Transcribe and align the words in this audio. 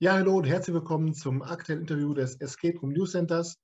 Ja, 0.00 0.12
hallo 0.12 0.36
und 0.36 0.44
herzlich 0.44 0.74
willkommen 0.74 1.12
zum 1.12 1.42
aktuellen 1.42 1.80
Interview 1.80 2.14
des 2.14 2.40
Escape 2.40 2.78
Room 2.78 2.92
News 2.92 3.10
Centers. 3.10 3.58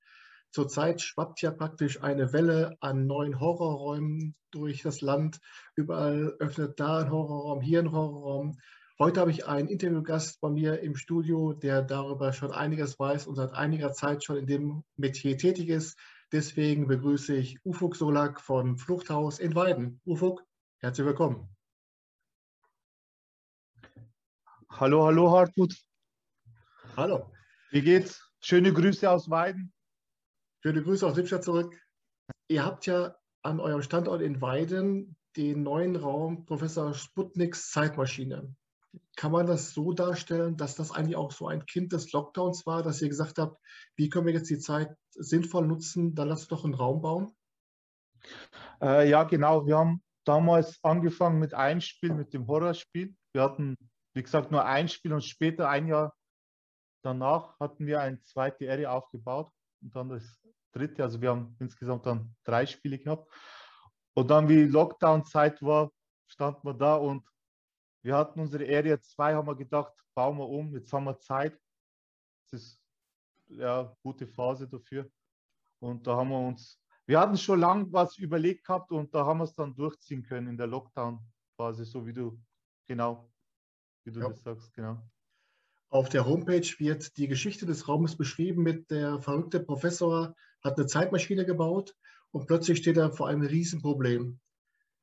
Zurzeit 0.51 0.99
schwappt 1.01 1.41
ja 1.41 1.49
praktisch 1.49 2.03
eine 2.03 2.33
Welle 2.33 2.75
an 2.81 3.07
neuen 3.07 3.39
Horrorräumen 3.39 4.35
durch 4.51 4.81
das 4.81 4.99
Land. 4.99 5.39
Überall 5.77 6.35
öffnet 6.39 6.77
da 6.77 6.99
ein 6.99 7.09
Horrorraum, 7.09 7.61
hier 7.61 7.79
ein 7.79 7.93
Horrorraum. 7.93 8.57
Heute 8.99 9.21
habe 9.21 9.31
ich 9.31 9.47
einen 9.47 9.69
Interviewgast 9.69 10.41
bei 10.41 10.49
mir 10.49 10.81
im 10.81 10.97
Studio, 10.97 11.53
der 11.53 11.81
darüber 11.81 12.33
schon 12.33 12.51
einiges 12.51 12.99
weiß 12.99 13.27
und 13.27 13.35
seit 13.35 13.53
einiger 13.53 13.93
Zeit 13.93 14.25
schon 14.25 14.35
in 14.35 14.45
dem 14.45 14.83
Metier 14.97 15.37
tätig 15.37 15.69
ist. 15.69 15.97
Deswegen 16.33 16.87
begrüße 16.87 17.33
ich 17.33 17.59
Ufuk 17.63 17.95
Solak 17.95 18.41
von 18.41 18.77
Fluchthaus 18.77 19.39
in 19.39 19.55
Weiden. 19.55 20.01
Ufuk, 20.05 20.43
herzlich 20.79 21.07
willkommen. 21.07 21.47
Hallo, 24.69 25.05
hallo 25.05 25.31
Hartmut. 25.31 25.73
Hallo. 26.97 27.29
Wie 27.71 27.81
geht's? 27.81 28.31
Schöne 28.39 28.71
Grüße 28.71 29.11
aus 29.11 29.29
Weiden. 29.29 29.73
Schöne 30.63 30.81
Grüße 30.81 31.05
aus 31.05 31.17
Lippstadt 31.17 31.43
zurück. 31.43 31.77
Ihr 32.47 32.63
habt 32.63 32.85
ja 32.85 33.17
an 33.41 33.59
eurem 33.59 33.81
Standort 33.81 34.21
in 34.21 34.39
Weiden 34.39 35.17
den 35.35 35.63
neuen 35.63 35.97
Raum 35.97 36.45
Professor 36.45 36.93
Sputniks 36.93 37.71
Zeitmaschine. 37.71 38.55
Kann 39.17 39.33
man 39.33 39.45
das 39.45 39.73
so 39.73 39.91
darstellen, 39.91 40.55
dass 40.55 40.75
das 40.75 40.91
eigentlich 40.91 41.17
auch 41.17 41.33
so 41.33 41.49
ein 41.49 41.65
Kind 41.65 41.91
des 41.91 42.13
Lockdowns 42.13 42.65
war, 42.65 42.81
dass 42.81 43.01
ihr 43.01 43.09
gesagt 43.09 43.39
habt, 43.39 43.61
wie 43.97 44.07
können 44.07 44.27
wir 44.27 44.33
jetzt 44.33 44.49
die 44.49 44.59
Zeit 44.59 44.95
sinnvoll 45.11 45.67
nutzen, 45.67 46.15
dann 46.15 46.29
lasst 46.29 46.49
doch 46.49 46.63
einen 46.63 46.75
Raum 46.75 47.01
bauen? 47.01 47.35
Äh, 48.81 49.09
ja, 49.09 49.23
genau. 49.23 49.67
Wir 49.67 49.77
haben 49.77 50.01
damals 50.23 50.79
angefangen 50.81 51.39
mit 51.39 51.53
einem 51.53 51.81
Spiel, 51.81 52.13
mit 52.13 52.33
dem 52.33 52.47
Horrorspiel. 52.47 53.13
Wir 53.33 53.43
hatten, 53.43 53.75
wie 54.13 54.23
gesagt, 54.23 54.49
nur 54.51 54.63
ein 54.63 54.87
Spiel 54.87 55.11
und 55.11 55.25
später, 55.25 55.67
ein 55.67 55.87
Jahr 55.87 56.15
danach 57.05 57.59
hatten 57.59 57.85
wir 57.85 58.01
eine 58.01 58.21
zweite 58.23 58.69
Area 58.69 58.91
aufgebaut 58.91 59.51
und 59.81 59.95
dann 59.95 60.09
das 60.09 60.41
dritte. 60.71 61.03
Also 61.03 61.21
wir 61.21 61.29
haben 61.29 61.55
insgesamt 61.59 62.05
dann 62.05 62.35
drei 62.43 62.65
Spiele 62.65 62.97
gehabt. 62.97 63.31
Und 64.15 64.29
dann, 64.29 64.49
wie 64.49 64.63
Lockdown-Zeit 64.63 65.61
war, 65.61 65.91
standen 66.27 66.67
wir 66.67 66.73
da 66.73 66.95
und 66.95 67.23
wir 68.01 68.15
hatten 68.15 68.39
unsere 68.39 68.63
Area 68.65 68.99
2, 68.99 69.35
haben 69.35 69.47
wir 69.47 69.55
gedacht, 69.55 69.93
bauen 70.13 70.37
wir 70.37 70.47
um, 70.47 70.73
jetzt 70.73 70.91
haben 70.93 71.05
wir 71.05 71.19
Zeit. 71.19 71.59
Das 72.51 72.61
ist 72.61 72.81
ja 73.47 73.81
eine 73.81 73.97
gute 74.01 74.27
Phase 74.27 74.67
dafür. 74.67 75.09
Und 75.79 76.07
da 76.07 76.15
haben 76.15 76.29
wir 76.29 76.39
uns, 76.39 76.81
wir 77.05 77.19
hatten 77.19 77.37
schon 77.37 77.59
lange 77.59 77.91
was 77.91 78.17
überlegt 78.17 78.65
gehabt 78.65 78.91
und 78.91 79.13
da 79.13 79.25
haben 79.25 79.39
wir 79.39 79.43
es 79.43 79.53
dann 79.53 79.75
durchziehen 79.75 80.23
können 80.23 80.47
in 80.47 80.57
der 80.57 80.67
Lockdown-Phase, 80.67 81.85
so 81.85 82.05
wie 82.05 82.13
du, 82.13 82.39
genau, 82.87 83.31
wie 84.03 84.11
du 84.11 84.21
ja. 84.21 84.29
das 84.29 84.41
sagst, 84.41 84.73
genau. 84.73 85.01
Auf 85.89 86.09
der 86.09 86.25
Homepage 86.25 86.67
wird 86.79 87.17
die 87.17 87.27
Geschichte 87.27 87.65
des 87.65 87.87
Raumes 87.87 88.17
beschrieben 88.17 88.63
mit 88.63 88.91
der 88.91 89.19
verrückte 89.19 89.59
Professor 89.59 90.35
hat 90.63 90.77
eine 90.77 90.87
Zeitmaschine 90.87 91.45
gebaut 91.45 91.95
und 92.31 92.47
plötzlich 92.47 92.79
steht 92.79 92.97
er 92.97 93.11
vor 93.11 93.27
einem 93.27 93.43
Riesenproblem. 93.43 94.39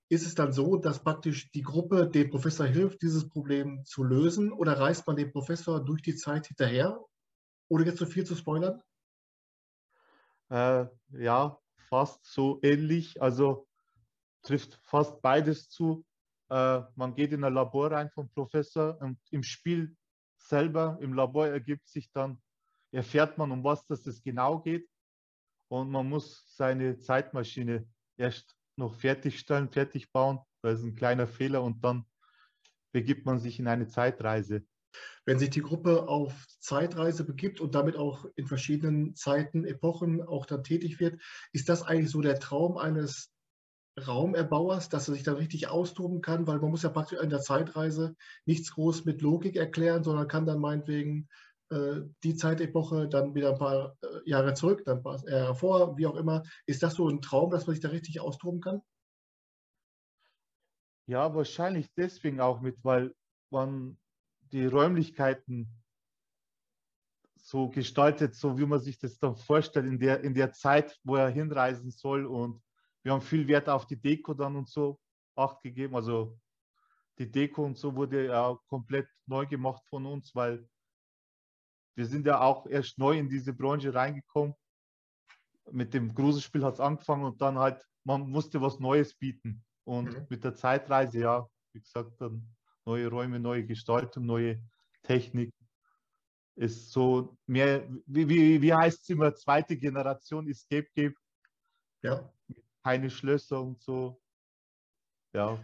Ist 0.08 0.26
es 0.26 0.34
dann 0.34 0.52
so, 0.52 0.76
dass 0.76 1.02
praktisch 1.02 1.50
die 1.52 1.62
Gruppe 1.62 2.06
dem 2.06 2.28
Professor 2.28 2.66
hilft, 2.66 3.00
dieses 3.00 3.28
Problem 3.28 3.82
zu 3.86 4.04
lösen 4.04 4.52
oder 4.52 4.78
reist 4.78 5.06
man 5.06 5.16
dem 5.16 5.32
Professor 5.32 5.82
durch 5.82 6.02
die 6.02 6.16
Zeit 6.16 6.48
hinterher? 6.48 7.02
Oder 7.68 7.86
jetzt 7.86 7.98
so 7.98 8.04
viel 8.04 8.26
zu 8.26 8.34
spoilern? 8.34 8.82
Äh, 10.50 10.84
ja, 11.12 11.58
fast 11.88 12.26
so 12.26 12.58
ähnlich. 12.62 13.22
Also 13.22 13.66
trifft 14.42 14.78
fast 14.82 15.22
beides 15.22 15.70
zu. 15.70 16.04
Äh, 16.50 16.82
man 16.94 17.14
geht 17.14 17.32
in 17.32 17.44
ein 17.44 17.54
Labor 17.54 17.92
rein 17.92 18.10
vom 18.10 18.28
Professor 18.28 19.00
und 19.00 19.18
im 19.30 19.42
Spiel 19.42 19.96
selber 20.48 20.98
im 21.00 21.14
Labor 21.14 21.48
ergibt 21.48 21.88
sich 21.88 22.10
dann, 22.12 22.40
erfährt 22.92 23.38
man, 23.38 23.50
um 23.50 23.64
was 23.64 23.86
das 23.86 24.22
genau 24.22 24.60
geht. 24.60 24.88
Und 25.68 25.90
man 25.90 26.08
muss 26.08 26.44
seine 26.54 26.98
Zeitmaschine 26.98 27.88
erst 28.16 28.56
noch 28.76 28.94
fertigstellen, 28.94 29.70
fertig 29.70 30.12
bauen. 30.12 30.40
Da 30.62 30.70
ist 30.70 30.82
ein 30.82 30.94
kleiner 30.94 31.26
Fehler 31.26 31.62
und 31.62 31.82
dann 31.84 32.04
begibt 32.92 33.24
man 33.24 33.38
sich 33.38 33.58
in 33.58 33.66
eine 33.66 33.88
Zeitreise. 33.88 34.64
Wenn 35.24 35.38
sich 35.38 35.50
die 35.50 35.62
Gruppe 35.62 36.08
auf 36.08 36.46
Zeitreise 36.60 37.24
begibt 37.24 37.60
und 37.60 37.74
damit 37.74 37.96
auch 37.96 38.26
in 38.36 38.46
verschiedenen 38.46 39.14
Zeiten, 39.14 39.64
Epochen 39.64 40.20
auch 40.20 40.44
dann 40.44 40.64
tätig 40.64 41.00
wird, 41.00 41.20
ist 41.52 41.68
das 41.68 41.82
eigentlich 41.82 42.10
so 42.10 42.20
der 42.20 42.38
Traum 42.38 42.76
eines 42.76 43.31
Raumerbauers, 43.98 44.88
dass 44.88 45.08
er 45.08 45.14
sich 45.14 45.22
dann 45.22 45.36
richtig 45.36 45.68
austoben 45.68 46.22
kann, 46.22 46.46
weil 46.46 46.58
man 46.58 46.70
muss 46.70 46.82
ja 46.82 46.88
praktisch 46.88 47.20
in 47.20 47.30
der 47.30 47.40
Zeitreise 47.40 48.16
nichts 48.46 48.72
groß 48.72 49.04
mit 49.04 49.20
Logik 49.20 49.56
erklären, 49.56 50.02
sondern 50.02 50.28
kann 50.28 50.46
dann 50.46 50.60
meinetwegen 50.60 51.28
äh, 51.70 52.00
die 52.22 52.34
Zeitepoche 52.34 53.08
dann 53.08 53.34
wieder 53.34 53.50
ein 53.50 53.58
paar 53.58 53.96
äh, 54.02 54.06
Jahre 54.24 54.54
zurück, 54.54 54.82
dann 54.84 54.98
ein 54.98 55.02
paar 55.02 55.96
wie 55.96 56.06
auch 56.06 56.16
immer. 56.16 56.42
Ist 56.66 56.82
das 56.82 56.94
so 56.94 57.08
ein 57.08 57.20
Traum, 57.20 57.50
dass 57.50 57.66
man 57.66 57.74
sich 57.74 57.82
da 57.82 57.90
richtig 57.90 58.20
austoben 58.20 58.60
kann? 58.60 58.80
Ja, 61.06 61.34
wahrscheinlich 61.34 61.92
deswegen 61.94 62.40
auch 62.40 62.60
mit, 62.60 62.82
weil 62.82 63.14
man 63.50 63.98
die 64.52 64.64
Räumlichkeiten 64.66 65.68
so 67.36 67.68
gestaltet, 67.68 68.34
so 68.36 68.56
wie 68.56 68.66
man 68.66 68.80
sich 68.80 68.98
das 68.98 69.18
dann 69.18 69.36
vorstellt, 69.36 69.86
in 69.86 69.98
der, 69.98 70.22
in 70.22 70.32
der 70.32 70.52
Zeit, 70.52 70.98
wo 71.04 71.16
er 71.16 71.28
hinreisen 71.28 71.90
soll 71.90 72.24
und 72.24 72.62
wir 73.02 73.12
haben 73.12 73.22
viel 73.22 73.46
Wert 73.48 73.68
auf 73.68 73.86
die 73.86 74.00
Deko 74.00 74.34
dann 74.34 74.56
und 74.56 74.68
so 74.68 74.98
Acht 75.34 75.62
gegeben. 75.62 75.96
Also 75.96 76.38
die 77.18 77.30
Deko 77.30 77.64
und 77.64 77.78
so 77.78 77.94
wurde 77.94 78.26
ja 78.26 78.58
komplett 78.68 79.08
neu 79.26 79.46
gemacht 79.46 79.82
von 79.88 80.04
uns, 80.06 80.34
weil 80.34 80.68
wir 81.94 82.06
sind 82.06 82.26
ja 82.26 82.40
auch 82.40 82.66
erst 82.66 82.98
neu 82.98 83.18
in 83.18 83.28
diese 83.28 83.52
Branche 83.52 83.94
reingekommen. 83.94 84.54
Mit 85.70 85.94
dem 85.94 86.14
Gruselspiel 86.14 86.64
hat 86.64 86.74
es 86.74 86.80
angefangen 86.80 87.24
und 87.24 87.40
dann 87.40 87.58
halt, 87.58 87.82
man 88.04 88.28
musste 88.28 88.60
was 88.60 88.78
Neues 88.78 89.14
bieten. 89.14 89.64
Und 89.84 90.12
mhm. 90.12 90.26
mit 90.28 90.44
der 90.44 90.54
Zeitreise, 90.54 91.20
ja, 91.20 91.48
wie 91.72 91.80
gesagt, 91.80 92.20
dann 92.20 92.54
neue 92.84 93.08
Räume, 93.08 93.40
neue 93.40 93.64
Gestaltung, 93.64 94.26
neue 94.26 94.62
Technik. 95.02 95.52
Ist 96.56 96.90
so 96.90 97.38
mehr, 97.46 97.88
wie, 98.06 98.28
wie, 98.28 98.60
wie 98.60 98.74
heißt 98.74 99.02
es 99.02 99.08
immer, 99.08 99.34
zweite 99.34 99.76
Generation 99.76 100.48
Escape 100.48 100.88
Game. 100.94 101.14
Ja 102.02 102.30
keine 102.82 103.10
Schlösser 103.10 103.60
und 103.60 103.80
so. 103.80 104.20
Ja, 105.34 105.58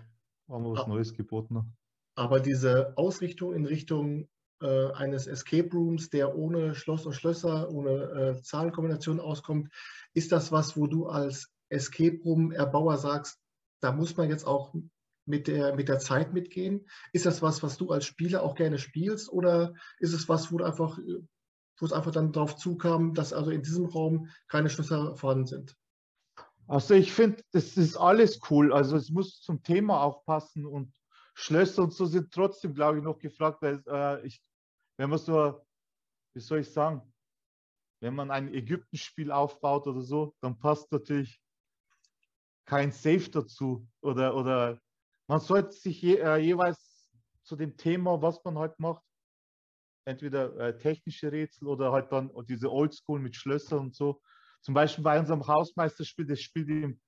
haben 0.49 0.65
wir 0.65 0.73
was 0.73 0.85
ah. 0.85 0.89
Neues 0.89 1.15
geboten. 1.15 1.77
Aber 2.15 2.41
diese 2.41 2.97
Ausrichtung 2.97 3.55
in 3.55 3.67
Richtung 3.67 4.29
äh, 4.61 4.91
eines 4.93 5.27
Escape 5.27 5.71
Rooms, 5.73 6.11
der 6.11 6.37
ohne 6.37 6.75
Schloss 6.75 7.07
und 7.07 7.13
Schlösser, 7.13 7.71
ohne 7.71 8.37
äh, 8.37 8.43
Zahlenkombination 8.43 9.21
auskommt, 9.21 9.73
ist 10.15 10.33
das 10.33 10.51
was, 10.51 10.77
wo 10.77 10.87
du 10.87 11.07
als 11.07 11.53
Escape 11.69 12.19
Room 12.25 12.51
Erbauer 12.51 12.97
sagst, 12.97 13.39
da 13.81 13.93
muss 13.93 14.17
man 14.17 14.31
jetzt 14.31 14.47
auch 14.47 14.75
mit 15.27 15.47
der, 15.47 15.77
mit 15.77 15.89
der 15.89 15.99
Zeit 15.99 16.33
mitgehen? 16.33 16.89
Ist 17.13 17.27
das 17.27 17.43
was, 17.43 17.63
was 17.63 17.77
du 17.77 17.91
als 17.91 18.07
Spieler 18.07 18.43
auch 18.43 18.55
gerne 18.55 18.79
spielst 18.79 19.31
oder 19.31 19.75
ist 19.99 20.15
es 20.15 20.29
was, 20.29 20.51
wo 20.51 20.59
du 20.59 20.65
einfach, 20.65 20.99
wo 20.99 21.87
es 21.87 21.93
einfach 21.93 22.11
dann 22.11 22.33
darauf 22.33 22.57
zukam, 22.57 23.15
dass 23.15 23.33
also 23.33 23.51
in 23.51 23.63
diesem 23.63 23.87
Raum 23.87 24.29
keine 24.49 24.71
Schlösser 24.71 25.15
vorhanden 25.17 25.47
sind? 25.47 25.77
Also 26.69 26.95
ich 26.95 27.13
finde, 27.13 27.43
das 27.53 27.79
ist 27.79 27.97
alles 27.97 28.41
cool. 28.51 28.75
Also 28.75 28.97
es 28.97 29.11
muss 29.11 29.41
zum 29.41 29.63
Thema 29.63 30.03
auch 30.03 30.25
passen 30.27 30.67
und 30.67 30.95
Schlösser 31.35 31.85
und 31.85 31.95
so 31.95 32.05
sind 32.05 32.31
trotzdem, 32.31 32.75
glaube 32.75 32.99
ich, 32.99 33.05
noch 33.05 33.19
gefragt, 33.19 33.63
weil 33.63 33.83
äh, 33.87 34.27
ich, 34.27 34.43
wenn 34.99 35.09
man 35.09 35.19
so, 35.19 35.65
wie 36.35 36.41
soll 36.41 36.61
ich 36.61 36.71
sagen, 36.71 37.01
wenn 38.01 38.15
man 38.15 38.31
ein 38.31 38.53
Ägypten-Spiel 38.53 39.33
aufbaut 39.33 39.87
oder 39.87 40.03
so, 40.03 40.35
dann 40.41 40.59
passt 40.59 40.93
natürlich 40.93 41.41
kein 42.67 42.93
Safe 42.93 43.31
dazu 43.31 43.89
oder, 44.03 44.37
oder 44.37 44.79
man 45.27 45.41
sollte 45.41 45.73
sich 45.73 46.03
je, 46.03 46.17
äh, 46.17 46.37
jeweils 46.37 47.11
zu 47.45 47.57
dem 47.57 47.79
Thema, 47.79 48.21
was 48.21 48.45
man 48.45 48.59
halt 48.59 48.79
macht, 48.79 49.05
entweder 50.05 50.55
äh, 50.59 50.77
technische 50.77 51.33
Rätsel 51.33 51.67
oder 51.67 51.93
halt 51.93 52.13
dann 52.13 52.31
diese 52.47 52.71
Oldschool 52.71 53.21
mit 53.21 53.37
Schlössern 53.37 53.79
und 53.79 53.95
so, 53.95 54.21
zum 54.61 54.75
Beispiel 54.75 55.05
bei 55.05 55.19
unserem 55.19 55.47
Hausmeisterspiel, 55.47 56.27
das 56.27 56.41
spielt 56.41 56.69
im 56.69 57.01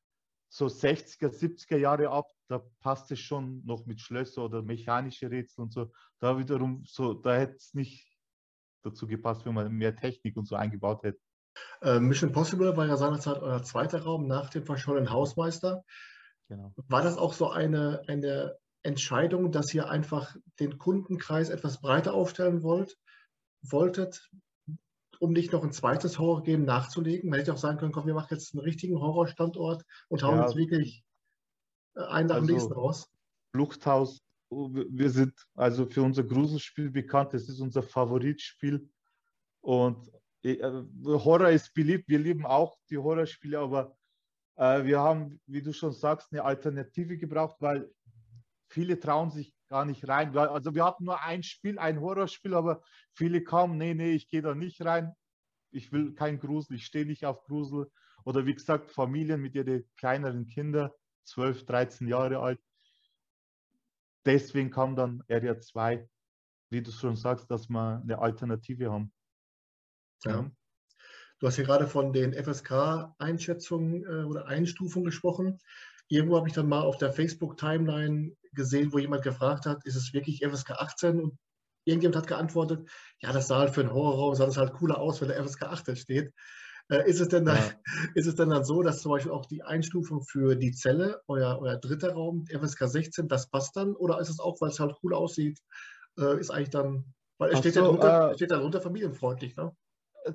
so 0.49 0.67
60er, 0.67 1.29
70er 1.29 1.76
Jahre 1.76 2.11
ab, 2.11 2.26
da 2.49 2.58
passt 2.81 3.11
es 3.12 3.20
schon 3.20 3.64
noch 3.64 3.87
mit 3.87 4.00
Schlösser 4.00 4.44
oder 4.44 4.62
mechanische 4.62 5.31
Rätsel 5.31 5.62
und 5.62 5.73
so. 5.73 5.93
Da 6.19 6.38
wiederum 6.38 6.85
so, 6.85 7.14
da 7.14 7.37
hätte 7.37 7.55
es 7.55 7.73
nicht 7.73 8.08
dazu 8.82 9.06
gepasst, 9.06 9.47
wenn 9.47 9.55
man 9.55 9.73
mehr 9.73 9.94
Technik 9.94 10.37
und 10.37 10.49
so 10.49 10.56
eingebaut 10.56 11.05
hätte. 11.05 11.20
Äh, 11.82 12.00
Mission 12.00 12.32
Possible 12.32 12.76
war 12.76 12.87
ja 12.87 12.97
seinerzeit 12.97 13.38
euer 13.38 13.62
zweiter 13.62 14.03
Raum 14.03 14.26
nach 14.26 14.50
dem 14.50 14.64
verschollenen 14.64 15.11
Hausmeister. 15.11 15.85
Genau. 16.49 16.73
War 16.88 17.03
das 17.03 17.17
auch 17.17 17.32
so 17.32 17.50
eine, 17.50 18.03
eine 18.08 18.56
Entscheidung, 18.82 19.53
dass 19.53 19.73
ihr 19.73 19.88
einfach 19.88 20.35
den 20.58 20.79
Kundenkreis 20.79 21.49
etwas 21.49 21.81
breiter 21.81 22.14
aufstellen 22.14 22.62
wollt, 22.62 22.96
wolltet? 23.62 24.29
Um 25.20 25.32
nicht 25.32 25.52
noch 25.52 25.62
ein 25.62 25.72
zweites 25.72 26.19
Horror-Game 26.19 26.64
nachzulegen. 26.64 27.31
Man 27.31 27.38
hätte 27.38 27.52
auch 27.52 27.58
sagen 27.58 27.78
können, 27.78 27.93
komm, 27.93 28.06
wir 28.06 28.14
machen 28.14 28.28
jetzt 28.32 28.55
einen 28.55 28.62
richtigen 28.62 28.99
Horrorstandort 28.99 29.84
und 30.08 30.22
hauen 30.22 30.38
ja. 30.38 30.43
jetzt 30.43 30.56
wirklich 30.56 31.05
äh, 31.94 32.02
einen 32.02 32.28
nach 32.28 32.37
dem 32.37 32.43
also, 32.43 32.52
nächsten 32.55 32.72
raus. 32.72 33.08
Fluchthaus 33.52 34.20
wir 34.50 35.11
sind 35.11 35.34
also 35.55 35.87
für 35.87 36.02
unser 36.02 36.25
Gruselspiel 36.25 36.90
bekannt. 36.90 37.34
Das 37.34 37.49
ist 37.49 37.61
unser 37.61 37.82
Favoritspiel. 37.82 38.88
Und 39.61 40.11
äh, 40.43 40.58
Horror 41.05 41.50
ist 41.50 41.72
beliebt. 41.72 42.08
Wir 42.08 42.19
lieben 42.19 42.44
auch 42.44 42.76
die 42.90 42.99
Horrorspiele, 42.99 43.58
aber 43.58 43.96
äh, 44.56 44.84
wir 44.84 44.99
haben, 44.99 45.40
wie 45.46 45.62
du 45.62 45.72
schon 45.72 45.93
sagst, 45.93 46.32
eine 46.32 46.44
Alternative 46.44 47.17
gebraucht, 47.17 47.56
weil 47.61 47.90
viele 48.69 48.99
trauen 48.99 49.31
sich 49.31 49.55
gar 49.70 49.84
nicht 49.87 50.06
rein. 50.06 50.37
Also 50.37 50.75
wir 50.75 50.84
hatten 50.84 51.05
nur 51.05 51.22
ein 51.22 51.43
Spiel, 51.43 51.78
ein 51.78 52.00
Horrorspiel, 52.00 52.55
aber 52.55 52.82
viele 53.14 53.43
kamen, 53.43 53.78
nee, 53.78 53.94
nee, 53.94 54.12
ich 54.12 54.28
gehe 54.28 54.43
da 54.43 54.55
nicht 54.55 54.82
rein. 54.84 55.14
Ich 55.70 55.93
will 55.93 56.12
kein 56.14 56.38
Grusel, 56.38 56.76
ich 56.76 56.84
stehe 56.84 57.06
nicht 57.06 57.25
auf 57.25 57.44
Grusel. 57.44 57.90
Oder 58.25 58.44
wie 58.44 58.55
gesagt, 58.55 58.90
Familien 58.90 59.40
mit 59.40 59.55
ihren 59.55 59.88
kleineren 59.96 60.46
Kindern, 60.46 60.90
12, 61.25 61.64
13 61.64 62.08
Jahre 62.08 62.40
alt. 62.40 62.61
Deswegen 64.26 64.70
kam 64.70 64.96
dann 64.96 65.22
Area 65.31 65.58
2, 65.58 66.06
wie 66.70 66.82
du 66.82 66.90
schon 66.90 67.17
sagst, 67.17 67.50
dass 67.50 67.69
wir 67.69 68.00
eine 68.02 68.19
Alternative 68.19 68.90
haben. 68.90 69.12
Ja. 70.25 70.50
Du 71.38 71.46
hast 71.46 71.56
hier 71.56 71.64
gerade 71.64 71.87
von 71.87 72.12
den 72.12 72.34
FSK-Einschätzungen 72.34 74.05
äh, 74.05 74.25
oder 74.25 74.46
Einstufungen 74.46 75.06
gesprochen. 75.06 75.58
Irgendwo 76.08 76.37
habe 76.37 76.49
ich 76.49 76.55
dann 76.55 76.69
mal 76.69 76.82
auf 76.82 76.99
der 76.99 77.12
Facebook-Timeline 77.12 78.37
gesehen, 78.55 78.93
wo 78.93 78.99
jemand 78.99 79.23
gefragt 79.23 79.67
hat, 79.67 79.85
ist 79.85 79.97
es 79.97 80.12
wirklich 80.12 80.44
FSK 80.44 80.73
18? 80.73 81.20
Und 81.20 81.38
irgendjemand 81.85 82.17
hat 82.17 82.26
geantwortet, 82.26 82.88
ja, 83.20 83.32
das 83.32 83.49
sah 83.49 83.58
halt 83.58 83.70
für 83.70 83.81
einen 83.81 83.93
Horrorraum, 83.93 84.35
sah 84.35 84.47
das 84.47 84.56
halt 84.56 84.73
cooler 84.75 84.99
aus, 84.99 85.20
wenn 85.20 85.29
der 85.29 85.43
FSK 85.44 85.64
18 85.64 85.97
steht. 85.97 86.32
Äh, 86.91 87.08
ist, 87.08 87.20
es 87.20 87.29
denn 87.29 87.44
dann, 87.44 87.56
ja. 87.56 87.73
ist 88.14 88.26
es 88.26 88.35
denn 88.35 88.50
dann 88.50 88.64
so, 88.64 88.82
dass 88.82 89.00
zum 89.00 89.12
Beispiel 89.12 89.32
auch 89.32 89.47
die 89.47 89.62
Einstufung 89.62 90.23
für 90.23 90.56
die 90.56 90.73
Zelle, 90.73 91.20
euer, 91.29 91.58
euer 91.61 91.76
dritter 91.76 92.12
Raum, 92.12 92.47
FSK 92.47 92.88
16, 92.88 93.29
das 93.29 93.49
passt 93.49 93.76
dann? 93.76 93.94
Oder 93.94 94.19
ist 94.20 94.29
es 94.29 94.41
auch, 94.41 94.61
weil 94.61 94.70
es 94.70 94.81
halt 94.81 94.96
cool 95.03 95.14
aussieht, 95.14 95.58
äh, 96.19 96.38
ist 96.38 96.50
eigentlich 96.50 96.70
dann, 96.70 97.14
weil 97.38 97.53
es 97.53 97.61
steht, 97.61 97.75
so, 97.75 97.81
ja 97.81 97.87
drunter, 97.87 98.31
äh, 98.32 98.35
steht 98.35 98.50
darunter 98.50 98.81
familienfreundlich, 98.81 99.56
ne? 99.56 99.73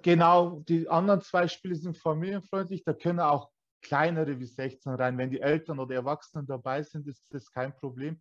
Genau, 0.02 0.64
die 0.68 0.90
anderen 0.90 1.22
zwei 1.22 1.48
Spiele 1.48 1.76
sind 1.76 1.98
familienfreundlich, 1.98 2.84
da 2.84 2.94
können 2.94 3.20
auch 3.20 3.52
kleinere 3.86 4.40
wie 4.40 4.46
16 4.46 4.94
rein. 4.94 5.18
Wenn 5.18 5.30
die 5.30 5.42
Eltern 5.42 5.80
oder 5.80 5.96
Erwachsenen 5.96 6.48
dabei 6.48 6.82
sind, 6.82 7.08
ist 7.08 7.32
das 7.34 7.52
kein 7.52 7.76
Problem. 7.76 8.20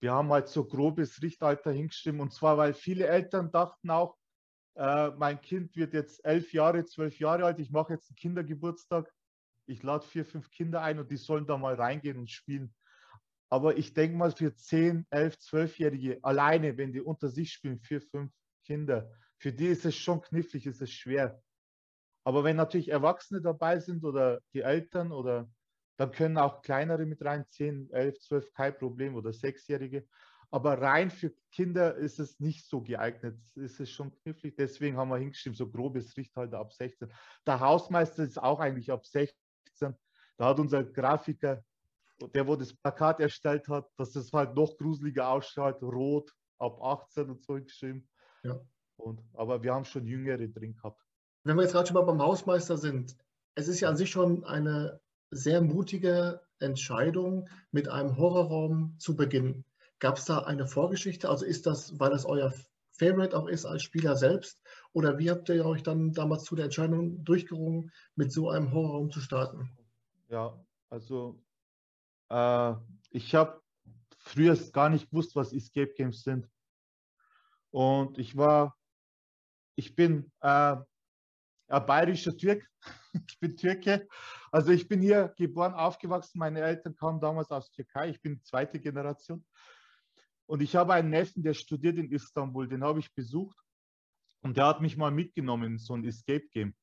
Wir 0.00 0.12
haben 0.12 0.30
halt 0.30 0.48
so 0.48 0.66
grobes 0.66 1.22
Richtalter 1.22 1.72
hingestimmt 1.72 2.20
und 2.20 2.32
zwar, 2.32 2.58
weil 2.58 2.74
viele 2.74 3.06
Eltern 3.06 3.50
dachten 3.50 3.90
auch, 3.90 4.18
äh, 4.76 5.08
mein 5.12 5.40
Kind 5.40 5.74
wird 5.76 5.94
jetzt 5.94 6.22
elf 6.24 6.52
Jahre, 6.52 6.84
zwölf 6.84 7.18
Jahre 7.18 7.46
alt, 7.46 7.58
ich 7.58 7.70
mache 7.70 7.94
jetzt 7.94 8.10
einen 8.10 8.16
Kindergeburtstag, 8.16 9.10
ich 9.66 9.82
lade 9.82 10.06
vier, 10.06 10.26
fünf 10.26 10.50
Kinder 10.50 10.82
ein 10.82 10.98
und 10.98 11.10
die 11.10 11.16
sollen 11.16 11.46
da 11.46 11.56
mal 11.56 11.74
reingehen 11.74 12.18
und 12.18 12.30
spielen. 12.30 12.74
Aber 13.48 13.78
ich 13.78 13.94
denke 13.94 14.16
mal, 14.18 14.30
für 14.30 14.54
zehn, 14.54 15.06
elf, 15.08 15.38
zwölfjährige 15.38 16.18
alleine, 16.22 16.76
wenn 16.76 16.92
die 16.92 17.00
unter 17.00 17.28
sich 17.30 17.52
spielen, 17.52 17.80
vier, 17.80 18.02
fünf 18.02 18.30
Kinder, 18.66 19.10
für 19.38 19.52
die 19.52 19.68
ist 19.68 19.86
es 19.86 19.96
schon 19.96 20.20
knifflig, 20.20 20.66
ist 20.66 20.82
es 20.82 20.90
schwer. 20.90 21.42
Aber 22.24 22.42
wenn 22.42 22.56
natürlich 22.56 22.88
Erwachsene 22.88 23.40
dabei 23.40 23.78
sind 23.78 24.04
oder 24.04 24.40
die 24.54 24.62
Eltern 24.62 25.12
oder 25.12 25.48
dann 25.96 26.10
können 26.10 26.38
auch 26.38 26.62
kleinere 26.62 27.06
mit 27.06 27.24
rein, 27.24 27.44
10, 27.48 27.90
11, 27.92 28.18
12, 28.20 28.52
kein 28.52 28.76
Problem 28.76 29.14
oder 29.14 29.32
Sechsjährige. 29.32 30.06
Aber 30.50 30.80
rein 30.80 31.10
für 31.10 31.32
Kinder 31.52 31.94
ist 31.96 32.18
es 32.18 32.40
nicht 32.40 32.66
so 32.66 32.80
geeignet. 32.80 33.38
Es 33.56 33.80
ist 33.80 33.90
schon 33.90 34.16
knifflig. 34.20 34.56
Deswegen 34.56 34.96
haben 34.96 35.08
wir 35.08 35.18
hingeschrieben, 35.18 35.56
so 35.56 35.70
grobes 35.70 36.16
Richthalter 36.16 36.58
ab 36.58 36.72
16. 36.72 37.12
Der 37.46 37.60
Hausmeister 37.60 38.24
ist 38.24 38.40
auch 38.40 38.60
eigentlich 38.60 38.90
ab 38.90 39.04
16. 39.06 39.94
Da 40.36 40.46
hat 40.46 40.58
unser 40.58 40.84
Grafiker, 40.84 41.62
der 42.34 42.46
wo 42.46 42.56
das 42.56 42.72
Plakat 42.72 43.20
erstellt 43.20 43.68
hat, 43.68 43.88
dass 43.96 44.14
es 44.16 44.32
halt 44.32 44.54
noch 44.54 44.76
gruseliger 44.76 45.28
ausschaut, 45.28 45.82
rot 45.82 46.32
ab 46.58 46.80
18 46.80 47.30
und 47.30 47.42
so 47.42 47.54
geschrieben. 47.54 48.08
Ja. 48.42 48.60
Und, 48.96 49.20
aber 49.34 49.62
wir 49.62 49.74
haben 49.74 49.84
schon 49.84 50.06
Jüngere 50.06 50.48
drin 50.48 50.74
gehabt. 50.74 51.03
Wenn 51.44 51.56
wir 51.56 51.62
jetzt 51.62 51.72
gerade 51.72 51.86
schon 51.86 51.94
mal 51.94 52.02
beim 52.02 52.22
Hausmeister 52.22 52.78
sind, 52.78 53.16
es 53.54 53.68
ist 53.68 53.80
ja 53.80 53.90
an 53.90 53.96
sich 53.96 54.10
schon 54.10 54.44
eine 54.44 55.00
sehr 55.30 55.60
mutige 55.60 56.40
Entscheidung, 56.58 57.48
mit 57.70 57.88
einem 57.88 58.16
Horrorraum 58.16 58.96
zu 58.98 59.14
beginnen. 59.14 59.64
Gab 59.98 60.16
es 60.16 60.24
da 60.24 60.38
eine 60.40 60.66
Vorgeschichte? 60.66 61.28
Also 61.28 61.44
ist 61.44 61.66
das, 61.66 61.98
weil 62.00 62.10
das 62.10 62.24
euer 62.24 62.52
Favorite 62.92 63.36
auch 63.36 63.46
ist 63.46 63.66
als 63.66 63.82
Spieler 63.82 64.16
selbst? 64.16 64.60
Oder 64.92 65.18
wie 65.18 65.30
habt 65.30 65.48
ihr 65.50 65.66
euch 65.66 65.82
dann 65.82 66.12
damals 66.12 66.44
zu 66.44 66.56
der 66.56 66.66
Entscheidung 66.66 67.22
durchgerungen, 67.24 67.92
mit 68.14 68.32
so 68.32 68.48
einem 68.48 68.72
Horrorraum 68.72 69.10
zu 69.10 69.20
starten? 69.20 69.70
Ja, 70.28 70.58
also 70.88 71.42
äh, 72.30 72.74
ich 73.10 73.34
habe 73.34 73.60
früher 74.16 74.56
gar 74.72 74.88
nicht 74.88 75.10
gewusst, 75.10 75.36
was 75.36 75.52
Escape 75.52 75.92
Games 75.94 76.22
sind. 76.22 76.48
Und 77.70 78.18
ich 78.18 78.36
war, 78.36 78.78
ich 79.74 79.94
bin 79.94 80.30
äh, 80.40 80.76
ein 81.68 81.86
bayerischer 81.86 82.36
Türk. 82.36 82.68
ich 83.28 83.38
bin 83.40 83.56
Türke. 83.56 84.08
Also 84.50 84.70
ich 84.70 84.88
bin 84.88 85.00
hier 85.00 85.34
geboren, 85.36 85.74
aufgewachsen. 85.74 86.38
Meine 86.38 86.60
Eltern 86.60 86.94
kamen 86.96 87.20
damals 87.20 87.50
aus 87.50 87.70
Türkei. 87.70 88.10
Ich 88.10 88.20
bin 88.20 88.42
zweite 88.42 88.78
Generation. 88.78 89.44
Und 90.46 90.62
ich 90.62 90.76
habe 90.76 90.94
einen 90.94 91.10
Neffen, 91.10 91.42
der 91.42 91.54
studiert 91.54 91.96
in 91.96 92.10
Istanbul. 92.10 92.68
Den 92.68 92.84
habe 92.84 93.00
ich 93.00 93.14
besucht. 93.14 93.56
Und 94.42 94.56
der 94.56 94.66
hat 94.66 94.82
mich 94.82 94.96
mal 94.96 95.10
mitgenommen 95.10 95.72
in 95.72 95.78
so 95.78 95.94
ein 95.94 96.04
Escape 96.04 96.46
Game. 96.48 96.74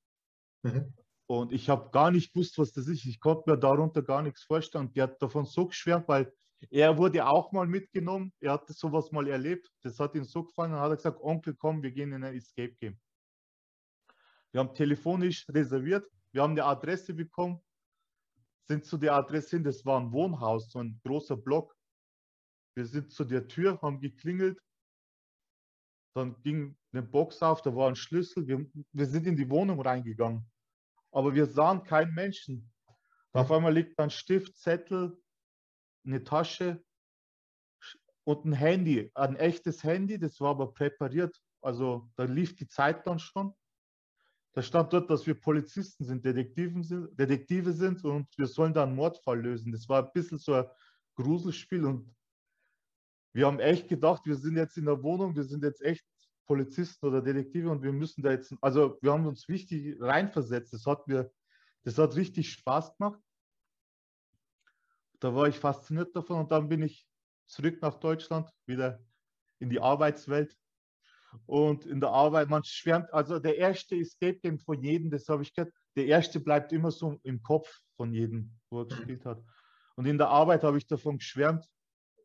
Mhm. 0.63 0.93
Und 1.27 1.53
ich 1.53 1.69
habe 1.69 1.91
gar 1.91 2.11
nicht 2.11 2.33
gewusst, 2.33 2.57
was 2.57 2.73
das 2.73 2.87
ist. 2.87 3.05
Ich 3.05 3.19
konnte 3.19 3.49
mir 3.49 3.57
darunter 3.57 4.01
gar 4.01 4.21
nichts 4.21 4.43
vorstellen. 4.43 4.87
Und 4.87 4.97
der 4.97 5.03
hat 5.03 5.21
davon 5.21 5.45
so 5.45 5.67
geschwärmt, 5.67 6.07
weil 6.07 6.33
er 6.69 6.97
wurde 6.97 7.25
auch 7.25 7.51
mal 7.51 7.67
mitgenommen. 7.67 8.33
Er 8.39 8.53
hat 8.53 8.67
sowas 8.67 9.11
mal 9.11 9.27
erlebt. 9.27 9.71
Das 9.81 9.99
hat 9.99 10.15
ihm 10.15 10.25
so 10.25 10.43
gefallen. 10.43 10.71
Und 10.71 10.77
dann 10.77 10.85
hat 10.85 10.91
er 10.91 10.97
gesagt, 10.97 11.21
Onkel, 11.21 11.55
komm, 11.55 11.83
wir 11.83 11.91
gehen 11.91 12.11
in 12.11 12.23
ein 12.23 12.35
Escape 12.35 12.73
Game. 12.73 12.99
Wir 14.51 14.59
haben 14.59 14.73
telefonisch 14.73 15.47
reserviert, 15.49 16.09
wir 16.33 16.43
haben 16.43 16.51
eine 16.51 16.65
Adresse 16.65 17.13
bekommen, 17.13 17.61
sind 18.67 18.85
zu 18.85 18.97
der 18.97 19.13
Adresse 19.13 19.57
hin, 19.57 19.63
das 19.63 19.85
war 19.85 19.99
ein 19.99 20.11
Wohnhaus, 20.11 20.71
so 20.71 20.79
ein 20.79 20.99
großer 21.03 21.37
Block. 21.37 21.75
Wir 22.75 22.85
sind 22.85 23.11
zu 23.11 23.23
der 23.23 23.47
Tür, 23.47 23.81
haben 23.81 23.99
geklingelt, 23.99 24.59
dann 26.15 26.41
ging 26.41 26.77
eine 26.91 27.01
Box 27.01 27.41
auf, 27.41 27.61
da 27.61 27.75
war 27.75 27.87
ein 27.87 27.95
Schlüssel, 27.95 28.47
wir, 28.47 28.65
wir 28.91 29.05
sind 29.05 29.27
in 29.27 29.35
die 29.35 29.49
Wohnung 29.49 29.81
reingegangen, 29.81 30.49
aber 31.11 31.33
wir 31.33 31.45
sahen 31.45 31.83
keinen 31.83 32.13
Menschen. 32.13 32.71
Auf 33.33 33.51
einmal 33.51 33.73
liegt 33.73 33.97
ein 33.99 34.09
Stift, 34.09 34.57
Zettel, 34.57 35.17
eine 36.05 36.23
Tasche 36.23 36.83
und 38.25 38.45
ein 38.45 38.53
Handy, 38.53 39.09
ein 39.15 39.37
echtes 39.37 39.83
Handy, 39.83 40.19
das 40.19 40.39
war 40.41 40.51
aber 40.51 40.73
präpariert. 40.73 41.41
Also 41.61 42.09
da 42.15 42.23
lief 42.23 42.55
die 42.55 42.67
Zeit 42.67 43.07
dann 43.07 43.19
schon. 43.19 43.53
Da 44.53 44.61
stand 44.61 44.91
dort, 44.91 45.09
dass 45.09 45.25
wir 45.25 45.39
Polizisten 45.39 46.03
sind, 46.03 46.25
Detektiven 46.25 46.83
sind, 46.83 47.17
Detektive 47.17 47.71
sind 47.71 48.03
und 48.03 48.27
wir 48.37 48.47
sollen 48.47 48.73
da 48.73 48.83
einen 48.83 48.95
Mordfall 48.95 49.41
lösen. 49.41 49.71
Das 49.71 49.87
war 49.87 50.03
ein 50.05 50.11
bisschen 50.13 50.37
so 50.37 50.53
ein 50.53 50.65
Gruselspiel 51.15 51.85
und 51.85 52.13
wir 53.33 53.47
haben 53.47 53.59
echt 53.59 53.87
gedacht, 53.87 54.25
wir 54.25 54.35
sind 54.35 54.57
jetzt 54.57 54.77
in 54.77 54.85
der 54.85 55.01
Wohnung, 55.01 55.35
wir 55.35 55.45
sind 55.45 55.63
jetzt 55.63 55.81
echt 55.81 56.05
Polizisten 56.45 57.05
oder 57.05 57.21
Detektive 57.21 57.69
und 57.69 57.81
wir 57.81 57.93
müssen 57.93 58.21
da 58.21 58.31
jetzt, 58.31 58.53
also 58.59 58.97
wir 59.01 59.13
haben 59.13 59.25
uns 59.25 59.47
wichtig 59.47 59.95
reinversetzt. 60.01 60.73
Das 60.73 60.85
hat 60.85 61.07
mir, 61.07 61.31
das 61.83 61.97
hat 61.97 62.15
richtig 62.17 62.51
Spaß 62.51 62.97
gemacht. 62.97 63.21
Da 65.19 65.33
war 65.33 65.47
ich 65.47 65.59
fasziniert 65.59 66.13
davon 66.13 66.39
und 66.39 66.51
dann 66.51 66.67
bin 66.67 66.81
ich 66.81 67.07
zurück 67.47 67.81
nach 67.81 67.95
Deutschland, 67.99 68.49
wieder 68.65 68.99
in 69.59 69.69
die 69.69 69.79
Arbeitswelt 69.79 70.57
und 71.45 71.85
in 71.85 71.99
der 71.99 72.09
Arbeit, 72.09 72.49
man 72.49 72.63
schwärmt, 72.63 73.13
also 73.13 73.39
der 73.39 73.57
erste 73.57 73.95
Escape 73.95 74.39
Game 74.39 74.59
von 74.59 74.81
jedem, 74.81 75.09
das 75.09 75.27
habe 75.27 75.43
ich 75.43 75.53
gehört, 75.53 75.73
der 75.95 76.05
erste 76.05 76.39
bleibt 76.39 76.71
immer 76.71 76.91
so 76.91 77.19
im 77.23 77.41
Kopf 77.41 77.81
von 77.97 78.13
jedem, 78.13 78.57
wo 78.69 78.81
er 78.81 78.87
gespielt 78.87 79.25
hat. 79.25 79.43
Und 79.95 80.05
in 80.05 80.17
der 80.17 80.29
Arbeit 80.29 80.63
habe 80.63 80.77
ich 80.77 80.87
davon 80.87 81.17
geschwärmt 81.17 81.67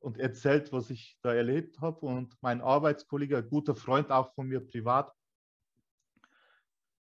und 0.01 0.19
erzählt, 0.19 0.73
was 0.73 0.91
ich 0.91 1.19
da 1.23 1.35
erlebt 1.35 1.81
habe. 1.81 2.07
Und 2.07 2.35
mein 2.41 2.61
Arbeitskollege, 2.61 3.39
ein 3.39 3.49
guter 3.49 3.75
Freund 3.75 4.11
auch 4.11 4.33
von 4.35 4.47
mir 4.47 4.61
privat, 4.61 5.13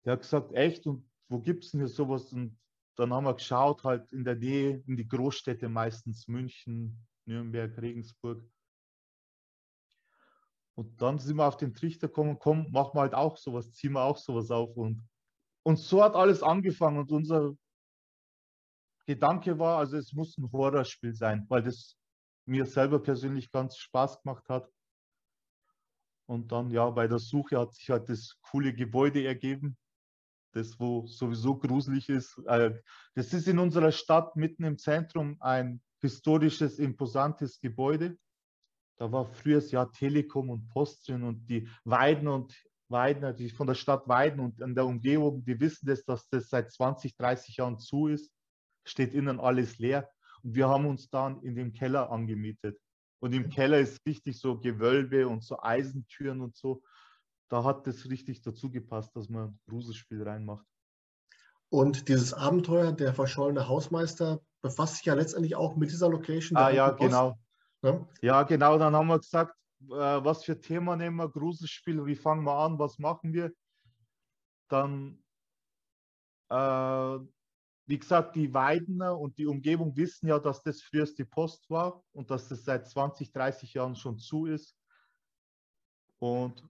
der 0.05 0.13
hat 0.13 0.21
gesagt, 0.21 0.53
echt, 0.53 0.85
und 0.85 1.09
wo 1.29 1.39
gibt 1.39 1.63
es 1.63 1.71
denn 1.71 1.79
hier 1.79 1.89
sowas? 1.89 2.31
Und 2.33 2.59
dann 2.95 3.11
haben 3.11 3.25
wir 3.25 3.33
geschaut, 3.33 3.83
halt 3.83 4.11
in 4.11 4.23
der 4.23 4.35
Nähe, 4.35 4.83
in 4.85 4.95
die 4.95 5.07
Großstädte 5.07 5.69
meistens, 5.69 6.27
München, 6.27 7.07
Nürnberg, 7.25 7.81
Regensburg. 7.81 8.43
Und 10.75 11.01
dann 11.01 11.19
sind 11.19 11.37
wir 11.37 11.47
auf 11.47 11.57
den 11.57 11.73
Trichter 11.73 12.07
gekommen, 12.07 12.39
komm, 12.39 12.71
machen 12.71 12.95
wir 12.95 13.01
halt 13.01 13.13
auch 13.13 13.37
sowas, 13.37 13.71
ziehen 13.73 13.93
wir 13.93 14.03
auch 14.03 14.17
sowas 14.17 14.49
auf. 14.49 14.75
Und, 14.75 15.07
und 15.63 15.77
so 15.77 16.03
hat 16.03 16.15
alles 16.15 16.41
angefangen. 16.41 16.97
Und 16.97 17.11
unser 17.11 17.53
Gedanke 19.05 19.59
war, 19.59 19.77
also 19.77 19.97
es 19.97 20.13
muss 20.13 20.37
ein 20.37 20.51
Horrorspiel 20.51 21.13
sein, 21.13 21.45
weil 21.49 21.61
das 21.61 21.95
mir 22.45 22.65
selber 22.65 22.99
persönlich 22.99 23.51
ganz 23.51 23.77
Spaß 23.77 24.21
gemacht 24.21 24.49
hat. 24.49 24.69
Und 26.25 26.51
dann, 26.51 26.71
ja, 26.71 26.89
bei 26.89 27.07
der 27.07 27.19
Suche 27.19 27.59
hat 27.59 27.73
sich 27.73 27.89
halt 27.89 28.09
das 28.09 28.37
coole 28.41 28.73
Gebäude 28.73 29.25
ergeben, 29.25 29.77
das 30.53 30.79
wo 30.79 31.05
sowieso 31.05 31.55
gruselig 31.57 32.09
ist. 32.09 32.39
Äh, 32.47 32.81
das 33.13 33.33
ist 33.33 33.47
in 33.47 33.59
unserer 33.59 33.91
Stadt 33.91 34.35
mitten 34.35 34.63
im 34.63 34.77
Zentrum 34.77 35.37
ein 35.41 35.81
historisches, 36.01 36.79
imposantes 36.79 37.59
Gebäude 37.59 38.17
Da 38.97 39.11
war 39.11 39.25
früher 39.25 39.59
ja 39.59 39.85
Telekom 39.85 40.49
und 40.49 40.67
Post 40.69 41.07
drin 41.07 41.23
und 41.23 41.47
die 41.49 41.67
Weiden 41.83 42.27
und 42.27 42.53
Weiden, 42.89 43.35
die 43.35 43.49
von 43.49 43.67
der 43.67 43.75
Stadt 43.75 44.07
Weiden 44.07 44.39
und 44.39 44.61
in 44.61 44.75
der 44.75 44.85
Umgebung, 44.85 45.43
die 45.43 45.59
wissen 45.59 45.87
das, 45.87 46.05
dass 46.05 46.27
das 46.29 46.49
seit 46.49 46.71
20, 46.71 47.15
30 47.17 47.57
Jahren 47.57 47.79
zu 47.79 48.07
ist. 48.07 48.31
Steht 48.85 49.13
innen 49.13 49.39
alles 49.39 49.79
leer. 49.79 50.09
Und 50.43 50.55
wir 50.55 50.69
haben 50.69 50.85
uns 50.85 51.09
dann 51.09 51.41
in 51.41 51.55
dem 51.55 51.73
Keller 51.73 52.11
angemietet. 52.11 52.79
Und 53.19 53.33
im 53.33 53.49
Keller 53.49 53.79
ist 53.79 54.05
richtig 54.05 54.37
so 54.37 54.59
Gewölbe 54.59 55.27
und 55.27 55.43
so 55.43 55.57
Eisentüren 55.61 56.41
und 56.41 56.55
so. 56.55 56.83
Da 57.49 57.63
hat 57.63 57.87
das 57.87 58.09
richtig 58.09 58.41
dazu 58.41 58.69
gepasst, 58.69 59.15
dass 59.15 59.29
man 59.29 59.49
ein 59.49 59.59
Gruselspiel 59.67 60.23
reinmacht. 60.23 60.65
Und 61.69 62.07
dieses 62.09 62.33
Abenteuer, 62.33 62.91
der 62.91 63.13
verschollene 63.13 63.67
Hausmeister, 63.67 64.41
befasst 64.61 64.97
sich 64.97 65.05
ja 65.05 65.13
letztendlich 65.13 65.55
auch 65.55 65.75
mit 65.75 65.89
dieser 65.89 66.09
Location. 66.09 66.57
Ah 66.57 66.69
ja, 66.69 66.91
genau. 66.91 67.39
Ja? 67.83 68.07
ja? 68.21 68.43
genau. 68.43 68.77
Dann 68.77 68.95
haben 68.95 69.07
wir 69.07 69.19
gesagt, 69.19 69.55
äh, 69.81 69.87
was 69.93 70.43
für 70.43 70.59
Thema 70.59 70.95
nehmen 70.95 71.17
wir, 71.17 71.29
Gruselspiel, 71.29 72.05
wie 72.05 72.15
fangen 72.15 72.43
wir 72.43 72.57
an, 72.57 72.79
was 72.79 72.97
machen 72.97 73.33
wir? 73.33 73.51
Dann 74.69 75.23
äh, 76.49 77.19
wie 77.85 77.99
gesagt, 77.99 78.35
die 78.35 78.53
Weidener 78.53 79.19
und 79.19 79.37
die 79.37 79.45
Umgebung 79.45 79.95
wissen 79.97 80.27
ja, 80.27 80.39
dass 80.39 80.63
das 80.63 80.81
früher 80.81 81.05
die 81.05 81.25
Post 81.25 81.69
war 81.69 82.01
und 82.13 82.31
dass 82.31 82.47
das 82.47 82.63
seit 82.63 82.87
20, 82.87 83.31
30 83.31 83.73
Jahren 83.73 83.95
schon 83.95 84.17
zu 84.17 84.45
ist. 84.45 84.77
Und 86.19 86.59
äh, 86.59 86.63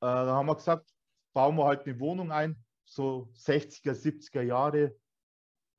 da 0.00 0.26
haben 0.26 0.46
wir 0.46 0.54
gesagt, 0.54 0.88
bauen 1.32 1.56
wir 1.56 1.64
halt 1.64 1.86
eine 1.86 1.98
Wohnung 1.98 2.30
ein, 2.30 2.56
so 2.84 3.28
60er, 3.34 3.94
70er 3.94 4.42
Jahre, 4.42 4.96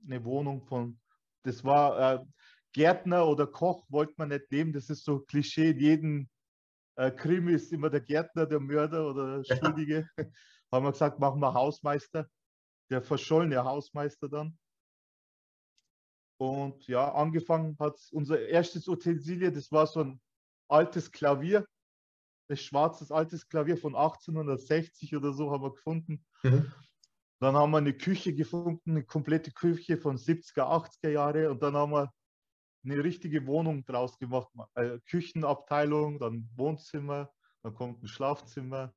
eine 0.04 0.24
Wohnung 0.26 0.62
von, 0.62 1.00
das 1.44 1.64
war 1.64 2.16
äh, 2.16 2.26
Gärtner 2.76 3.26
oder 3.26 3.48
Koch 3.48 3.86
wollte 3.88 4.16
man 4.18 4.28
nicht 4.28 4.52
leben, 4.52 4.74
das 4.74 4.90
ist 4.90 5.06
so 5.06 5.22
Klischee, 5.22 5.70
in 5.70 5.80
jedem 5.80 6.30
äh, 6.98 7.10
Krimi 7.10 7.54
ist 7.54 7.72
immer 7.72 7.90
der 7.90 8.02
Gärtner, 8.02 8.46
der 8.46 8.60
Mörder 8.60 9.10
oder 9.10 9.42
der 9.42 9.56
Schuldige. 9.56 10.10
Ja. 10.18 10.26
haben 10.74 10.84
wir 10.86 10.92
gesagt, 10.92 11.18
machen 11.20 11.40
wir 11.40 11.54
Hausmeister, 11.54 12.30
der 12.90 13.02
verschollene 13.02 13.64
Hausmeister 13.64 14.28
dann. 14.28 14.60
Und 16.38 16.86
ja, 16.88 17.14
angefangen 17.14 17.78
hat 17.80 17.98
unser 18.12 18.46
erstes 18.46 18.90
Utensilie, 18.90 19.54
das 19.54 19.72
war 19.72 19.88
so 19.88 20.02
ein 20.02 20.22
altes 20.68 21.14
Klavier, 21.14 21.66
ein 22.50 22.58
schwarzes 22.58 23.10
altes 23.10 23.48
Klavier 23.48 23.78
von 23.78 23.96
1860 23.96 25.16
oder 25.16 25.32
so 25.32 25.50
haben 25.50 25.64
wir 25.64 25.72
gefunden. 25.72 26.26
Mhm. 26.44 26.74
Dann 27.40 27.56
haben 27.56 27.72
wir 27.72 27.78
eine 27.78 27.94
Küche 27.94 28.36
gefunden, 28.36 28.92
eine 28.92 29.06
komplette 29.06 29.52
Küche 29.54 29.98
von 29.98 30.18
70er, 30.18 30.64
80er 30.64 31.10
Jahre 31.10 31.50
und 31.52 31.64
dann 31.64 31.78
haben 31.78 31.94
wir 31.94 32.12
eine 32.86 33.04
richtige 33.04 33.46
Wohnung 33.48 33.84
draus 33.86 34.18
gemacht. 34.18 34.48
Äh, 34.76 35.00
Küchenabteilung, 35.10 36.20
dann 36.20 36.50
Wohnzimmer, 36.56 37.32
dann 37.64 37.74
kommt 37.74 38.04
ein 38.04 38.08
Schlafzimmer. 38.08 38.94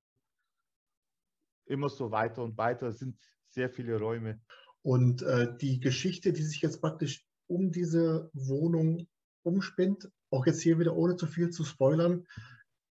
Immer 1.66 1.88
so 1.88 2.10
weiter 2.10 2.42
und 2.42 2.56
weiter. 2.56 2.88
Es 2.88 2.98
sind 2.98 3.18
sehr 3.50 3.70
viele 3.70 3.98
Räume. 3.98 4.40
Und 4.82 5.22
äh, 5.22 5.56
die 5.58 5.80
Geschichte, 5.80 6.32
die 6.32 6.42
sich 6.42 6.62
jetzt 6.62 6.80
praktisch 6.80 7.26
um 7.46 7.72
diese 7.72 8.30
Wohnung 8.32 9.08
umspinnt, 9.42 10.10
auch 10.30 10.46
jetzt 10.46 10.60
hier 10.60 10.78
wieder 10.78 10.94
ohne 10.94 11.16
zu 11.16 11.26
viel 11.26 11.50
zu 11.50 11.64
spoilern, 11.64 12.26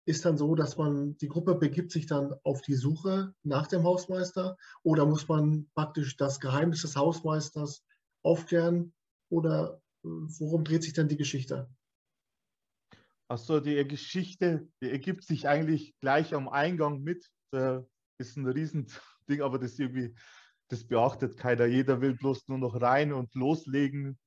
ist 0.06 0.24
dann 0.24 0.38
so, 0.38 0.56
dass 0.56 0.78
man, 0.78 1.18
die 1.18 1.28
Gruppe 1.28 1.56
begibt 1.56 1.92
sich 1.92 2.06
dann 2.06 2.36
auf 2.44 2.62
die 2.62 2.76
Suche 2.76 3.34
nach 3.44 3.68
dem 3.68 3.84
Hausmeister 3.84 4.56
oder 4.84 5.06
muss 5.06 5.28
man 5.28 5.68
praktisch 5.74 6.16
das 6.16 6.40
Geheimnis 6.40 6.84
des 6.84 6.96
Hausmeisters 6.96 7.84
aufklären 8.24 8.94
oder 9.30 9.82
worum 10.06 10.64
dreht 10.64 10.84
sich 10.84 10.94
dann 10.94 11.08
die 11.08 11.18
Geschichte? 11.18 11.70
Achso, 13.28 13.60
die 13.60 13.88
Geschichte, 13.88 14.68
die 14.82 14.92
ergibt 14.92 15.24
sich 15.24 15.48
eigentlich 15.48 15.96
gleich 16.00 16.34
am 16.34 16.48
Eingang 16.48 17.02
mit. 17.02 17.28
Da 17.52 17.86
ist 18.20 18.38
ein 18.38 18.48
Riesending, 18.48 19.42
aber 19.42 19.58
das 19.58 19.80
irgendwie, 19.80 20.16
das 20.68 20.88
beachtet 20.88 21.38
keiner. 21.38 21.66
Jeder 21.66 22.02
will 22.02 22.16
bloß 22.16 22.48
nur 22.48 22.60
noch 22.60 22.80
rein 22.80 23.14
und 23.14 23.34
loslegen 23.34 24.18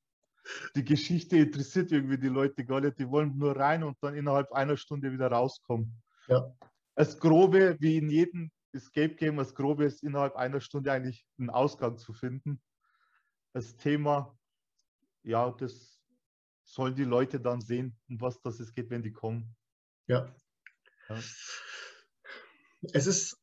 die 0.74 0.84
Geschichte 0.84 1.36
interessiert 1.36 1.92
irgendwie 1.92 2.18
die 2.18 2.28
Leute 2.28 2.64
gar 2.64 2.80
nicht. 2.80 2.98
Die 2.98 3.08
wollen 3.08 3.36
nur 3.36 3.56
rein 3.56 3.82
und 3.82 3.96
dann 4.00 4.14
innerhalb 4.14 4.52
einer 4.52 4.76
Stunde 4.76 5.12
wieder 5.12 5.30
rauskommen. 5.30 6.02
Ja. 6.28 6.52
Das 6.94 7.18
Grobe, 7.18 7.76
wie 7.80 7.98
in 7.98 8.10
jedem 8.10 8.50
Escape 8.72 9.14
Game, 9.14 9.36
das 9.36 9.54
Grobe 9.54 9.84
ist 9.84 10.02
innerhalb 10.02 10.36
einer 10.36 10.60
Stunde 10.60 10.92
eigentlich 10.92 11.26
einen 11.38 11.50
Ausgang 11.50 11.98
zu 11.98 12.12
finden. 12.12 12.60
Das 13.52 13.76
Thema, 13.76 14.37
ja, 15.28 15.50
das 15.50 16.00
sollen 16.64 16.94
die 16.94 17.04
Leute 17.04 17.38
dann 17.38 17.60
sehen, 17.60 17.96
um 18.08 18.20
was 18.20 18.40
das 18.40 18.60
es 18.60 18.72
geht, 18.72 18.90
wenn 18.90 19.02
die 19.02 19.12
kommen. 19.12 19.54
Ja. 20.06 20.34
ja. 21.08 21.18
Es 22.92 23.06
ist 23.06 23.38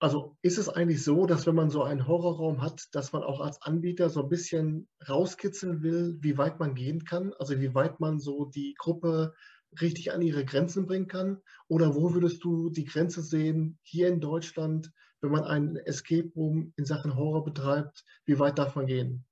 also 0.00 0.36
ist 0.42 0.58
es 0.58 0.68
eigentlich 0.68 1.04
so, 1.04 1.26
dass 1.26 1.46
wenn 1.46 1.54
man 1.54 1.70
so 1.70 1.84
einen 1.84 2.08
Horrorraum 2.08 2.60
hat, 2.60 2.88
dass 2.90 3.12
man 3.12 3.22
auch 3.22 3.40
als 3.40 3.62
Anbieter 3.62 4.10
so 4.10 4.24
ein 4.24 4.28
bisschen 4.28 4.88
rauskitzeln 5.08 5.84
will, 5.84 6.18
wie 6.20 6.36
weit 6.38 6.58
man 6.58 6.74
gehen 6.74 7.04
kann? 7.04 7.32
Also 7.38 7.60
wie 7.60 7.72
weit 7.72 8.00
man 8.00 8.18
so 8.18 8.46
die 8.46 8.74
Gruppe 8.76 9.32
richtig 9.80 10.12
an 10.12 10.20
ihre 10.20 10.44
Grenzen 10.44 10.86
bringen 10.86 11.06
kann? 11.06 11.40
Oder 11.68 11.94
wo 11.94 12.14
würdest 12.14 12.42
du 12.42 12.68
die 12.68 12.84
Grenze 12.84 13.22
sehen 13.22 13.78
hier 13.82 14.08
in 14.08 14.20
Deutschland, 14.20 14.90
wenn 15.20 15.30
man 15.30 15.44
einen 15.44 15.76
Escape 15.76 16.32
Room 16.34 16.72
in 16.74 16.84
Sachen 16.84 17.14
Horror 17.14 17.44
betreibt? 17.44 18.04
Wie 18.24 18.40
weit 18.40 18.58
darf 18.58 18.74
man 18.74 18.86
gehen? 18.86 19.24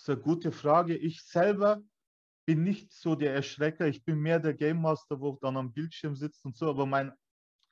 Das 0.00 0.08
ist 0.08 0.14
eine 0.14 0.22
gute 0.22 0.50
Frage. 0.50 0.96
Ich 0.96 1.22
selber 1.24 1.82
bin 2.46 2.62
nicht 2.62 2.90
so 2.90 3.14
der 3.14 3.34
Erschrecker. 3.34 3.86
Ich 3.86 4.02
bin 4.02 4.18
mehr 4.18 4.40
der 4.40 4.54
Game 4.54 4.80
Master, 4.80 5.20
wo 5.20 5.38
dann 5.42 5.58
am 5.58 5.74
Bildschirm 5.74 6.16
sitzt 6.16 6.42
und 6.46 6.56
so. 6.56 6.70
Aber 6.70 6.86
mein 6.86 7.12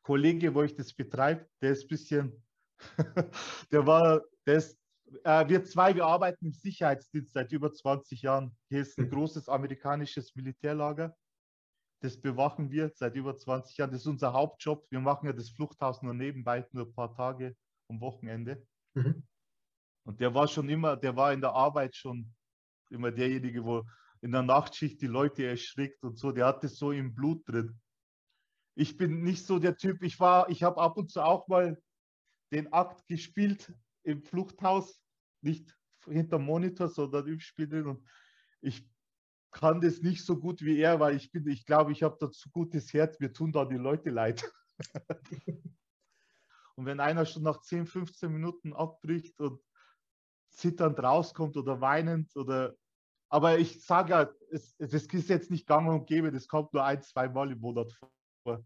Kollege, 0.02 0.54
wo 0.54 0.62
ich 0.62 0.74
das 0.74 0.92
betreibe, 0.92 1.48
der 1.62 1.70
ist 1.70 1.84
ein 1.84 1.88
bisschen, 1.88 2.44
der 3.72 3.86
war, 3.86 4.20
der 4.46 4.56
ist, 4.56 4.78
äh, 5.24 5.48
wir 5.48 5.64
zwei, 5.64 5.94
wir 5.94 6.04
arbeiten 6.04 6.44
im 6.44 6.52
Sicherheitsdienst 6.52 7.32
seit 7.32 7.50
über 7.50 7.72
20 7.72 8.20
Jahren. 8.20 8.54
Hier 8.68 8.82
ist 8.82 8.98
ein 8.98 9.04
hm. 9.04 9.10
großes 9.10 9.48
amerikanisches 9.48 10.36
Militärlager. 10.36 11.16
Das 12.02 12.20
bewachen 12.20 12.70
wir 12.70 12.90
seit 12.94 13.16
über 13.16 13.38
20 13.38 13.78
Jahren. 13.78 13.90
Das 13.90 14.02
ist 14.02 14.06
unser 14.06 14.34
Hauptjob. 14.34 14.86
Wir 14.90 15.00
machen 15.00 15.24
ja 15.24 15.32
das 15.32 15.48
Fluchthaus 15.48 16.02
nur 16.02 16.12
nebenbei, 16.12 16.66
nur 16.72 16.84
ein 16.84 16.94
paar 16.94 17.14
Tage 17.14 17.56
am 17.88 18.02
Wochenende. 18.02 18.66
Mhm. 18.92 19.26
Und 20.08 20.20
der 20.20 20.34
war 20.34 20.48
schon 20.48 20.68
immer, 20.68 20.96
der 20.96 21.14
war 21.16 21.32
in 21.32 21.40
der 21.40 21.52
Arbeit 21.52 21.94
schon 21.94 22.32
immer 22.90 23.10
derjenige, 23.10 23.64
wo 23.64 23.84
in 24.22 24.32
der 24.32 24.42
Nachtschicht 24.42 25.00
die 25.02 25.06
Leute 25.06 25.46
erschrickt 25.46 26.02
und 26.02 26.18
so. 26.18 26.32
Der 26.32 26.46
hat 26.46 26.64
das 26.64 26.76
so 26.76 26.92
im 26.92 27.14
Blut 27.14 27.46
drin 27.46 27.78
ich 28.78 28.96
bin 28.96 29.24
nicht 29.24 29.44
so 29.44 29.58
der 29.58 29.76
Typ, 29.76 30.04
ich 30.04 30.20
war, 30.20 30.48
ich 30.50 30.62
habe 30.62 30.80
ab 30.80 30.96
und 30.96 31.10
zu 31.10 31.20
auch 31.20 31.48
mal 31.48 31.82
den 32.52 32.72
Akt 32.72 33.08
gespielt 33.08 33.74
im 34.04 34.22
Fluchthaus, 34.22 35.02
nicht 35.40 35.76
hinter 36.06 36.38
Monitor, 36.38 36.88
sondern 36.88 37.26
im 37.26 37.40
Spiel 37.40 37.68
drin 37.68 37.88
und 37.88 38.08
ich 38.60 38.88
kann 39.50 39.80
das 39.80 40.00
nicht 40.00 40.24
so 40.24 40.38
gut 40.38 40.62
wie 40.62 40.78
er, 40.78 41.00
weil 41.00 41.16
ich 41.16 41.32
bin, 41.32 41.48
ich 41.48 41.66
glaube, 41.66 41.90
ich 41.90 42.04
habe 42.04 42.16
da 42.20 42.30
zu 42.30 42.50
gutes 42.50 42.92
Herz, 42.92 43.18
mir 43.18 43.32
tun 43.32 43.50
da 43.50 43.64
die 43.64 43.74
Leute 43.74 44.10
leid. 44.10 44.48
und 46.76 46.86
wenn 46.86 47.00
einer 47.00 47.26
schon 47.26 47.42
nach 47.42 47.60
10, 47.60 47.86
15 47.86 48.32
Minuten 48.32 48.74
abbricht 48.74 49.40
und 49.40 49.60
zitternd 50.50 51.02
rauskommt 51.02 51.56
oder 51.56 51.80
weinend 51.80 52.34
oder 52.36 52.74
aber 53.30 53.58
ich 53.58 53.84
sage 53.84 54.10
ja, 54.10 54.30
es, 54.50 54.74
es 54.78 54.94
ist 54.94 55.28
jetzt 55.28 55.50
nicht 55.50 55.66
gang 55.66 55.88
und 55.88 56.06
gäbe, 56.06 56.32
das 56.32 56.48
kommt 56.48 56.72
nur 56.72 56.84
ein, 56.84 57.02
zwei 57.02 57.28
Mal 57.28 57.52
im 57.52 57.60
Monat 57.60 57.92
vor 57.92 58.64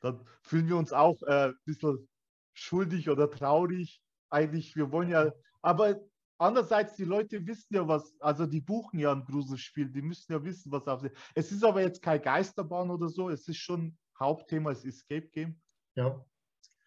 dann 0.00 0.24
fühlen 0.42 0.68
wir 0.68 0.76
uns 0.76 0.92
auch 0.92 1.22
äh, 1.22 1.48
ein 1.48 1.58
bisschen 1.64 2.08
schuldig 2.54 3.08
oder 3.08 3.30
traurig. 3.30 4.02
Eigentlich, 4.30 4.74
wir 4.76 4.90
wollen 4.90 5.10
ja, 5.10 5.32
aber 5.60 6.00
andererseits, 6.38 6.96
die 6.96 7.04
Leute 7.04 7.46
wissen 7.46 7.74
ja 7.74 7.86
was, 7.86 8.14
also 8.20 8.46
die 8.46 8.60
buchen 8.60 8.98
ja 8.98 9.12
ein 9.12 9.24
Gruselspiel, 9.24 9.90
die 9.90 10.02
müssen 10.02 10.32
ja 10.32 10.42
wissen, 10.42 10.72
was 10.72 10.88
auf 10.88 11.00
sie. 11.00 11.10
Es 11.34 11.52
ist 11.52 11.64
aber 11.64 11.82
jetzt 11.82 12.02
kein 12.02 12.22
Geisterbahn 12.22 12.90
oder 12.90 13.08
so, 13.08 13.28
es 13.28 13.46
ist 13.46 13.58
schon 13.58 13.96
Hauptthema, 14.18 14.72
es 14.72 14.84
ist 14.84 14.96
Escape 14.96 15.28
Game. 15.28 15.60
Ja. 15.94 16.24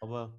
Aber 0.01 0.37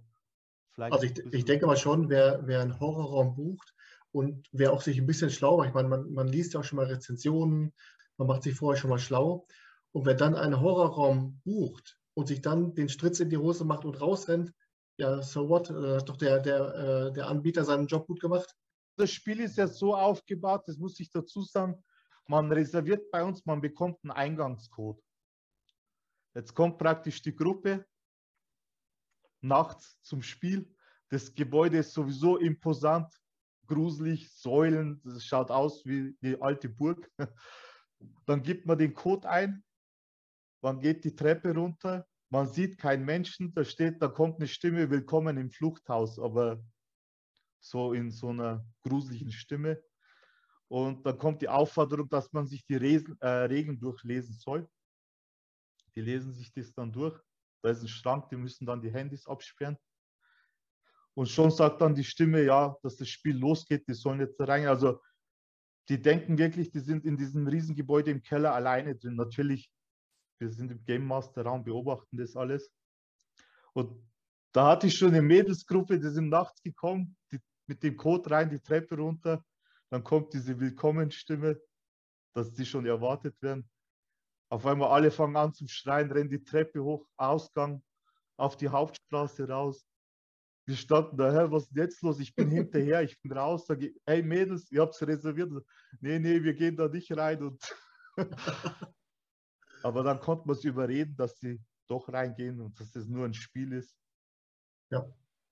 vielleicht. 0.72 0.92
Also 0.92 1.06
ich, 1.06 1.18
ich 1.32 1.44
denke 1.44 1.66
mal 1.66 1.76
schon, 1.76 2.08
wer, 2.08 2.46
wer 2.46 2.60
einen 2.60 2.78
Horrorraum 2.78 3.34
bucht 3.34 3.75
und 4.16 4.48
wer 4.50 4.72
auch 4.72 4.80
sich 4.80 4.98
ein 4.98 5.06
bisschen 5.06 5.28
schlau 5.28 5.58
macht, 5.58 5.68
ich 5.68 5.74
meine, 5.74 5.88
man, 5.88 6.10
man 6.10 6.26
liest 6.26 6.54
ja 6.54 6.60
auch 6.60 6.64
schon 6.64 6.78
mal 6.78 6.86
Rezensionen, 6.86 7.74
man 8.16 8.26
macht 8.26 8.44
sich 8.44 8.54
vorher 8.54 8.80
schon 8.80 8.88
mal 8.88 8.98
schlau. 8.98 9.46
Und 9.92 10.06
wer 10.06 10.14
dann 10.14 10.34
einen 10.34 10.58
Horrorraum 10.58 11.38
bucht 11.44 11.98
und 12.14 12.26
sich 12.26 12.40
dann 12.40 12.74
den 12.74 12.88
Stritz 12.88 13.20
in 13.20 13.28
die 13.28 13.36
Hose 13.36 13.66
macht 13.66 13.84
und 13.84 14.00
rausrennt, 14.00 14.54
ja, 14.96 15.20
so 15.20 15.50
what? 15.50 15.68
Äh, 15.68 15.98
hat 15.98 16.08
doch 16.08 16.16
der, 16.16 16.40
der, 16.40 17.08
äh, 17.08 17.12
der 17.12 17.28
Anbieter 17.28 17.62
seinen 17.62 17.88
Job 17.88 18.06
gut 18.06 18.18
gemacht. 18.18 18.56
Das 18.96 19.10
Spiel 19.10 19.38
ist 19.40 19.58
ja 19.58 19.68
so 19.68 19.94
aufgebaut, 19.94 20.62
das 20.66 20.78
muss 20.78 20.98
ich 20.98 21.10
dazu 21.10 21.42
sagen, 21.42 21.84
man 22.26 22.50
reserviert 22.50 23.10
bei 23.10 23.22
uns, 23.22 23.44
man 23.44 23.60
bekommt 23.60 23.98
einen 24.02 24.12
Eingangscode. 24.12 24.98
Jetzt 26.34 26.54
kommt 26.54 26.78
praktisch 26.78 27.20
die 27.20 27.36
Gruppe 27.36 27.84
nachts 29.42 30.00
zum 30.00 30.22
Spiel. 30.22 30.74
Das 31.10 31.34
Gebäude 31.34 31.78
ist 31.78 31.92
sowieso 31.92 32.38
imposant, 32.38 33.12
gruselig, 33.66 34.30
Säulen, 34.32 35.00
das 35.04 35.24
schaut 35.24 35.50
aus 35.50 35.84
wie 35.84 36.16
die 36.22 36.40
alte 36.40 36.68
Burg. 36.68 37.10
Dann 38.26 38.42
gibt 38.42 38.66
man 38.66 38.78
den 38.78 38.92
Code 38.94 39.28
ein 39.28 39.64
man 40.66 40.80
geht 40.80 41.04
die 41.04 41.14
Treppe 41.14 41.54
runter, 41.54 42.06
man 42.28 42.48
sieht 42.48 42.76
keinen 42.76 43.04
Menschen, 43.04 43.54
da 43.54 43.64
steht, 43.64 44.02
da 44.02 44.08
kommt 44.08 44.38
eine 44.38 44.48
Stimme, 44.48 44.90
willkommen 44.90 45.36
im 45.36 45.48
Fluchthaus, 45.48 46.18
aber 46.18 46.60
so 47.60 47.92
in 47.92 48.10
so 48.10 48.30
einer 48.30 48.66
gruseligen 48.82 49.30
Stimme. 49.30 49.80
Und 50.68 51.06
dann 51.06 51.18
kommt 51.18 51.40
die 51.42 51.48
Aufforderung, 51.48 52.08
dass 52.08 52.32
man 52.32 52.48
sich 52.48 52.64
die 52.66 52.74
Resen, 52.74 53.16
äh, 53.20 53.28
Regeln 53.28 53.78
durchlesen 53.78 54.34
soll. 54.34 54.68
Die 55.94 56.00
lesen 56.00 56.34
sich 56.34 56.52
das 56.52 56.72
dann 56.72 56.90
durch. 56.90 57.16
Da 57.62 57.70
ist 57.70 57.82
ein 57.82 57.88
Schrank, 57.88 58.28
die 58.30 58.36
müssen 58.36 58.66
dann 58.66 58.82
die 58.82 58.92
Handys 58.92 59.26
absperren. 59.28 59.78
Und 61.16 61.30
schon 61.30 61.50
sagt 61.50 61.80
dann 61.80 61.94
die 61.94 62.04
Stimme, 62.04 62.42
ja, 62.42 62.76
dass 62.82 62.96
das 62.96 63.08
Spiel 63.08 63.38
losgeht, 63.38 63.88
die 63.88 63.94
sollen 63.94 64.20
jetzt 64.20 64.38
rein. 64.38 64.66
Also 64.66 65.00
die 65.88 66.00
denken 66.00 66.36
wirklich, 66.36 66.70
die 66.70 66.80
sind 66.80 67.06
in 67.06 67.16
diesem 67.16 67.46
Riesengebäude 67.46 68.10
im 68.10 68.22
Keller 68.22 68.52
alleine 68.54 68.94
drin. 68.96 69.16
Natürlich, 69.16 69.72
wir 70.38 70.50
sind 70.50 70.70
im 70.70 70.84
Game 70.84 71.06
Master 71.06 71.42
Raum, 71.42 71.64
beobachten 71.64 72.18
das 72.18 72.36
alles. 72.36 72.70
Und 73.72 73.98
da 74.52 74.68
hatte 74.68 74.88
ich 74.88 74.98
schon 74.98 75.08
eine 75.08 75.22
Mädelsgruppe, 75.22 75.98
die 75.98 76.10
sind 76.10 76.28
nachts 76.28 76.62
gekommen, 76.62 77.16
die, 77.32 77.40
mit 77.66 77.82
dem 77.82 77.96
Code 77.96 78.30
rein, 78.30 78.50
die 78.50 78.60
Treppe 78.60 78.96
runter. 78.96 79.42
Dann 79.88 80.04
kommt 80.04 80.34
diese 80.34 80.60
Willkommenstimme, 80.60 81.58
dass 82.34 82.52
die 82.52 82.66
schon 82.66 82.84
erwartet 82.84 83.40
werden. 83.40 83.66
Auf 84.50 84.66
einmal 84.66 84.90
alle 84.90 85.10
fangen 85.10 85.36
an 85.36 85.54
zum 85.54 85.68
Schreien, 85.68 86.12
rennen 86.12 86.28
die 86.28 86.44
Treppe 86.44 86.82
hoch, 86.82 87.06
Ausgang, 87.16 87.82
auf 88.36 88.58
die 88.58 88.68
Hauptstraße 88.68 89.48
raus. 89.48 89.86
Wir 90.66 90.76
standen 90.76 91.16
daher, 91.16 91.50
was 91.52 91.64
ist 91.64 91.76
jetzt 91.76 92.02
los? 92.02 92.18
Ich 92.18 92.34
bin 92.34 92.50
hinterher, 92.50 93.02
ich 93.02 93.20
bin 93.20 93.32
raus, 93.32 93.66
sage 93.66 93.86
ich, 93.86 94.00
hey 94.04 94.22
Mädels, 94.22 94.70
ihr 94.72 94.82
habt 94.82 94.94
es 94.94 95.06
reserviert. 95.06 95.52
Nee, 96.00 96.18
nee, 96.18 96.42
wir 96.42 96.54
gehen 96.54 96.76
da 96.76 96.88
nicht 96.88 97.16
rein. 97.16 97.42
Und 97.42 97.62
Aber 99.82 100.02
dann 100.02 100.18
konnte 100.20 100.48
man 100.48 100.56
es 100.56 100.64
überreden, 100.64 101.14
dass 101.16 101.38
sie 101.38 101.60
doch 101.86 102.12
reingehen 102.12 102.60
und 102.60 102.80
dass 102.80 102.96
es 102.96 103.06
nur 103.06 103.24
ein 103.24 103.34
Spiel 103.34 103.72
ist. 103.72 103.96
Ja, 104.90 105.06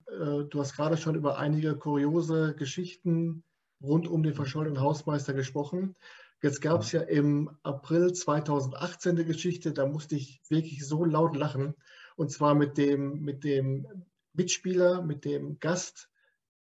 äh, 0.07 0.43
du 0.43 0.59
hast 0.59 0.75
gerade 0.75 0.97
schon 0.97 1.15
über 1.15 1.37
einige 1.37 1.77
kuriose 1.77 2.53
Geschichten 2.55 3.43
rund 3.81 4.07
um 4.07 4.23
den 4.23 4.33
verschollenen 4.33 4.81
Hausmeister 4.81 5.33
gesprochen. 5.33 5.95
Jetzt 6.41 6.61
gab 6.61 6.81
es 6.81 6.91
ja 6.91 7.01
im 7.01 7.49
April 7.63 8.11
2018 8.11 9.11
eine 9.11 9.25
Geschichte, 9.25 9.71
da 9.71 9.85
musste 9.85 10.15
ich 10.15 10.41
wirklich 10.49 10.85
so 10.85 11.05
laut 11.05 11.35
lachen. 11.35 11.73
Und 12.17 12.31
zwar 12.31 12.55
mit 12.55 12.77
dem, 12.77 13.21
mit 13.21 13.43
dem 13.43 13.87
Mitspieler, 14.35 15.01
mit 15.01 15.25
dem 15.25 15.59
Gast 15.59 16.09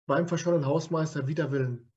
beim 0.06 0.28
verschollenen 0.28 0.66
Hausmeister 0.66 1.28
wider 1.28 1.52
Willen. 1.52 1.92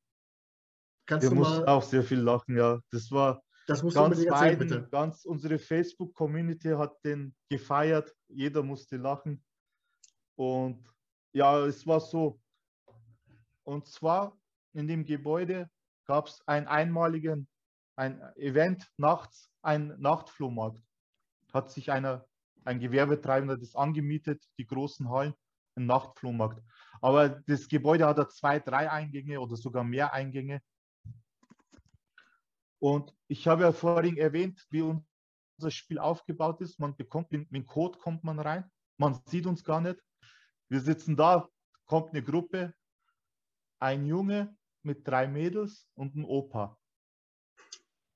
Kannst 1.06 1.28
Wir 1.28 1.34
mussten 1.34 1.64
auch 1.64 1.82
sehr 1.82 2.02
viel 2.02 2.20
lachen, 2.20 2.56
ja. 2.56 2.80
Das 2.90 3.10
war 3.10 3.42
das 3.66 3.82
musst 3.82 3.96
ganz 3.96 4.18
erzählen, 4.18 4.58
bitte. 4.58 4.88
Ganz 4.90 5.24
unsere 5.24 5.58
Facebook-Community 5.58 6.70
hat 6.70 7.04
den 7.04 7.34
gefeiert. 7.48 8.14
Jeder 8.28 8.62
musste 8.62 8.96
lachen. 8.96 9.44
Und 10.36 10.84
ja, 11.32 11.64
es 11.66 11.86
war 11.86 12.00
so. 12.00 12.40
Und 13.62 13.86
zwar 13.86 14.36
in 14.72 14.88
dem 14.88 15.04
Gebäude 15.04 15.70
gab 16.06 16.26
es 16.26 16.42
ein 16.46 16.66
einmaligen 16.66 17.48
ein 18.00 18.22
Event 18.36 18.90
nachts, 18.96 19.50
ein 19.60 19.94
Nachtflohmarkt. 20.00 20.82
Hat 21.52 21.70
sich 21.70 21.92
einer, 21.92 22.26
ein 22.64 22.80
Gewerbetreibender 22.80 23.58
das 23.58 23.74
angemietet, 23.76 24.42
die 24.58 24.66
großen 24.66 25.10
Hallen 25.10 25.34
ein 25.80 25.86
Nachtflohmarkt. 25.86 26.62
Aber 27.00 27.28
das 27.28 27.68
Gebäude 27.68 28.06
hat 28.06 28.18
ja 28.18 28.28
zwei, 28.28 28.60
drei 28.60 28.90
Eingänge 28.90 29.40
oder 29.40 29.56
sogar 29.56 29.84
mehr 29.84 30.12
Eingänge. 30.12 30.62
Und 32.78 33.14
ich 33.28 33.46
habe 33.46 33.62
ja 33.62 33.72
vorhin 33.72 34.16
erwähnt, 34.16 34.66
wie 34.70 34.82
unser 34.82 35.70
Spiel 35.70 35.98
aufgebaut 35.98 36.60
ist. 36.60 36.78
Man 36.78 36.96
bekommt, 36.96 37.30
mit 37.32 37.50
dem 37.52 37.66
Code 37.66 37.98
kommt 37.98 38.24
man 38.24 38.38
rein. 38.38 38.70
Man 38.98 39.20
sieht 39.26 39.46
uns 39.46 39.64
gar 39.64 39.80
nicht. 39.80 40.00
Wir 40.68 40.80
sitzen 40.80 41.16
da, 41.16 41.48
kommt 41.86 42.10
eine 42.10 42.22
Gruppe, 42.22 42.72
ein 43.80 44.06
Junge 44.06 44.56
mit 44.82 45.06
drei 45.06 45.26
Mädels 45.26 45.88
und 45.94 46.14
ein 46.14 46.24
Opa. 46.24 46.78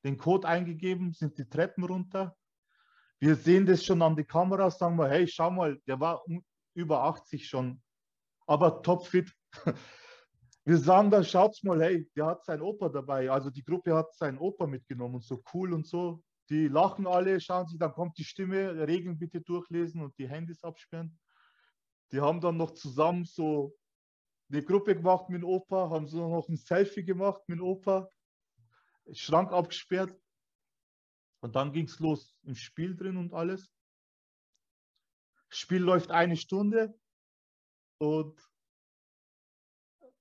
Den 0.04 0.16
Code 0.16 0.46
eingegeben, 0.46 1.12
sind 1.12 1.38
die 1.38 1.48
Treppen 1.48 1.84
runter. 1.84 2.36
Wir 3.18 3.36
sehen 3.36 3.66
das 3.66 3.84
schon 3.84 4.02
an 4.02 4.16
die 4.16 4.24
Kamera, 4.24 4.70
sagen 4.70 4.96
wir, 4.96 5.08
hey, 5.08 5.26
schau 5.26 5.50
mal, 5.50 5.80
der 5.86 5.98
war 5.98 6.22
über 6.74 7.04
80 7.04 7.48
schon, 7.48 7.82
aber 8.46 8.82
topfit. 8.82 9.32
Wir 10.66 10.78
sagen 10.78 11.10
dann, 11.10 11.24
schaut's 11.24 11.62
mal, 11.62 11.82
hey, 11.82 12.10
der 12.16 12.26
hat 12.26 12.44
seinen 12.44 12.62
Opa 12.62 12.88
dabei. 12.88 13.30
Also 13.30 13.50
die 13.50 13.62
Gruppe 13.62 13.94
hat 13.94 14.14
seinen 14.14 14.38
Opa 14.38 14.66
mitgenommen 14.66 15.16
und 15.16 15.24
so 15.24 15.42
cool 15.52 15.74
und 15.74 15.86
so. 15.86 16.22
Die 16.48 16.68
lachen 16.68 17.06
alle, 17.06 17.38
schauen 17.40 17.66
sich, 17.66 17.78
dann 17.78 17.92
kommt 17.92 18.16
die 18.16 18.24
Stimme, 18.24 18.86
Regeln 18.86 19.18
bitte 19.18 19.42
durchlesen 19.42 20.02
und 20.02 20.16
die 20.18 20.28
Handys 20.28 20.64
absperren. 20.64 21.18
Die 22.12 22.20
haben 22.20 22.40
dann 22.40 22.56
noch 22.56 22.72
zusammen 22.72 23.24
so 23.24 23.74
eine 24.50 24.62
Gruppe 24.62 24.94
gemacht 24.94 25.28
mit 25.28 25.42
dem 25.42 25.48
Opa, 25.48 25.90
haben 25.90 26.06
so 26.06 26.28
noch 26.28 26.48
ein 26.48 26.56
Selfie 26.56 27.04
gemacht 27.04 27.42
mit 27.46 27.58
dem 27.58 27.64
Opa, 27.64 28.08
Schrank 29.12 29.52
abgesperrt. 29.52 30.16
Und 31.40 31.56
dann 31.56 31.72
ging 31.72 31.86
es 31.86 31.98
los 31.98 32.38
im 32.44 32.54
Spiel 32.54 32.96
drin 32.96 33.18
und 33.18 33.34
alles. 33.34 33.73
Spiel 35.56 35.82
läuft 35.82 36.10
eine 36.10 36.36
Stunde 36.36 36.94
und 37.98 38.38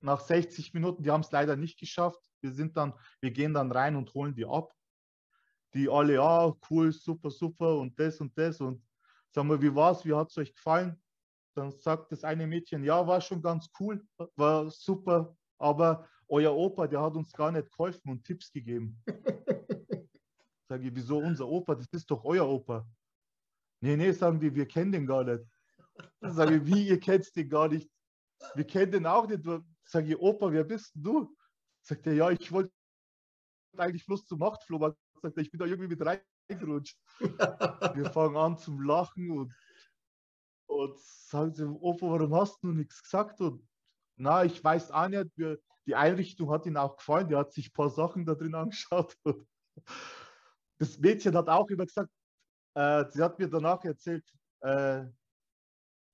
nach 0.02 0.20
60 0.20 0.74
Minuten, 0.74 1.04
die 1.04 1.12
haben 1.12 1.22
es 1.22 1.32
leider 1.32 1.56
nicht 1.56 1.80
geschafft. 1.80 2.20
Wir 2.42 2.52
sind 2.52 2.76
dann, 2.76 2.94
wir 3.22 3.32
gehen 3.32 3.54
dann 3.54 3.72
rein 3.72 3.96
und 3.96 4.14
holen 4.14 4.36
die 4.36 4.46
ab. 4.46 4.74
Die 5.74 5.90
alle, 5.90 6.16
ja, 6.16 6.54
cool, 6.70 6.92
super, 6.92 7.32
super 7.32 7.78
und 7.78 7.98
das 8.00 8.20
und 8.20 8.38
das 8.38 8.62
und 8.62 8.86
sagen 9.32 9.50
wir, 9.50 9.62
wie 9.62 9.74
war's, 9.74 10.06
wie 10.06 10.14
hat 10.14 10.30
es 10.30 10.38
euch 10.38 10.54
gefallen? 10.54 11.02
Dann 11.56 11.72
sagt 11.72 12.12
das 12.12 12.24
eine 12.24 12.46
Mädchen, 12.46 12.84
ja, 12.84 13.06
war 13.08 13.22
schon 13.22 13.42
ganz 13.42 13.70
cool, 13.80 14.06
war 14.36 14.70
super, 14.70 15.36
aber 15.58 16.08
euer 16.28 16.54
Opa, 16.54 16.88
der 16.88 17.02
hat 17.02 17.16
uns 17.16 17.32
gar 17.32 17.52
nicht 17.52 17.72
geholfen 17.72 18.12
und 18.12 18.24
Tipps 18.24 18.52
gegeben. 18.52 19.02
Sage 20.68 20.88
ich, 20.88 20.96
wieso 20.96 21.18
unser 21.18 21.48
Opa? 21.48 21.76
Das 21.76 21.88
ist 21.92 22.10
doch 22.10 22.24
euer 22.24 22.48
Opa. 22.48 22.88
Nee, 23.84 23.98
nee, 23.98 24.14
sagen 24.14 24.40
die, 24.40 24.56
wir 24.56 24.66
kennen 24.66 24.94
den 24.94 25.06
gar 25.06 25.26
nicht. 25.26 25.44
Sage 26.22 26.56
ich, 26.56 26.66
wie, 26.66 26.88
ihr 26.88 27.02
kennt 27.02 27.36
den 27.36 27.50
gar 27.50 27.68
nicht? 27.68 27.92
Wir 28.56 28.66
kennen 28.66 28.94
den 28.94 29.06
auch 29.06 29.28
nicht. 29.28 29.44
Sage 29.84 30.08
ich, 30.08 30.18
Opa, 30.18 30.54
wer 30.54 30.64
bist 30.64 30.94
du? 30.96 31.36
Sagt 31.82 32.08
er, 32.08 32.14
ja, 32.14 32.30
ich 32.30 32.50
wollte 32.50 32.72
eigentlich 33.76 34.06
bloß 34.06 34.26
zum 34.26 34.40
Machtflohmarkt. 34.40 34.98
Sagt 35.22 35.36
er, 35.36 35.42
ich 35.44 35.52
bin 35.52 35.60
da 35.60 35.66
irgendwie 35.66 35.90
mit 35.90 36.02
reingerutscht. 36.02 36.98
wir 37.20 38.10
fangen 38.14 38.38
an 38.38 38.58
zum 38.58 38.82
Lachen 38.82 39.30
und, 39.32 39.54
und 40.68 40.98
sagen 40.98 41.54
sie, 41.54 41.68
Opa, 41.68 42.08
warum 42.08 42.34
hast 42.36 42.64
du 42.64 42.72
nichts 42.72 43.04
gesagt? 43.04 43.42
Und 43.42 43.68
na, 44.16 44.46
ich 44.46 44.64
weiß 44.64 44.92
auch 44.92 45.10
nicht, 45.10 45.30
wir, 45.36 45.60
die 45.88 45.96
Einrichtung 45.96 46.50
hat 46.52 46.66
ihm 46.66 46.78
auch 46.78 46.96
gefallen, 46.96 47.28
der 47.28 47.40
hat 47.40 47.52
sich 47.52 47.68
ein 47.68 47.74
paar 47.74 47.90
Sachen 47.90 48.26
da 48.26 48.34
drin 48.34 48.56
angeschaut. 48.56 49.14
Das 50.80 50.98
Mädchen 51.00 51.36
hat 51.36 51.50
auch 51.50 51.70
immer 51.70 51.86
gesagt, 51.86 52.10
äh, 52.76 53.06
sie 53.10 53.22
hat 53.22 53.40
mir 53.40 53.50
danach 53.50 53.84
erzählt, 53.84 54.26
äh, 54.62 55.06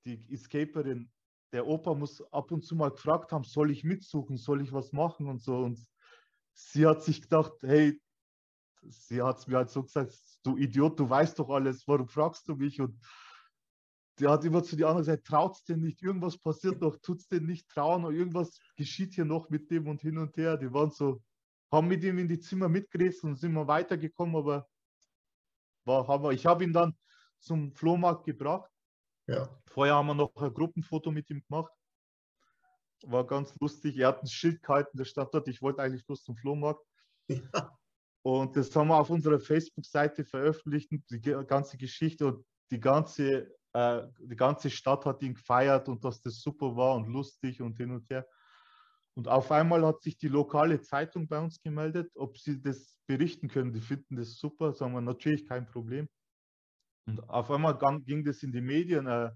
die 0.06 0.34
Escaperin, 0.34 1.12
der 1.52 1.65
Opa 1.65 1.93
muss 1.93 2.22
ab 2.32 2.52
und 2.52 2.63
zu 2.63 2.76
mal 2.76 2.91
gefragt 2.91 3.32
haben, 3.32 3.43
soll 3.43 3.72
ich 3.72 3.84
mitsuchen, 3.84 4.38
soll 4.38 4.62
ich 4.62 4.72
was 4.72 4.91
machen 4.91 5.28
und 5.28 5.41
so. 5.41 5.58
Und 5.58 5.80
sie 6.54 6.86
hat 6.86 7.04
sich 7.04 7.22
gedacht, 7.22 7.54
hey, 7.62 8.00
sie 8.84 9.22
hat 9.22 9.39
es 9.39 9.48
mir 9.48 9.58
halt 9.58 9.69
so 9.69 9.84
gesagt, 9.84 10.13
du 10.43 10.58
Idiot, 10.58 11.00
du 11.00 11.10
weißt 11.10 11.39
doch 11.39 11.50
alles, 11.50 11.88
warum 11.88 12.08
fragst 12.08 12.48
du 12.48 12.56
mich? 12.56 12.80
Und 12.80 13.00
der 14.19 14.32
hat 14.32 14.43
immer 14.43 14.63
zu 14.63 14.76
den 14.76 14.86
anderen 14.86 15.06
gesagt, 15.06 15.28
traut 15.28 15.56
es 15.56 15.63
denn 15.63 15.82
nicht, 15.82 16.02
irgendwas 16.02 16.38
passiert 16.38 16.82
noch, 16.82 16.98
tut 16.98 17.19
es 17.19 17.28
denn 17.28 17.45
nicht 17.45 17.69
trauen, 17.69 18.04
irgendwas 18.13 18.60
geschieht 18.76 19.13
hier 19.13 19.26
noch 19.26 19.50
mit 19.50 19.72
dem 19.72 19.88
und 19.88 20.02
hin 20.02 20.17
und 20.17 20.36
her. 20.38 20.58
Die 20.58 20.72
waren 20.74 20.91
so, 20.91 21.22
haben 21.72 21.88
mit 21.88 22.04
ihm 22.04 22.19
in 22.19 22.28
die 22.28 22.39
Zimmer 22.39 22.69
mitgerissen 22.69 23.32
und 23.32 23.36
sind 23.38 23.54
mal 23.54 23.67
weitergekommen, 23.67 24.36
aber 24.36 24.67
war 25.89 26.08
Hammer. 26.08 26.32
Ich 26.32 26.45
habe 26.45 26.63
ihn 26.63 26.71
dann 26.71 26.95
zum 27.39 27.73
Flohmarkt 27.73 28.23
gebracht. 28.25 28.71
Ja. 29.28 29.49
Vorher 29.67 29.95
haben 29.95 30.08
wir 30.08 30.15
noch 30.15 30.36
ein 30.36 30.54
Gruppenfoto 30.54 31.12
mit 31.12 31.30
ihm 31.30 31.43
gemacht. 31.47 31.73
War 33.04 33.25
ganz 33.25 33.54
lustig. 33.60 33.97
Er 33.97 34.10
hat 34.10 34.23
ein 34.23 34.28
Schild 34.28 34.62
gehalten, 34.62 34.97
der 34.97 35.06
stand 35.06 35.34
dort, 35.34 35.47
ich 35.47 35.62
wollte 35.62 35.82
eigentlich 35.82 36.06
bloß 36.06 36.23
zum 36.23 36.36
Flohmarkt. 36.36 36.86
Ja. 37.28 37.78
Und 38.21 38.56
das 38.56 38.75
haben 38.75 38.89
wir 38.89 38.99
auf 38.99 39.10
unserer 39.10 39.39
Facebook-Seite 39.39 40.25
veröffentlicht, 40.25 40.89
die 40.91 41.21
ganze 41.21 41.78
Geschichte 41.78 42.28
und 42.28 42.45
die 42.69 42.80
ganze, 42.80 43.56
äh, 43.73 44.02
die 44.19 44.36
ganze 44.36 44.69
Stadt 44.69 45.06
hat 45.06 45.21
ihn 45.21 45.36
gefeiert 45.36 45.88
und 45.88 46.04
dass 46.04 46.21
das 46.21 46.41
super 46.41 46.75
war 46.75 46.95
und 46.95 47.08
lustig 47.08 47.62
und 47.62 47.78
hin 47.78 47.91
und 47.91 48.10
her. 48.10 48.28
Und 49.19 49.27
auf 49.27 49.51
einmal 49.51 49.86
hat 49.86 50.01
sich 50.01 50.17
die 50.17 50.29
lokale 50.29 50.79
Zeitung 50.79 51.27
bei 51.27 51.39
uns 51.39 51.62
gemeldet, 51.62 52.10
ob 52.15 52.38
sie 52.38 52.62
das 52.62 52.97
berichten 53.05 53.49
können. 53.49 53.73
Die 53.73 53.82
finden 53.82 54.15
das 54.15 54.38
super, 54.38 54.71
sagen 54.71 54.93
wir 54.93 55.01
natürlich 55.01 55.45
kein 55.45 55.65
Problem. 55.65 56.08
Und 57.05 57.29
auf 57.29 57.51
einmal 57.51 57.77
ging 58.05 58.23
das 58.23 58.43
in 58.43 58.53
die 58.53 58.62
Medien, 58.62 59.08
äh, 59.08 59.32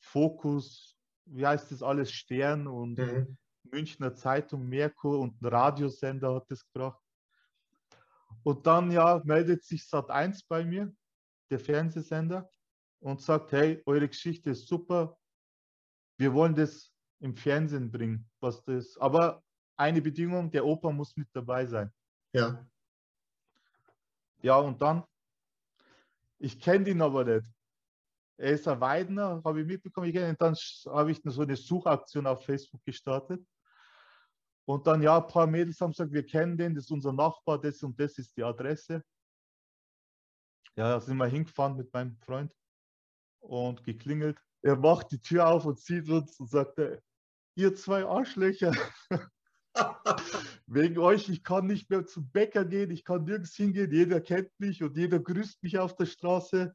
Fokus, 0.00 0.96
wie 1.26 1.46
heißt 1.46 1.70
das 1.70 1.82
alles, 1.82 2.12
Stern 2.12 2.66
und 2.66 2.96
mhm. 2.96 3.36
Münchner 3.70 4.14
Zeitung, 4.14 4.66
Merkur 4.66 5.18
und 5.20 5.38
ein 5.42 5.46
Radiosender 5.48 6.36
hat 6.36 6.50
das 6.50 6.66
gebracht. 6.72 7.02
Und 8.42 8.66
dann 8.66 8.90
ja 8.90 9.20
meldet 9.22 9.64
sich 9.64 9.82
Sat1 9.82 10.44
bei 10.48 10.64
mir 10.64 10.90
der 11.50 11.60
Fernsehsender, 11.60 12.48
und 13.00 13.20
sagt, 13.20 13.52
hey, 13.52 13.82
eure 13.84 14.08
Geschichte 14.08 14.48
ist 14.48 14.66
super, 14.66 15.18
wir 16.16 16.32
wollen 16.32 16.54
das 16.54 16.95
im 17.20 17.34
Fernsehen 17.34 17.90
bringen, 17.90 18.28
was 18.40 18.62
das, 18.64 18.96
aber 18.98 19.42
eine 19.76 20.00
Bedingung, 20.00 20.50
der 20.50 20.64
Opa 20.64 20.90
muss 20.90 21.16
mit 21.16 21.28
dabei 21.32 21.66
sein. 21.66 21.92
Ja. 22.32 22.66
Ja, 24.42 24.58
und 24.58 24.80
dann, 24.80 25.04
ich 26.38 26.60
kenne 26.60 26.88
ihn 26.90 27.02
aber 27.02 27.24
nicht. 27.24 27.46
Er 28.38 28.52
ist 28.52 28.68
ein 28.68 28.80
Weidner, 28.80 29.40
habe 29.44 29.62
ich 29.62 29.66
mitbekommen. 29.66 30.08
Ich 30.08 30.14
ihn, 30.14 30.36
dann 30.38 30.54
habe 30.54 31.10
ich 31.10 31.22
so 31.24 31.42
eine 31.42 31.56
Suchaktion 31.56 32.26
auf 32.26 32.44
Facebook 32.44 32.84
gestartet. 32.84 33.46
Und 34.66 34.86
dann, 34.86 35.00
ja, 35.00 35.18
ein 35.18 35.26
paar 35.26 35.46
Mädels 35.46 35.80
haben 35.80 35.92
gesagt, 35.92 36.12
wir 36.12 36.26
kennen 36.26 36.58
den, 36.58 36.74
das 36.74 36.84
ist 36.84 36.90
unser 36.90 37.12
Nachbar, 37.12 37.58
das 37.60 37.82
und 37.82 37.98
das 37.98 38.18
ist 38.18 38.36
die 38.36 38.42
Adresse. 38.42 39.02
Ja, 40.74 40.90
da 40.90 41.00
sind 41.00 41.16
wir 41.16 41.26
hingefahren 41.26 41.76
mit 41.76 41.90
meinem 41.92 42.16
Freund 42.18 42.54
und 43.40 43.82
geklingelt. 43.84 44.38
Er 44.66 44.74
macht 44.74 45.12
die 45.12 45.20
Tür 45.20 45.46
auf 45.46 45.64
und 45.64 45.78
sieht 45.78 46.10
uns 46.10 46.40
und 46.40 46.50
sagt, 46.50 46.80
ihr 47.54 47.76
zwei 47.76 48.04
Arschlöcher, 48.04 48.72
wegen 50.66 50.98
euch, 50.98 51.28
ich 51.28 51.44
kann 51.44 51.68
nicht 51.68 51.88
mehr 51.88 52.04
zum 52.04 52.28
Bäcker 52.32 52.64
gehen, 52.64 52.90
ich 52.90 53.04
kann 53.04 53.22
nirgends 53.22 53.54
hingehen, 53.54 53.92
jeder 53.92 54.20
kennt 54.20 54.50
mich 54.58 54.82
und 54.82 54.96
jeder 54.96 55.20
grüßt 55.20 55.62
mich 55.62 55.78
auf 55.78 55.94
der 55.94 56.06
Straße. 56.06 56.74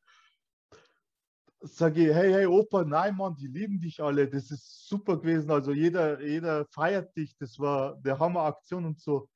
Sage 1.59 2.07
ich, 2.07 2.15
hey, 2.15 2.31
hey, 2.31 2.45
Opa, 2.45 2.85
nein, 2.85 3.17
Mann, 3.17 3.35
die 3.35 3.47
lieben 3.47 3.81
dich 3.81 4.01
alle, 4.01 4.25
das 4.29 4.51
ist 4.51 4.87
super 4.87 5.17
gewesen, 5.17 5.51
also 5.51 5.73
jeder, 5.73 6.21
jeder 6.21 6.65
feiert 6.67 7.13
dich, 7.17 7.35
das 7.35 7.59
war 7.59 7.97
der 7.97 8.17
Hammeraktion 8.17 8.85
und 8.85 9.01
so. 9.01 9.27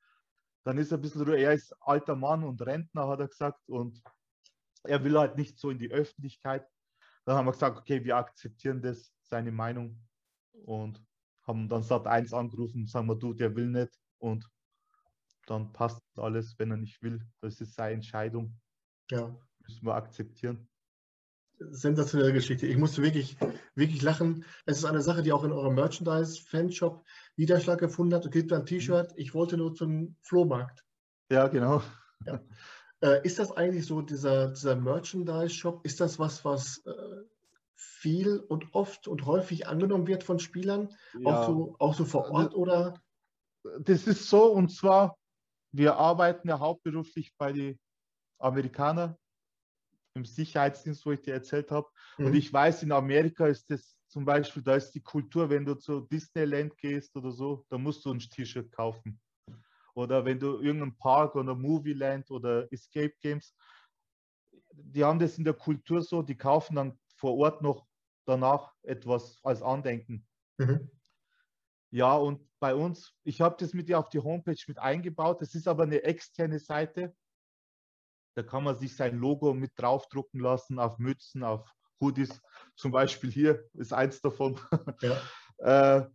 Dann 0.64 0.78
ist 0.78 0.92
er 0.92 0.96
ein 0.96 1.02
bisschen 1.02 1.28
ruhig, 1.28 1.42
er 1.42 1.52
ist 1.52 1.74
alter 1.82 2.16
Mann 2.16 2.42
und 2.42 2.62
Rentner, 2.62 3.06
hat 3.06 3.20
er 3.20 3.28
gesagt, 3.28 3.68
und 3.68 4.02
er 4.82 5.04
will 5.04 5.18
halt 5.18 5.36
nicht 5.36 5.58
so 5.58 5.68
in 5.68 5.78
die 5.78 5.90
Öffentlichkeit. 5.90 6.66
Dann 7.26 7.36
haben 7.36 7.46
wir 7.46 7.52
gesagt, 7.52 7.76
okay, 7.76 8.04
wir 8.04 8.16
akzeptieren 8.16 8.80
das, 8.80 9.12
seine 9.22 9.50
Meinung 9.50 10.00
und 10.52 11.04
haben 11.42 11.68
dann 11.68 11.82
Sat 11.82 12.06
1 12.06 12.32
angerufen, 12.32 12.86
sagen 12.86 13.08
wir, 13.08 13.16
du, 13.16 13.34
der 13.34 13.54
will 13.56 13.66
nicht 13.66 13.98
und 14.18 14.48
dann 15.46 15.72
passt 15.72 16.02
alles, 16.16 16.58
wenn 16.58 16.70
er 16.70 16.76
nicht 16.76 17.02
will. 17.02 17.20
Das 17.40 17.60
ist 17.60 17.74
seine 17.74 17.94
Entscheidung. 17.94 18.58
Ja. 19.10 19.36
Müssen 19.60 19.86
wir 19.86 19.94
akzeptieren. 19.94 20.68
Sensationelle 21.58 22.32
Geschichte. 22.32 22.66
Ich 22.66 22.76
musste 22.76 23.02
wirklich, 23.02 23.36
wirklich 23.74 24.02
lachen. 24.02 24.44
Es 24.64 24.78
ist 24.78 24.84
eine 24.84 25.00
Sache, 25.02 25.22
die 25.22 25.32
auch 25.32 25.44
in 25.44 25.52
eurem 25.52 25.74
Merchandise-Fanshop 25.74 27.04
Niederschlag 27.36 27.78
gefunden 27.78 28.14
hat. 28.14 28.24
Es 28.24 28.30
gibt 28.30 28.52
ein 28.52 28.66
T-Shirt, 28.66 29.12
ich 29.16 29.34
wollte 29.34 29.56
nur 29.56 29.74
zum 29.74 30.16
Flohmarkt. 30.22 30.84
Ja, 31.30 31.48
genau. 31.48 31.82
Ja. 32.24 32.40
Äh, 33.06 33.20
ist 33.24 33.38
das 33.38 33.52
eigentlich 33.52 33.86
so, 33.86 34.02
dieser, 34.02 34.48
dieser 34.48 34.74
Merchandise-Shop, 34.74 35.84
ist 35.84 36.00
das 36.00 36.18
was, 36.18 36.44
was 36.44 36.78
äh, 36.86 37.22
viel 37.74 38.40
und 38.40 38.74
oft 38.74 39.06
und 39.06 39.26
häufig 39.26 39.68
angenommen 39.68 40.08
wird 40.08 40.24
von 40.24 40.40
Spielern? 40.40 40.92
Ja. 41.20 41.42
Auch, 41.42 41.46
so, 41.46 41.76
auch 41.78 41.94
so 41.94 42.04
vor 42.04 42.30
Ort 42.32 42.54
oder? 42.54 43.00
Das 43.80 44.06
ist 44.06 44.28
so, 44.28 44.52
und 44.52 44.70
zwar, 44.70 45.16
wir 45.72 45.96
arbeiten 45.96 46.48
ja 46.48 46.58
hauptberuflich 46.58 47.32
bei 47.38 47.52
den 47.52 47.78
Amerikanern 48.38 49.16
im 50.14 50.24
Sicherheitsdienst, 50.24 51.06
wo 51.06 51.12
ich 51.12 51.20
dir 51.20 51.34
erzählt 51.34 51.70
habe. 51.70 51.86
Mhm. 52.18 52.26
Und 52.26 52.34
ich 52.34 52.52
weiß, 52.52 52.82
in 52.82 52.90
Amerika 52.90 53.46
ist 53.46 53.70
das 53.70 53.96
zum 54.08 54.24
Beispiel, 54.24 54.62
da 54.62 54.74
ist 54.74 54.92
die 54.92 55.02
Kultur, 55.02 55.48
wenn 55.50 55.64
du 55.64 55.74
zu 55.74 56.00
Disneyland 56.00 56.76
gehst 56.78 57.14
oder 57.16 57.30
so, 57.30 57.64
da 57.68 57.78
musst 57.78 58.04
du 58.04 58.12
ein 58.12 58.18
T-Shirt 58.18 58.72
kaufen. 58.72 59.20
Oder 59.96 60.26
wenn 60.26 60.38
du 60.38 60.58
irgendeinen 60.58 60.96
Park 60.98 61.34
oder 61.36 61.54
Movieland 61.54 62.30
oder 62.30 62.70
Escape 62.70 63.14
Games, 63.20 63.56
die 64.72 65.02
haben 65.02 65.18
das 65.18 65.38
in 65.38 65.44
der 65.44 65.54
Kultur 65.54 66.02
so, 66.02 66.22
die 66.22 66.36
kaufen 66.36 66.76
dann 66.76 66.98
vor 67.16 67.34
Ort 67.38 67.62
noch 67.62 67.86
danach 68.26 68.74
etwas 68.82 69.38
als 69.42 69.62
Andenken. 69.62 70.26
Mhm. 70.58 70.90
Ja, 71.90 72.14
und 72.14 72.46
bei 72.60 72.74
uns, 72.74 73.14
ich 73.24 73.40
habe 73.40 73.56
das 73.58 73.72
mit 73.72 73.88
dir 73.88 73.98
auf 73.98 74.10
die 74.10 74.18
Homepage 74.18 74.62
mit 74.66 74.78
eingebaut. 74.78 75.40
Das 75.40 75.54
ist 75.54 75.66
aber 75.66 75.84
eine 75.84 76.02
externe 76.02 76.58
Seite. 76.58 77.16
Da 78.34 78.42
kann 78.42 78.64
man 78.64 78.76
sich 78.76 78.94
sein 78.94 79.16
Logo 79.16 79.54
mit 79.54 79.72
draufdrucken 79.76 80.40
lassen 80.40 80.78
auf 80.78 80.98
Mützen, 80.98 81.42
auf 81.42 81.72
Hoodies. 82.02 82.42
Zum 82.74 82.92
Beispiel 82.92 83.30
hier 83.30 83.64
ist 83.72 83.94
eins 83.94 84.20
davon. 84.20 84.60
Ja. 85.00 85.22
äh, 86.04 86.06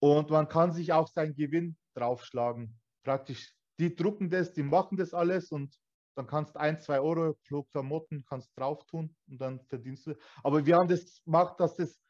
und 0.00 0.30
man 0.30 0.48
kann 0.48 0.72
sich 0.72 0.92
auch 0.92 1.06
seinen 1.06 1.36
Gewinn 1.36 1.76
draufschlagen. 1.94 2.78
Praktisch, 3.04 3.54
die 3.78 3.94
drucken 3.94 4.30
das, 4.30 4.52
die 4.52 4.62
machen 4.62 4.96
das 4.96 5.14
alles 5.14 5.50
und 5.50 5.76
dann 6.14 6.26
kannst 6.26 6.54
du 6.54 6.60
ein, 6.60 6.78
zwei 6.78 7.00
Euro 7.00 7.36
pro 7.48 7.62
Klamotten 7.64 8.24
kannst 8.28 8.50
drauf 8.58 8.84
tun 8.86 9.14
und 9.28 9.40
dann 9.40 9.60
verdienst 9.66 10.06
du. 10.06 10.14
Aber 10.42 10.66
wir 10.66 10.76
haben 10.76 10.88
das 10.88 11.22
gemacht, 11.24 11.58
dass 11.58 11.76
das 11.76 12.00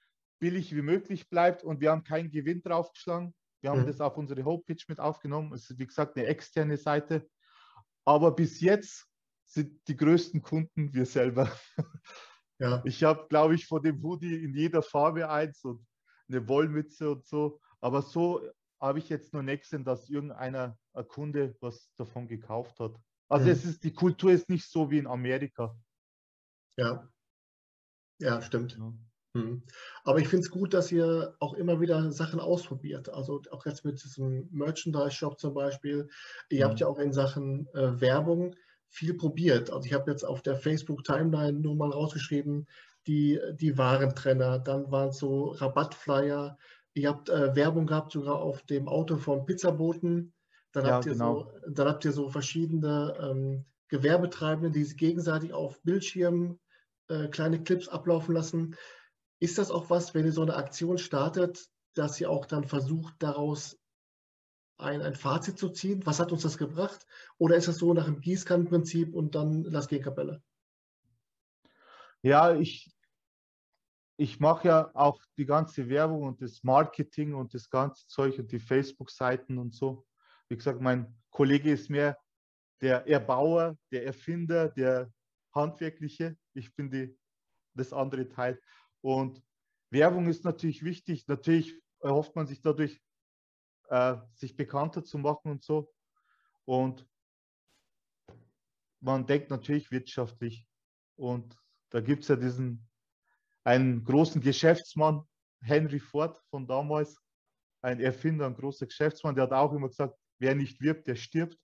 billig 0.41 0.75
wie 0.75 0.83
möglich 0.83 1.29
bleibt 1.29 1.63
und 1.63 1.81
wir 1.81 1.93
haben 1.93 2.03
keinen 2.03 2.31
Gewinn 2.31 2.63
draufgeschlagen. 2.63 3.33
Wir 3.61 3.71
haben 3.71 3.83
mhm. 3.83 3.87
das 3.87 4.01
auf 4.01 4.17
unsere 4.17 4.45
Homepage 4.45 4.83
mit 4.89 4.99
aufgenommen. 4.99 5.53
Es 5.53 5.71
ist 5.71 5.79
wie 5.79 5.87
gesagt 5.87 6.17
eine 6.17 6.27
externe 6.27 6.77
Seite. 6.77 7.29
Aber 8.05 8.35
bis 8.35 8.61
jetzt 8.61 9.07
sind 9.45 9.87
die 9.87 9.97
größten 9.97 10.43
Kunden 10.43 10.93
wir 10.93 11.07
selber. 11.07 11.51
Ja. 12.59 12.81
Ich 12.85 13.03
habe, 13.03 13.27
glaube 13.29 13.57
ich, 13.57 13.67
von 13.67 13.83
dem 13.83 14.01
Hoodie 14.05 14.37
in 14.37 14.55
jeder 14.55 14.83
Farbe 14.83 15.29
eins 15.29 15.65
und 15.65 15.85
eine 16.29 16.47
Wollmütze 16.47 17.11
und 17.11 17.27
so. 17.27 17.61
Aber 17.81 18.03
so 18.03 18.41
habe 18.83 18.99
ich 18.99 19.09
jetzt 19.09 19.33
noch 19.33 19.43
nicht 19.43 19.63
gesehen, 19.63 19.85
dass 19.85 20.11
irgendeiner 20.11 20.77
ein 20.93 21.09
Kunde 21.09 21.57
was 21.61 21.91
davon 21.97 22.27
gekauft 22.27 22.81
hat. 22.81 22.97
Also 23.29 23.47
mhm. 23.47 23.53
es 23.53 23.65
ist, 23.65 23.85
die 23.85 23.93
Kultur 23.93 24.33
ist 24.33 24.51
nicht 24.51 24.69
so 24.69 24.91
wie 24.91 24.99
in 24.99 25.07
Amerika. 25.07 25.75
Ja. 26.77 27.09
Ja, 28.19 28.43
stimmt. 28.43 28.77
Ja. 28.77 28.93
Mhm. 29.35 29.63
Aber 30.05 30.19
ich 30.19 30.29
finde 30.29 30.45
es 30.45 30.51
gut, 30.51 30.75
dass 30.75 30.93
ihr 30.93 31.35
auch 31.39 31.55
immer 31.55 31.81
wieder 31.81 32.11
Sachen 32.13 32.41
ausprobiert. 32.41 33.09
Also 33.09 33.41
auch 33.51 33.65
jetzt 33.65 33.85
mit 33.85 34.03
diesem 34.03 34.49
Merchandise-Shop 34.51 35.39
zum 35.39 35.55
Beispiel. 35.55 36.09
Ihr 36.51 36.67
mhm. 36.67 36.71
habt 36.71 36.81
ja 36.81 36.89
auch 36.89 36.99
in 36.99 37.13
Sachen 37.13 37.69
äh, 37.75 38.01
Werbung 38.01 38.55
viel 38.89 39.15
probiert. 39.15 39.71
Also 39.71 39.87
ich 39.87 39.95
habe 39.95 40.11
jetzt 40.11 40.25
auf 40.25 40.43
der 40.43 40.57
Facebook-Timeline 40.57 41.59
nur 41.59 41.77
mal 41.77 41.91
rausgeschrieben, 41.91 42.67
die, 43.07 43.41
die 43.55 43.79
Warentrenner, 43.79 44.59
dann 44.59 44.91
waren 44.93 45.09
es 45.09 45.19
so 45.19 45.53
Rabattflyer. 45.53 46.59
Ihr 46.95 47.09
habt 47.09 47.29
äh, 47.29 47.55
Werbung 47.57 47.87
gehabt 47.87 48.13
sogar 48.13 48.37
auf 48.37 48.63
dem 48.63 48.89
Auto 48.89 49.17
vom 49.17 49.47
Pizzaboten. 49.47 50.33
Dann, 50.73 50.87
ja, 50.87 50.93
habt, 50.93 51.07
ihr 51.07 51.13
genau. 51.13 51.45
so, 51.45 51.71
dann 51.71 51.89
habt 51.89 52.05
ihr 52.05 52.13
so 52.13 52.29
verschiedene 52.29 53.17
ähm, 53.21 53.65
Gewerbetreibende, 53.89 54.71
die 54.71 54.85
sich 54.85 54.97
gegenseitig 54.97 55.53
auf 55.53 55.81
Bildschirmen 55.83 56.59
äh, 57.09 57.29
kleine 57.29 57.63
Clips 57.63 57.89
ablaufen 57.89 58.35
lassen. 58.35 58.77
Ist 59.39 59.59
das 59.59 59.71
auch 59.71 59.91
was, 59.91 60.15
wenn 60.15 60.25
ihr 60.25 60.33
so 60.33 60.43
eine 60.43 60.57
Aktion 60.57 60.99
startet, 60.99 61.67
dass 61.95 62.21
ihr 62.21 62.31
auch 62.31 62.47
dann 62.47 62.65
versucht, 62.65 63.15
daraus 63.19 63.79
ein, 64.79 65.03
ein 65.03 65.15
Fazit 65.15 65.59
zu 65.59 65.69
ziehen? 65.69 66.05
Was 66.07 66.21
hat 66.21 66.33
uns 66.33 66.43
das 66.43 66.59
gebracht? 66.59 67.07
Oder 67.39 67.57
ist 67.57 67.69
das 67.69 67.79
so 67.79 67.93
nach 67.93 68.07
dem 68.07 68.21
Gießkannenprinzip 68.21 69.15
und 69.15 69.35
dann 69.35 69.65
lass 69.65 69.89
gehen 69.89 70.03
Kapelle? 70.03 70.43
Ja, 72.23 72.55
ich, 72.55 72.91
ich 74.23 74.39
mache 74.39 74.69
ja 74.69 74.91
auch 74.95 75.21
die 75.37 75.45
ganze 75.45 75.89
Werbung 75.89 76.23
und 76.23 76.41
das 76.41 76.63
Marketing 76.63 77.35
und 77.35 77.53
das 77.55 77.69
ganze 77.69 78.07
Zeug 78.07 78.39
und 78.39 78.53
die 78.53 78.61
Facebook-Seiten 78.61 79.59
und 79.59 79.75
so. 79.75 80.07
Wie 80.49 80.57
gesagt, 80.57 80.81
mein 80.81 81.13
Kollege 81.31 81.73
ist 81.73 81.91
mehr 81.91 82.17
der 82.81 83.05
Erbauer, 83.09 83.77
der 83.91 84.07
Erfinder, 84.07 84.69
der 84.69 85.13
Handwerkliche. 85.53 86.37
Ich 86.55 86.73
bin 86.77 86.89
die, 86.89 87.19
das 87.75 87.93
andere 87.93 88.29
Teil. 88.29 88.61
Und 89.01 89.43
Werbung 89.91 90.29
ist 90.29 90.45
natürlich 90.45 90.85
wichtig. 90.85 91.27
Natürlich 91.27 91.77
erhofft 91.99 92.37
man 92.37 92.47
sich 92.47 92.61
dadurch, 92.61 93.03
äh, 93.89 94.19
sich 94.35 94.55
bekannter 94.55 95.03
zu 95.03 95.19
machen 95.19 95.51
und 95.51 95.65
so. 95.65 95.93
Und 96.65 97.05
man 99.01 99.27
denkt 99.27 99.51
natürlich 99.51 99.91
wirtschaftlich. 99.91 100.65
Und 101.17 101.59
da 101.91 102.01
gibt 102.01 102.23
es 102.23 102.29
ja 102.29 102.37
diesen 102.37 102.89
einen 103.65 104.05
großen 104.05 104.41
Geschäftsmann, 104.41 105.23
Henry 105.61 106.01
Ford 106.01 106.41
von 106.51 106.67
damals, 106.67 107.21
ein 107.83 108.01
Erfinder, 108.01 108.47
ein 108.47 108.55
großer 108.55 108.87
Geschäftsmann, 108.87 109.35
der 109.35 109.45
hat 109.45 109.53
auch 109.53 109.73
immer 109.73 109.89
gesagt, 109.89 110.17
wer 110.39 110.55
nicht 110.55 110.81
wirbt, 110.81 111.07
der 111.07 111.17
stirbt. 111.17 111.59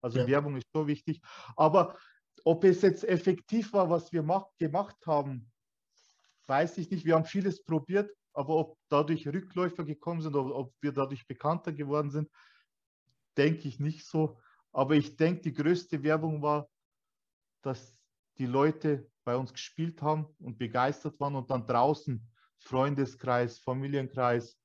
Also 0.00 0.20
ja. 0.20 0.26
Werbung 0.26 0.56
ist 0.56 0.66
so 0.72 0.86
wichtig. 0.86 1.20
Aber 1.56 1.98
ob 2.44 2.64
es 2.64 2.82
jetzt 2.82 3.04
effektiv 3.04 3.72
war, 3.72 3.90
was 3.90 4.12
wir 4.12 4.22
macht, 4.22 4.56
gemacht 4.58 4.96
haben, 5.06 5.50
weiß 6.46 6.78
ich 6.78 6.90
nicht. 6.90 7.04
Wir 7.04 7.14
haben 7.14 7.24
vieles 7.24 7.64
probiert, 7.64 8.10
aber 8.32 8.54
ob 8.54 8.78
dadurch 8.88 9.26
Rückläufer 9.26 9.84
gekommen 9.84 10.20
sind 10.20 10.36
oder 10.36 10.54
ob 10.54 10.74
wir 10.80 10.92
dadurch 10.92 11.26
bekannter 11.26 11.72
geworden 11.72 12.10
sind, 12.10 12.30
denke 13.36 13.66
ich 13.66 13.80
nicht 13.80 14.06
so. 14.06 14.38
Aber 14.72 14.94
ich 14.94 15.16
denke, 15.16 15.42
die 15.42 15.54
größte 15.54 16.02
Werbung 16.02 16.42
war, 16.42 16.68
dass 17.62 17.98
die 18.38 18.46
Leute 18.46 19.10
bei 19.26 19.36
uns 19.36 19.52
gespielt 19.52 20.00
haben 20.02 20.26
und 20.38 20.56
begeistert 20.56 21.18
waren 21.18 21.34
und 21.34 21.50
dann 21.50 21.66
draußen 21.66 22.24
Freundeskreis, 22.60 23.58
Familienkreis, 23.58 24.56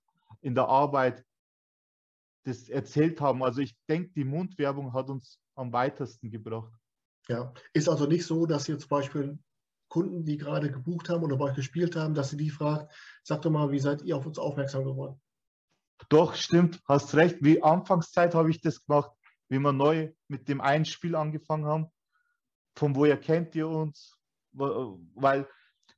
in 0.41 0.53
der 0.53 0.67
Arbeit 0.67 1.25
das 2.43 2.69
erzählt 2.69 3.19
haben. 3.19 3.43
Also 3.43 3.61
ich 3.61 3.75
denke, 3.89 4.11
die 4.15 4.23
Mundwerbung 4.23 4.93
hat 4.93 5.09
uns 5.09 5.39
am 5.55 5.73
weitesten 5.73 6.29
gebracht. 6.29 6.71
Ja, 7.27 7.53
ist 7.73 7.89
also 7.89 8.05
nicht 8.05 8.25
so, 8.25 8.45
dass 8.45 8.69
ihr 8.69 8.77
zum 8.77 8.89
Beispiel 8.89 9.39
Kunden, 9.89 10.25
die 10.25 10.37
gerade 10.37 10.71
gebucht 10.71 11.09
haben 11.09 11.23
oder 11.23 11.37
bei 11.37 11.45
euch 11.45 11.55
gespielt 11.55 11.95
haben, 11.95 12.13
dass 12.13 12.29
sie 12.29 12.37
die 12.37 12.49
fragt, 12.49 12.93
sag 13.23 13.41
doch 13.41 13.51
mal, 13.51 13.71
wie 13.71 13.79
seid 13.79 14.03
ihr 14.03 14.15
auf 14.15 14.25
uns 14.25 14.37
aufmerksam 14.37 14.85
geworden? 14.85 15.19
Doch, 16.09 16.35
stimmt, 16.35 16.79
hast 16.87 17.15
recht. 17.15 17.37
Wie 17.41 17.61
Anfangszeit 17.61 18.35
habe 18.35 18.51
ich 18.51 18.61
das 18.61 18.85
gemacht, 18.85 19.11
wie 19.49 19.59
wir 19.59 19.73
neu 19.73 20.13
mit 20.27 20.47
dem 20.47 20.61
einen 20.61 20.85
Spiel 20.85 21.15
angefangen 21.15 21.65
haben. 21.65 21.87
Von 22.75 22.95
woher 22.95 23.19
kennt 23.19 23.55
ihr 23.55 23.67
uns? 23.67 24.20
Weil 24.53 25.47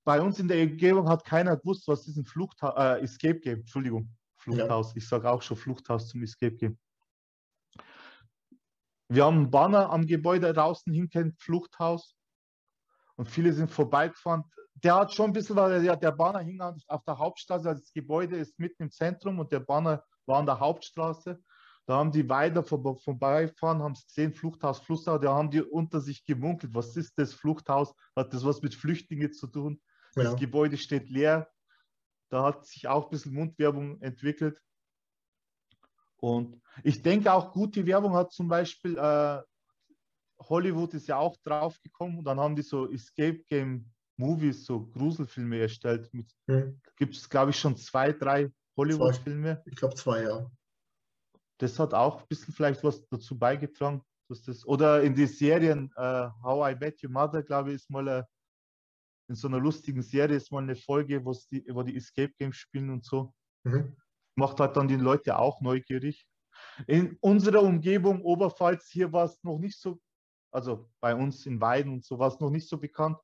bei 0.04 0.22
uns 0.22 0.39
in 0.39 0.48
der 0.48 0.63
Umgebung 0.63 1.08
hat 1.10 1.24
keiner 1.26 1.58
gewusst, 1.58 1.88
was 1.88 2.08
ist 2.08 2.18
ein 2.18 2.26
Fluchthaus, 2.26 2.74
äh, 2.78 3.02
Escape 3.02 3.39
Game, 3.39 3.60
Entschuldigung, 3.60 4.10
Fluchthaus. 4.38 4.92
Ja. 4.92 4.98
Ich 4.98 5.08
sage 5.08 5.30
auch 5.30 5.42
schon 5.42 5.58
Fluchthaus 5.58 6.10
zum 6.10 6.24
Escape 6.24 6.56
Game. 6.56 6.78
Wir 9.08 9.26
haben 9.26 9.38
einen 9.38 9.52
Banner 9.52 9.89
am 9.89 10.06
Gebäude 10.06 10.52
draußen 10.54 10.92
hinkennt, 10.92 11.39
Fluchthaus. 11.42 12.16
Und 13.16 13.30
viele 13.30 13.54
sind 13.54 13.70
vorbeigefahren. 13.70 14.44
Der 14.76 14.96
hat 14.96 15.13
schon 15.13 15.28
ein 15.28 15.34
bisschen, 15.34 15.56
weil 15.56 15.82
der, 15.82 15.96
der 15.96 16.12
Banner 16.12 16.39
hing 16.39 16.60
auf 16.60 17.04
der 17.06 17.18
Hauptstraße, 17.18 17.70
also 17.70 17.82
das 17.82 17.94
Gebäude 17.94 18.38
ist 18.38 18.58
mitten 18.60 18.84
im 18.84 18.92
Zentrum 18.92 19.39
und 19.39 19.52
der 19.52 19.60
Banner 19.60 20.04
war 20.26 20.39
an 20.39 20.46
der 20.46 20.60
Hauptstraße. 20.60 21.42
Da 21.86 21.98
haben 21.98 22.12
die 22.12 22.30
weiter 22.30 22.63
vor, 22.63 22.98
vorbeifahren, 22.98 23.84
haben 23.84 23.93
es 23.93 24.06
gesehen, 24.06 24.34
Fluchthaus 24.34 24.80
Flussau, 24.80 25.17
da 25.17 25.34
haben 25.34 25.52
die 25.52 25.62
unter 25.62 26.00
sich 26.00 26.26
gemunkelt, 26.26 26.74
was 26.74 26.96
ist 26.96 27.17
das 27.17 27.34
Fluchthaus? 27.34 27.93
Hat 28.15 28.34
das 28.34 28.46
was 28.46 28.62
mit 28.62 28.74
Flüchtlingen 28.74 29.34
zu 29.34 29.48
tun? 29.48 29.82
Das 30.15 30.26
ja. 30.26 30.34
Gebäude 30.36 30.78
steht 30.78 31.10
leer. 31.10 31.50
Da 32.30 32.43
hat 32.43 32.65
sich 32.65 32.88
auch 32.88 33.06
ein 33.06 33.10
bisschen 33.10 33.34
Mundwerbung 33.34 34.02
entwickelt. 34.02 34.60
Und 36.17 36.62
ich 36.84 37.02
denke 37.02 37.34
auch, 37.34 37.52
gute 37.52 37.86
Werbung 37.86 38.13
hat 38.13 38.32
zum 38.32 38.48
Beispiel 38.48 38.98
äh, 38.98 39.41
Hollywood 40.39 40.93
ist 40.93 41.08
ja 41.08 41.17
auch 41.17 41.38
draufgekommen 41.43 42.19
und 42.19 42.26
dann 42.26 42.39
haben 42.39 42.56
die 42.56 42.62
so 42.62 42.89
Escape 42.91 43.43
Game 43.50 43.91
Movies, 44.17 44.65
so 44.65 44.86
Gruselfilme 44.88 45.60
erstellt. 45.60 46.10
Mhm. 46.13 46.82
Gibt 46.98 47.15
es, 47.15 47.30
glaube 47.30 47.52
ich, 47.52 47.60
schon 47.60 47.76
zwei, 47.76 48.13
drei 48.13 48.52
Hollywood-Filme? 48.78 49.62
Ich 49.65 49.76
glaube 49.76 49.96
zwei, 49.96 50.24
ja. 50.24 50.50
Das 51.60 51.80
hat 51.80 51.94
auch 51.94 52.22
ein 52.22 52.28
bisschen 52.28 52.54
vielleicht 52.54 52.84
was 52.84 53.08
dazu 53.10 53.38
beigetragen, 53.38 54.02
dass 54.30 54.44
das. 54.44 54.66
Oder 54.66 55.04
in 55.04 55.16
die 55.16 55.28
Serien 55.28 55.92
uh, 55.98 56.30
How 56.42 56.72
I 56.72 56.76
Met 56.76 57.04
Your 57.04 57.12
Mother, 57.12 57.44
glaube 57.44 57.70
ich, 57.70 57.76
ist 57.76 57.89
mal 57.89 58.08
eine, 58.08 58.28
in 59.30 59.36
so 59.36 59.48
einer 59.48 59.60
lustigen 59.60 60.02
Serie 60.02 60.38
ist 60.38 60.52
mal 60.52 60.63
eine 60.63 60.76
Folge, 60.76 61.24
die, 61.52 61.66
wo 61.70 61.84
die 61.84 61.96
Escape 61.96 62.34
Games 62.38 62.58
spielen 62.58 62.89
und 62.89 63.06
so. 63.06 63.34
Mhm 63.63 63.96
macht 64.36 64.60
halt 64.60 64.76
dann 64.78 64.88
die 64.88 64.96
Leute 64.96 65.38
auch 65.38 65.62
neugierig. 65.62 66.28
In 66.88 67.18
unserer 67.22 67.62
Umgebung, 67.62 68.22
Oberpfalz, 68.22 68.88
hier 68.89 69.12
war 69.12 69.26
es 69.26 69.44
noch 69.44 69.60
nicht 69.60 69.80
so, 69.80 70.00
also 70.52 70.89
bei 71.00 71.16
uns 71.16 71.46
in 71.46 71.60
Weiden 71.62 71.94
und 71.94 72.04
so 72.04 72.18
war 72.20 72.28
es 72.28 72.39
noch 72.39 72.50
nicht 72.50 72.68
so 72.68 72.78
bekannt. 72.78 73.18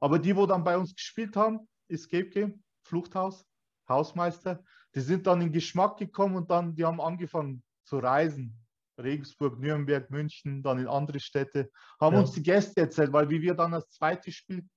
Aber 0.00 0.18
die, 0.18 0.34
wo 0.34 0.46
dann 0.46 0.64
bei 0.64 0.76
uns 0.76 0.94
gespielt 0.94 1.36
haben, 1.36 1.68
Escape 1.88 2.28
Game, 2.28 2.64
Fluchthaus, 2.84 3.44
Hausmeister, 3.88 4.62
die 4.94 5.00
sind 5.00 5.26
dann 5.26 5.40
in 5.40 5.52
Geschmack 5.52 5.96
gekommen 5.96 6.36
und 6.36 6.50
dann, 6.50 6.74
die 6.74 6.84
haben 6.84 7.00
angefangen 7.00 7.62
zu 7.84 7.98
reisen. 7.98 8.58
Regensburg, 8.98 9.58
Nürnberg, 9.58 10.10
München, 10.10 10.62
dann 10.62 10.78
in 10.78 10.86
andere 10.86 11.18
Städte, 11.18 11.70
haben 12.00 12.14
ja. 12.14 12.20
uns 12.20 12.32
die 12.32 12.42
Gäste 12.42 12.82
erzählt, 12.82 13.12
weil 13.12 13.30
wie 13.30 13.40
wir 13.40 13.54
dann 13.54 13.72
das 13.72 13.88
zweite 13.90 14.30
Spiel 14.30 14.68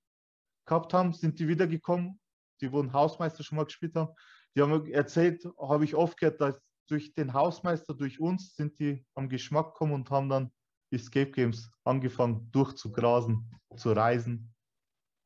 gehabt 0.66 0.94
haben, 0.94 1.14
sind 1.14 1.40
die 1.40 1.48
wiedergekommen, 1.48 2.20
die 2.62 2.72
wo 2.72 2.92
Hausmeister 2.92 3.44
schon 3.44 3.58
mal 3.58 3.66
gespielt 3.66 3.96
haben, 3.96 4.14
die 4.56 4.62
haben 4.62 4.90
erzählt, 4.92 5.46
habe 5.60 5.84
ich 5.84 5.96
oft 5.96 6.18
gehört, 6.18 6.40
dass 6.40 6.56
durch 6.88 7.14
den 7.14 7.34
Hausmeister, 7.34 7.94
durch 7.94 8.20
uns 8.20 8.56
sind 8.56 8.80
die 8.80 9.06
am 9.16 9.28
Geschmack 9.28 9.74
gekommen 9.74 9.94
und 9.94 10.10
haben 10.10 10.30
dann 10.30 10.52
Escape 10.92 11.32
Games 11.32 11.72
angefangen 11.84 12.50
durchzugrasen, 12.52 13.52
zu 13.76 13.92
reisen. 13.92 14.55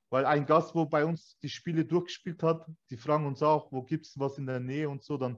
Weil 0.10 0.26
ein 0.26 0.46
Gast, 0.46 0.74
wo 0.74 0.86
bei 0.86 1.06
uns 1.06 1.38
die 1.40 1.50
Spiele 1.50 1.86
durchgespielt 1.86 2.42
hat, 2.42 2.68
die 2.90 2.98
fragen 2.98 3.28
uns 3.28 3.44
auch, 3.44 3.72
wo 3.72 3.84
gibt 3.84 4.08
es 4.08 4.18
was 4.18 4.38
in 4.38 4.48
der 4.48 4.60
Nähe 4.60 4.90
und 4.90 5.04
so, 5.04 5.18
dann 5.18 5.38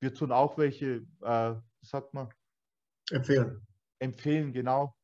wir 0.00 0.14
tun 0.14 0.32
auch 0.32 0.56
welche, 0.58 1.06
äh, 1.22 1.54
sagt 1.82 2.14
man? 2.14 2.32
Empfehlen. 3.10 3.66
Empfehlen, 3.98 4.52
genau. 4.52 4.96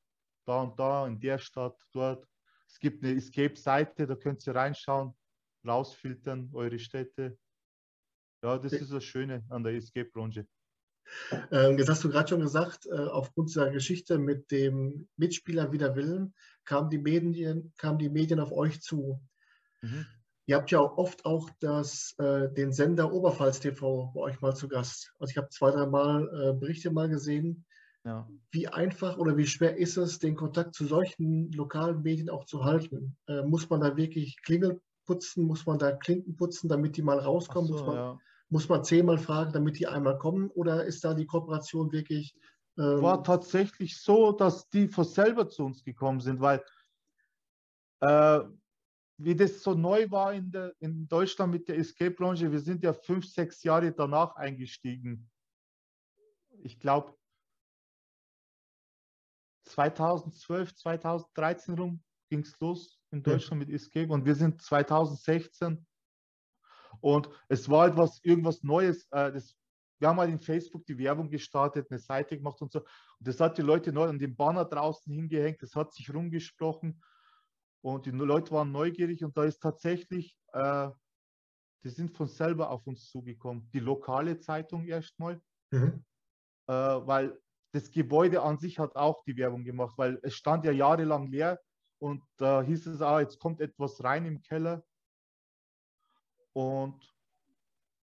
Da 0.46 0.62
und 0.62 0.78
da, 0.78 1.06
in 1.06 1.18
der 1.18 1.38
Stadt, 1.38 1.76
dort. 1.92 2.26
Es 2.68 2.78
gibt 2.78 3.04
eine 3.04 3.14
Escape-Seite, 3.14 4.06
da 4.06 4.14
könnt 4.14 4.46
ihr 4.46 4.54
reinschauen, 4.54 5.16
rausfiltern, 5.66 6.50
eure 6.52 6.78
Städte, 6.78 7.38
ja, 8.44 8.58
das 8.58 8.74
ist 8.74 8.92
das 8.92 9.02
Schöne 9.02 9.42
an 9.48 9.64
der 9.64 9.72
Escape-Branche. 9.72 10.46
Ähm, 11.50 11.78
jetzt 11.78 11.88
hast 11.88 12.04
du 12.04 12.08
gerade 12.08 12.28
schon 12.28 12.40
gesagt, 12.40 12.86
äh, 12.86 12.94
aufgrund 12.94 13.48
dieser 13.48 13.70
Geschichte 13.70 14.18
mit 14.18 14.50
dem 14.50 15.08
Mitspieler 15.16 15.72
wider 15.72 15.94
Willen 15.96 16.34
kamen 16.64 16.90
die 16.90 16.98
Medien, 16.98 17.72
kamen 17.76 17.98
die 17.98 18.08
Medien 18.08 18.40
auf 18.40 18.52
euch 18.52 18.80
zu. 18.80 19.20
Mhm. 19.82 20.06
Ihr 20.46 20.56
habt 20.56 20.70
ja 20.70 20.80
auch 20.80 20.98
oft 20.98 21.24
auch 21.24 21.48
das, 21.60 22.14
äh, 22.18 22.52
den 22.52 22.72
Sender 22.72 23.12
Oberpfalz 23.12 23.60
TV 23.60 24.12
bei 24.14 24.20
euch 24.20 24.40
mal 24.40 24.54
zu 24.54 24.68
Gast. 24.68 25.12
Also 25.18 25.30
ich 25.30 25.36
habe 25.38 25.48
zwei, 25.48 25.70
drei 25.70 25.86
Mal 25.86 26.28
äh, 26.28 26.52
Berichte 26.52 26.90
mal 26.90 27.08
gesehen. 27.08 27.64
Ja. 28.04 28.28
Wie 28.50 28.68
einfach 28.68 29.16
oder 29.16 29.38
wie 29.38 29.46
schwer 29.46 29.78
ist 29.78 29.96
es, 29.96 30.18
den 30.18 30.36
Kontakt 30.36 30.74
zu 30.74 30.84
solchen 30.84 31.50
lokalen 31.52 32.02
Medien 32.02 32.28
auch 32.28 32.44
zu 32.44 32.62
halten? 32.62 33.16
Muss 33.46 33.70
man 33.70 33.80
da 33.80 33.96
wirklich 33.96 34.36
Klingel 34.42 34.82
putzen? 35.06 35.46
Muss 35.46 35.64
man 35.64 35.78
da 35.78 35.92
Klinken 35.92 36.36
putzen, 36.36 36.68
damit 36.68 36.98
die 36.98 37.02
mal 37.02 37.18
rauskommen? 37.18 37.68
So, 37.68 37.78
muss 37.78 37.86
man, 37.86 37.96
ja 37.96 38.18
muss 38.54 38.68
man 38.68 38.84
zehnmal 38.84 39.18
fragen, 39.18 39.52
damit 39.52 39.80
die 39.80 39.88
einmal 39.88 40.16
kommen? 40.16 40.48
Oder 40.50 40.84
ist 40.84 41.04
da 41.04 41.12
die 41.12 41.26
Kooperation 41.26 41.90
wirklich? 41.90 42.38
Ähm 42.78 43.02
war 43.02 43.24
tatsächlich 43.24 44.00
so, 44.00 44.30
dass 44.30 44.68
die 44.70 44.86
von 44.86 45.04
selber 45.04 45.48
zu 45.48 45.64
uns 45.64 45.82
gekommen 45.82 46.20
sind, 46.20 46.40
weil 46.40 46.64
äh, 47.98 48.40
wie 49.18 49.34
das 49.34 49.60
so 49.60 49.74
neu 49.74 50.08
war 50.08 50.32
in, 50.32 50.52
der, 50.52 50.72
in 50.78 51.08
Deutschland 51.08 51.52
mit 51.52 51.66
der 51.66 51.78
Escape-Branche, 51.78 52.52
wir 52.52 52.60
sind 52.60 52.84
ja 52.84 52.92
fünf, 52.92 53.26
sechs 53.26 53.64
Jahre 53.64 53.90
danach 53.90 54.36
eingestiegen. 54.36 55.28
Ich 56.62 56.78
glaube 56.78 57.12
2012, 59.64 60.76
2013 60.76 61.76
rum 61.76 62.04
ging 62.30 62.42
es 62.42 62.56
los 62.60 63.00
in 63.10 63.20
Deutschland 63.20 63.62
ja. 63.62 63.66
mit 63.66 63.74
Escape 63.74 64.12
und 64.12 64.24
wir 64.24 64.36
sind 64.36 64.62
2016 64.62 65.84
und 67.04 67.28
es 67.48 67.68
war 67.68 67.88
etwas, 67.88 68.18
irgendwas 68.22 68.62
Neues. 68.62 69.06
Äh, 69.10 69.30
das, 69.30 69.54
wir 69.98 70.08
haben 70.08 70.18
halt 70.18 70.30
in 70.30 70.40
Facebook 70.40 70.86
die 70.86 70.96
Werbung 70.96 71.28
gestartet, 71.28 71.86
eine 71.90 71.98
Seite 71.98 72.34
gemacht 72.34 72.62
und 72.62 72.72
so. 72.72 72.78
Und 72.78 72.88
das 73.28 73.38
hat 73.40 73.58
die 73.58 73.62
Leute 73.62 73.92
neu 73.92 74.08
an 74.08 74.18
den 74.18 74.34
Banner 74.34 74.64
draußen 74.64 75.12
hingehängt, 75.12 75.62
das 75.62 75.76
hat 75.76 75.92
sich 75.92 76.12
rumgesprochen. 76.14 77.02
Und 77.82 78.06
die 78.06 78.10
Leute 78.10 78.52
waren 78.52 78.72
neugierig 78.72 79.22
und 79.22 79.36
da 79.36 79.44
ist 79.44 79.60
tatsächlich, 79.60 80.34
äh, 80.54 80.88
die 81.84 81.90
sind 81.90 82.10
von 82.10 82.26
selber 82.26 82.70
auf 82.70 82.86
uns 82.86 83.10
zugekommen. 83.10 83.68
Die 83.74 83.80
lokale 83.80 84.38
Zeitung 84.38 84.86
erstmal, 84.86 85.42
mhm. 85.72 86.02
äh, 86.68 86.72
weil 86.72 87.38
das 87.72 87.90
Gebäude 87.90 88.40
an 88.40 88.56
sich 88.56 88.78
hat 88.78 88.96
auch 88.96 89.22
die 89.24 89.36
Werbung 89.36 89.62
gemacht, 89.62 89.92
weil 89.98 90.18
es 90.22 90.36
stand 90.36 90.64
ja 90.64 90.72
jahrelang 90.72 91.26
leer 91.26 91.60
und 91.98 92.22
da 92.38 92.62
hieß 92.62 92.86
es, 92.86 93.02
ah, 93.02 93.20
jetzt 93.20 93.38
kommt 93.38 93.60
etwas 93.60 94.02
rein 94.02 94.24
im 94.24 94.40
Keller. 94.40 94.82
Und 96.54 97.14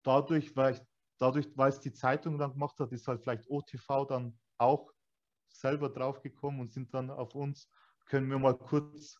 dadurch, 0.03 0.55
weil, 0.57 0.73
ich, 0.73 0.81
dadurch, 1.17 1.47
weil 1.55 1.69
es 1.69 1.79
die 1.79 1.93
Zeitung 1.93 2.37
dann 2.37 2.51
gemacht 2.51 2.77
hat, 2.79 2.91
ist 2.91 3.07
halt 3.07 3.21
vielleicht 3.21 3.49
OTV 3.49 4.05
dann 4.05 4.37
auch 4.57 4.91
selber 5.47 5.89
draufgekommen 5.89 6.59
und 6.59 6.73
sind 6.73 6.93
dann 6.93 7.09
auf 7.09 7.35
uns, 7.35 7.69
können 8.05 8.29
wir 8.29 8.39
mal 8.39 8.57
kurz 8.57 9.17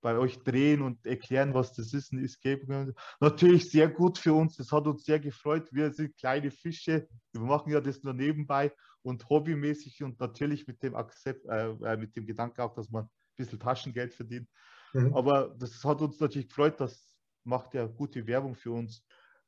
bei 0.00 0.16
euch 0.16 0.38
drehen 0.38 0.82
und 0.82 1.04
erklären, 1.04 1.52
was 1.52 1.72
das 1.72 1.92
ist, 1.92 2.12
ein 2.12 2.24
Escape 2.24 2.94
Natürlich 3.20 3.70
sehr 3.70 3.88
gut 3.88 4.18
für 4.18 4.34
uns, 4.34 4.56
das 4.56 4.70
hat 4.70 4.86
uns 4.86 5.04
sehr 5.04 5.18
gefreut. 5.18 5.68
Wir 5.72 5.92
sind 5.92 6.16
kleine 6.16 6.50
Fische, 6.50 7.08
wir 7.32 7.40
machen 7.40 7.72
ja 7.72 7.80
das 7.80 8.02
nur 8.02 8.14
nebenbei 8.14 8.72
und 9.02 9.28
hobbymäßig 9.28 10.02
und 10.02 10.20
natürlich 10.20 10.66
mit 10.66 10.82
dem 10.82 10.94
Accept, 10.94 11.44
äh, 11.46 11.70
äh 11.70 11.96
mit 11.96 12.14
dem 12.14 12.26
Gedanken 12.26 12.60
auch, 12.60 12.74
dass 12.74 12.90
man 12.90 13.04
ein 13.04 13.10
bisschen 13.36 13.58
Taschengeld 13.58 14.14
verdient. 14.14 14.48
Mhm. 14.92 15.14
Aber 15.14 15.54
das 15.58 15.84
hat 15.84 16.00
uns 16.00 16.20
natürlich 16.20 16.48
gefreut, 16.48 16.78
dass 16.80 17.15
macht 17.46 17.74
ja 17.74 17.86
gute 17.86 18.26
Werbung 18.26 18.54
für 18.54 18.72
uns. 18.72 19.02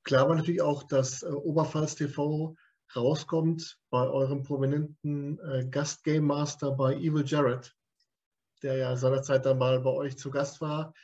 Klar 0.05 0.29
war 0.29 0.37
natürlich 0.37 0.63
auch, 0.63 0.85
dass 0.85 1.23
äh, 1.23 1.27
Oberpfalz 1.27 1.97
TV 1.97 2.57
rauskommt 2.97 3.79
bei 3.91 4.09
eurem 4.09 4.43
prominenten 4.43 5.39
äh, 5.41 5.67
Gast-Game 5.69 6.25
Master 6.25 6.73
bei 6.73 6.95
Evil 6.95 7.25
Jared, 7.27 7.75
der 8.63 8.77
ja 8.77 8.97
seinerzeit 8.97 9.45
dann 9.45 9.59
mal 9.59 9.81
bei 9.81 9.91
euch 9.91 10.17
zu 10.17 10.31
Gast 10.31 10.61
war. 10.61 10.95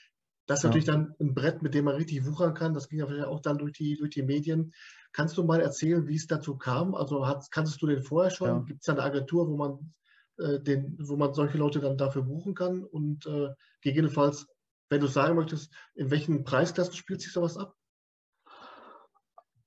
Das 0.46 0.60
ist 0.60 0.64
ja. 0.64 0.68
natürlich 0.68 0.86
dann 0.86 1.14
ein 1.20 1.34
Brett, 1.34 1.62
mit 1.62 1.74
dem 1.74 1.86
man 1.86 1.96
richtig 1.96 2.24
wuchern 2.26 2.54
kann. 2.54 2.74
Das 2.74 2.88
ging 2.88 3.00
ja 3.00 3.06
vielleicht 3.06 3.26
auch 3.26 3.40
dann 3.40 3.58
durch 3.58 3.72
die, 3.72 3.96
durch 3.96 4.10
die 4.10 4.22
Medien. 4.22 4.72
Kannst 5.12 5.36
du 5.36 5.44
mal 5.44 5.60
erzählen, 5.60 6.06
wie 6.06 6.16
es 6.16 6.26
dazu 6.26 6.56
kam? 6.56 6.94
Also 6.94 7.26
hat, 7.26 7.50
kanntest 7.50 7.80
du 7.82 7.86
den 7.86 8.02
vorher 8.02 8.30
schon? 8.30 8.48
Ja. 8.48 8.58
Gibt 8.60 8.82
es 8.82 8.88
eine 8.88 9.02
Agentur, 9.02 9.48
wo 9.48 9.56
man, 9.56 9.92
äh, 10.38 10.60
den, 10.60 10.96
wo 11.00 11.16
man 11.16 11.34
solche 11.34 11.58
Leute 11.58 11.80
dann 11.80 11.96
dafür 11.96 12.22
buchen 12.22 12.54
kann? 12.54 12.84
Und 12.84 13.26
äh, 13.26 13.50
gegebenenfalls 13.80 14.46
wenn 14.88 15.00
du 15.00 15.06
sagen 15.06 15.36
möchtest, 15.36 15.72
in 15.94 16.10
welchen 16.10 16.44
Preisklassen 16.44 16.94
spielt 16.94 17.20
sich 17.20 17.32
sowas 17.32 17.56
ab? 17.56 17.74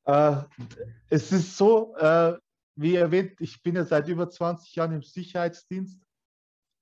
Äh, 0.06 0.44
es 1.10 1.32
ist 1.32 1.58
so, 1.58 1.96
äh, 1.98 2.38
wie 2.76 2.96
erwähnt, 2.96 3.34
ich 3.40 3.62
bin 3.62 3.76
ja 3.76 3.84
seit 3.84 4.08
über 4.08 4.30
20 4.30 4.74
Jahren 4.76 4.94
im 4.94 5.04
Sicherheitsdienst 5.04 6.02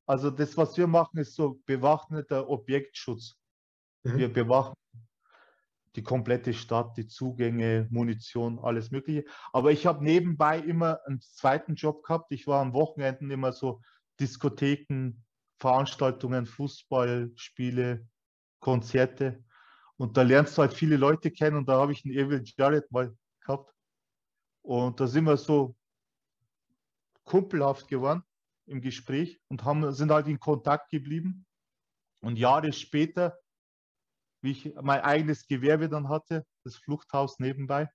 Also 0.05 0.29
das, 0.29 0.55
was 0.57 0.77
wir 0.77 0.87
machen, 0.87 1.17
ist 1.17 1.35
so 1.35 1.61
bewaffneter 1.65 2.47
Objektschutz. 2.49 3.35
Mhm. 4.03 4.17
Wir 4.17 4.31
bewachen 4.31 4.75
die 5.95 6.03
komplette 6.03 6.53
Stadt, 6.53 6.97
die 6.97 7.07
Zugänge, 7.07 7.87
Munition, 7.89 8.59
alles 8.59 8.91
Mögliche. 8.91 9.25
Aber 9.53 9.71
ich 9.71 9.85
habe 9.85 10.03
nebenbei 10.03 10.59
immer 10.59 10.99
einen 11.05 11.21
zweiten 11.21 11.75
Job 11.75 12.03
gehabt. 12.03 12.31
Ich 12.31 12.47
war 12.47 12.61
am 12.61 12.73
Wochenenden 12.73 13.31
immer 13.31 13.53
so 13.53 13.81
Diskotheken, 14.19 15.23
Veranstaltungen, 15.59 16.45
Fußballspiele, 16.45 18.05
Konzerte. 18.59 19.43
Und 19.97 20.17
da 20.17 20.21
lernst 20.21 20.57
du 20.57 20.61
halt 20.61 20.73
viele 20.73 20.97
Leute 20.97 21.31
kennen. 21.31 21.57
Und 21.57 21.69
da 21.69 21.79
habe 21.79 21.93
ich 21.93 22.03
einen 22.05 22.13
Evil 22.13 22.43
Jared 22.43 22.91
mal 22.91 23.15
gehabt. 23.41 23.73
Und 24.61 24.99
da 24.99 25.07
sind 25.07 25.25
wir 25.25 25.37
so 25.37 25.75
kumpelhaft 27.23 27.87
geworden 27.87 28.23
im 28.65 28.81
Gespräch 28.81 29.39
und 29.47 29.63
haben, 29.63 29.91
sind 29.93 30.11
halt 30.11 30.27
in 30.27 30.39
Kontakt 30.39 30.89
geblieben. 30.89 31.45
Und 32.21 32.37
Jahre 32.37 32.73
später 32.73 33.37
wie 34.45 34.51
ich 34.51 34.75
mein 34.75 35.01
eigenes 35.01 35.47
Gewerbe 35.47 35.89
dann 35.89 36.07
hatte, 36.07 36.45
das 36.63 36.77
Fluchthaus 36.77 37.39
nebenbei. 37.39 37.89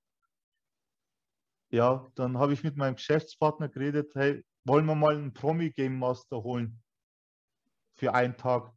Ja, 1.71 2.11
dann 2.17 2.39
habe 2.39 2.53
ich 2.53 2.65
mit 2.65 2.77
meinem 2.77 2.97
Geschäftspartner 2.97 3.69
geredet, 3.69 4.13
hey, 4.17 4.45
wollen 4.65 4.85
wir 4.85 4.97
mal 4.97 5.15
einen 5.15 5.33
Promi-Game 5.33 5.97
Master 5.97 6.43
holen 6.43 6.83
für 7.95 8.13
einen 8.13 8.37
Tag. 8.37 8.73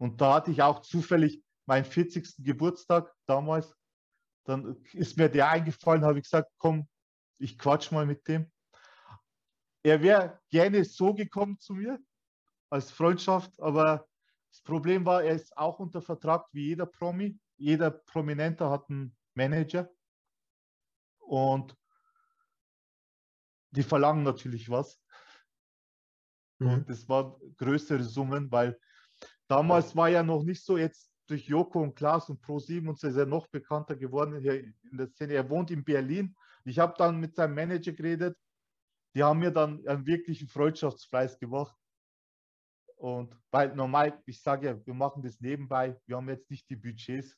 Und 0.00 0.20
da 0.20 0.34
hatte 0.34 0.50
ich 0.50 0.62
auch 0.62 0.80
zufällig 0.80 1.44
meinen 1.66 1.84
40. 1.84 2.36
Geburtstag 2.38 3.14
damals. 3.26 3.76
Dann 4.44 4.82
ist 4.94 5.18
mir 5.18 5.28
der 5.28 5.50
eingefallen, 5.50 6.04
habe 6.04 6.18
ich 6.18 6.24
gesagt, 6.24 6.50
komm, 6.56 6.88
ich 7.38 7.58
quatsch 7.58 7.92
mal 7.92 8.06
mit 8.06 8.26
dem. 8.26 8.50
Er 9.82 10.02
wäre 10.02 10.40
gerne 10.48 10.84
so 10.84 11.12
gekommen 11.12 11.58
zu 11.58 11.74
mir 11.74 11.98
als 12.70 12.90
Freundschaft, 12.90 13.60
aber 13.60 14.08
das 14.50 14.62
Problem 14.62 15.04
war, 15.04 15.22
er 15.22 15.34
ist 15.34 15.56
auch 15.56 15.78
unter 15.78 16.00
Vertrag 16.00 16.46
wie 16.52 16.68
jeder 16.68 16.86
Promi. 16.86 17.38
Jeder 17.58 17.90
Prominenter 17.90 18.70
hat 18.70 18.88
einen 18.88 19.14
Manager. 19.34 19.90
Und 21.18 21.76
die 23.70 23.82
verlangen 23.82 24.22
natürlich 24.22 24.70
was. 24.70 24.98
Mhm. 26.58 26.68
Und 26.68 26.90
das 26.90 27.06
waren 27.06 27.34
größere 27.56 28.02
Summen, 28.02 28.50
weil 28.50 28.80
damals 29.50 29.96
war 29.96 30.08
ja 30.08 30.22
noch 30.22 30.44
nicht 30.44 30.64
so 30.64 30.78
jetzt 30.78 31.10
durch 31.26 31.46
Joko 31.46 31.82
und 31.82 31.94
Klaas 31.94 32.28
und 32.28 32.42
Pro7 32.44 32.88
und 32.88 32.98
so 32.98 33.08
ist 33.08 33.16
er 33.16 33.26
noch 33.26 33.48
bekannter 33.48 33.96
geworden 33.96 34.40
hier 34.40 34.64
in 34.64 34.96
der 34.96 35.08
Szene. 35.08 35.34
Er 35.34 35.48
wohnt 35.48 35.70
in 35.70 35.84
Berlin. 35.84 36.34
Ich 36.64 36.78
habe 36.78 36.94
dann 36.96 37.18
mit 37.18 37.34
seinem 37.34 37.54
Manager 37.54 37.92
geredet. 37.92 38.36
Die 39.14 39.22
haben 39.22 39.40
mir 39.40 39.50
dann 39.50 39.86
einen 39.86 40.06
wirklichen 40.06 40.48
Freundschaftspreis 40.48 41.38
gemacht. 41.38 41.76
Und 42.96 43.36
weil 43.50 43.74
normal, 43.74 44.22
ich 44.26 44.40
sage 44.40 44.66
ja, 44.66 44.86
wir 44.86 44.94
machen 44.94 45.22
das 45.22 45.40
nebenbei, 45.40 45.98
wir 46.06 46.16
haben 46.16 46.28
jetzt 46.28 46.50
nicht 46.50 46.68
die 46.68 46.76
Budgets 46.76 47.36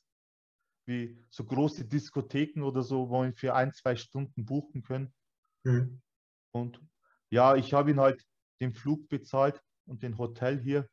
wie 0.85 1.17
so 1.29 1.45
große 1.45 1.85
Diskotheken 1.85 2.63
oder 2.63 2.83
so, 2.83 3.09
wo 3.09 3.23
wir 3.23 3.33
für 3.33 3.55
ein, 3.55 3.71
zwei 3.73 3.95
Stunden 3.95 4.45
buchen 4.45 4.83
können. 4.83 5.13
Mhm. 5.63 6.01
Und 6.51 6.81
ja, 7.29 7.55
ich 7.55 7.73
habe 7.73 7.91
ihn 7.91 7.99
halt 7.99 8.21
den 8.59 8.73
Flug 8.73 9.07
bezahlt 9.07 9.61
und 9.85 10.03
den 10.03 10.17
Hotel 10.17 10.59
hier. 10.59 10.89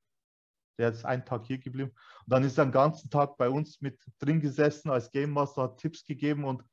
Der 0.80 0.90
ist 0.90 1.04
einen 1.04 1.24
Tag 1.24 1.46
hier 1.46 1.58
geblieben. 1.58 1.90
Und 1.90 2.32
dann 2.32 2.42
ist 2.42 2.58
er 2.58 2.64
den 2.64 2.72
ganzen 2.72 3.10
Tag 3.10 3.36
bei 3.36 3.48
uns 3.48 3.80
mit 3.80 4.00
drin 4.18 4.40
gesessen 4.40 4.90
als 4.90 5.10
Game 5.10 5.30
Master, 5.30 5.62
hat 5.62 5.78
Tipps 5.78 6.04
gegeben 6.04 6.44
und 6.44 6.64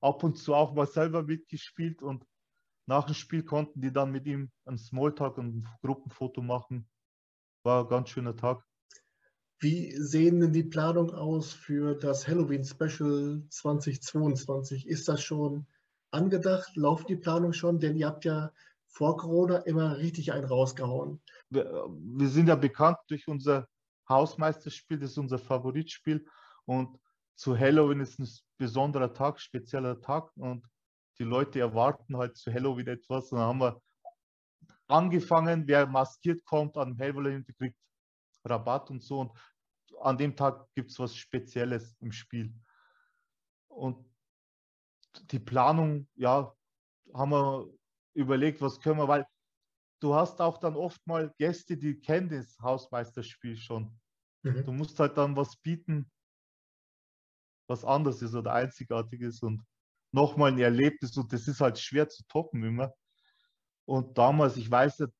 ab 0.00 0.22
und 0.22 0.38
zu 0.38 0.54
auch 0.54 0.72
mal 0.74 0.86
selber 0.86 1.24
mitgespielt. 1.24 2.02
Und 2.02 2.24
nach 2.86 3.04
dem 3.04 3.14
Spiel 3.14 3.42
konnten 3.42 3.80
die 3.80 3.92
dann 3.92 4.12
mit 4.12 4.26
ihm 4.26 4.50
ein 4.64 4.78
Smalltalk 4.78 5.36
und 5.38 5.56
ein 5.56 5.68
Gruppenfoto 5.82 6.40
machen 6.40 6.88
war 7.68 7.84
ein 7.84 7.88
ganz 7.88 8.08
schöner 8.08 8.36
Tag. 8.36 8.64
Wie 9.60 9.92
sehen 9.96 10.40
denn 10.40 10.52
die 10.52 10.62
Planungen 10.62 11.14
aus 11.14 11.52
für 11.52 11.94
das 11.94 12.26
Halloween 12.28 12.64
Special 12.64 13.42
2022? 13.50 14.86
Ist 14.86 15.08
das 15.08 15.22
schon 15.22 15.66
angedacht? 16.10 16.76
Läuft 16.76 17.08
die 17.08 17.16
Planung 17.16 17.52
schon? 17.52 17.80
Denn 17.80 17.96
ihr 17.96 18.06
habt 18.06 18.24
ja 18.24 18.52
vor 18.88 19.16
Corona 19.16 19.58
immer 19.58 19.98
richtig 19.98 20.32
einen 20.32 20.46
rausgehauen. 20.46 21.22
Wir, 21.50 21.86
wir 21.88 22.28
sind 22.28 22.48
ja 22.48 22.56
bekannt 22.56 22.98
durch 23.08 23.28
unser 23.28 23.68
Hausmeisterspiel, 24.08 24.98
das 24.98 25.10
ist 25.12 25.18
unser 25.18 25.38
Favoritspiel. 25.38 26.26
Und 26.64 26.98
zu 27.36 27.56
Halloween 27.56 28.00
ist 28.00 28.18
ein 28.18 28.28
besonderer 28.56 29.12
Tag, 29.12 29.40
spezieller 29.40 30.00
Tag. 30.00 30.30
Und 30.36 30.66
die 31.18 31.24
Leute 31.24 31.60
erwarten 31.60 32.16
halt 32.16 32.36
zu 32.36 32.52
Halloween 32.52 32.88
etwas. 32.88 33.30
Und 33.30 33.38
dann 33.38 33.48
haben 33.48 33.60
wir 33.60 33.82
angefangen, 34.88 35.66
wer 35.66 35.86
maskiert 35.86 36.44
kommt 36.44 36.76
an 36.76 36.96
Hellwollen, 36.96 37.46
kriegt 37.58 37.76
Rabatt 38.44 38.90
und 38.90 39.02
so. 39.02 39.20
Und 39.20 39.32
an 40.00 40.16
dem 40.16 40.34
Tag 40.34 40.66
gibt 40.74 40.90
es 40.90 40.98
was 40.98 41.14
Spezielles 41.14 41.96
im 42.00 42.12
Spiel. 42.12 42.52
Und 43.68 44.04
die 45.30 45.38
Planung, 45.38 46.08
ja, 46.14 46.52
haben 47.14 47.30
wir 47.30 47.77
überlegt, 48.18 48.60
was 48.60 48.80
können 48.80 48.98
wir, 48.98 49.08
weil 49.08 49.26
du 50.00 50.14
hast 50.14 50.40
auch 50.40 50.58
dann 50.58 50.76
oft 50.76 51.04
mal 51.06 51.32
Gäste, 51.38 51.76
die 51.76 51.98
kennen 51.98 52.28
das 52.28 52.58
Hausmeisterspiel 52.60 53.56
schon. 53.56 53.98
Mhm. 54.42 54.64
Du 54.64 54.72
musst 54.72 54.98
halt 55.00 55.16
dann 55.16 55.36
was 55.36 55.56
bieten, 55.56 56.10
was 57.68 57.84
anders 57.84 58.22
ist 58.22 58.34
oder 58.34 58.52
einzigartig 58.52 59.20
ist 59.20 59.42
und 59.42 59.64
nochmal 60.12 60.52
ein 60.52 60.58
Erlebnis 60.58 61.16
und 61.16 61.32
das 61.32 61.46
ist 61.48 61.60
halt 61.60 61.78
schwer 61.78 62.08
zu 62.08 62.24
toppen 62.28 62.62
immer. 62.64 62.92
Und 63.84 64.18
damals, 64.18 64.56
ich 64.56 64.70
weiß 64.70 65.00
nicht, 65.00 65.12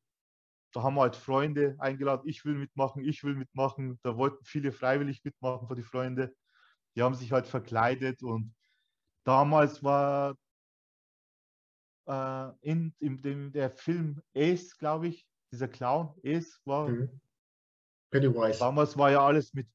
da 0.73 0.83
haben 0.83 0.97
wir 0.97 1.03
halt 1.03 1.17
Freunde 1.17 1.77
eingeladen, 1.79 2.29
ich 2.29 2.45
will 2.45 2.55
mitmachen, 2.55 3.05
ich 3.05 3.25
will 3.25 3.35
mitmachen. 3.35 3.99
Da 4.03 4.17
wollten 4.17 4.45
viele 4.45 4.73
freiwillig 4.73 5.25
mitmachen 5.25 5.67
von 5.67 5.77
die 5.77 5.83
Freunde. 5.83 6.35
Die 6.95 7.03
haben 7.03 7.15
sich 7.15 7.33
halt 7.33 7.47
verkleidet 7.47 8.23
und 8.23 8.55
damals 9.25 9.83
war 9.83 10.35
äh, 12.09 12.51
in, 12.63 12.95
in 12.99 13.21
dem, 13.21 13.53
der 13.53 13.71
Film 13.71 14.21
Ace, 14.35 14.77
glaube 14.79 15.09
ich, 15.09 15.27
dieser 15.53 15.69
Clown, 15.69 16.15
Ace 16.25 16.61
war. 16.65 16.89
Mhm. 16.89 17.21
Pennywise. 18.11 18.59
Damals 18.59 18.97
war 18.97 19.11
ja 19.11 19.25
alles 19.25 19.53
mit, 19.53 19.69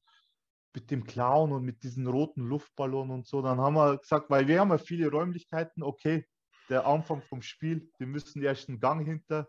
mit 0.74 0.90
dem 0.90 1.04
Clown 1.04 1.52
und 1.52 1.64
mit 1.64 1.82
diesen 1.82 2.06
roten 2.06 2.42
Luftballonen 2.42 3.12
und 3.12 3.26
so. 3.26 3.40
Dann 3.40 3.60
haben 3.60 3.74
wir 3.74 3.98
gesagt, 3.98 4.28
weil 4.28 4.48
wir 4.48 4.60
haben 4.60 4.70
ja 4.70 4.78
viele 4.78 5.08
Räumlichkeiten, 5.08 5.82
okay, 5.82 6.26
der 6.68 6.86
Anfang 6.86 7.22
vom 7.22 7.42
Spiel. 7.42 7.90
Die 8.00 8.06
müssen 8.06 8.42
erst 8.42 8.68
einen 8.68 8.80
Gang 8.80 9.06
hinter. 9.06 9.48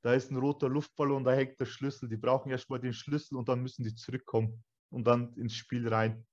Da 0.00 0.14
ist 0.14 0.30
ein 0.30 0.36
roter 0.36 0.68
Luftballon, 0.68 1.22
da 1.22 1.32
hängt 1.32 1.60
der 1.60 1.66
Schlüssel. 1.66 2.08
Die 2.08 2.16
brauchen 2.16 2.50
erst 2.50 2.70
mal 2.70 2.80
den 2.80 2.94
Schlüssel 2.94 3.36
und 3.36 3.48
dann 3.48 3.60
müssen 3.60 3.84
die 3.84 3.94
zurückkommen 3.94 4.64
und 4.90 5.06
dann 5.06 5.34
ins 5.34 5.54
Spiel 5.54 5.86
rein. 5.88 6.26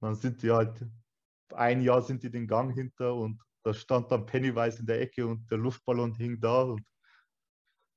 Dann 0.00 0.16
sind 0.16 0.42
die 0.42 0.50
halt, 0.50 0.84
ein 1.54 1.80
Jahr 1.80 2.02
sind 2.02 2.22
die 2.22 2.30
den 2.30 2.46
Gang 2.46 2.74
hinter 2.74 3.14
und 3.14 3.40
da 3.68 3.74
stand 3.74 4.10
dann 4.10 4.24
Pennywise 4.24 4.80
in 4.80 4.86
der 4.86 4.98
Ecke 5.02 5.26
und 5.26 5.50
der 5.50 5.58
Luftballon 5.58 6.14
hing 6.14 6.40
da 6.40 6.62
und 6.62 6.82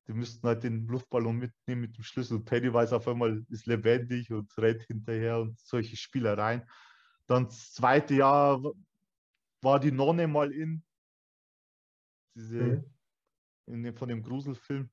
die 0.06 0.14
müssten 0.14 0.46
halt 0.46 0.64
den 0.64 0.86
Luftballon 0.86 1.38
mitnehmen 1.38 1.82
mit 1.82 1.96
dem 1.96 2.04
Schlüssel. 2.04 2.42
Pennywise 2.42 2.94
auf 2.94 3.08
einmal 3.08 3.46
ist 3.48 3.68
lebendig 3.68 4.30
und 4.34 4.52
rennt 4.58 4.82
hinterher 4.82 5.40
und 5.40 5.58
solche 5.58 5.96
Spielereien. 5.96 6.70
Dann 7.26 7.46
das 7.46 7.72
zweite 7.72 8.16
Jahr 8.16 8.62
war 9.62 9.80
die 9.80 9.94
Nonne 9.94 10.28
mal 10.28 10.52
in. 10.52 10.84
Diese, 12.36 12.84
mhm. 13.68 13.86
in 13.86 13.96
von 13.96 14.10
dem 14.10 14.24
Gruselfilm. 14.24 14.90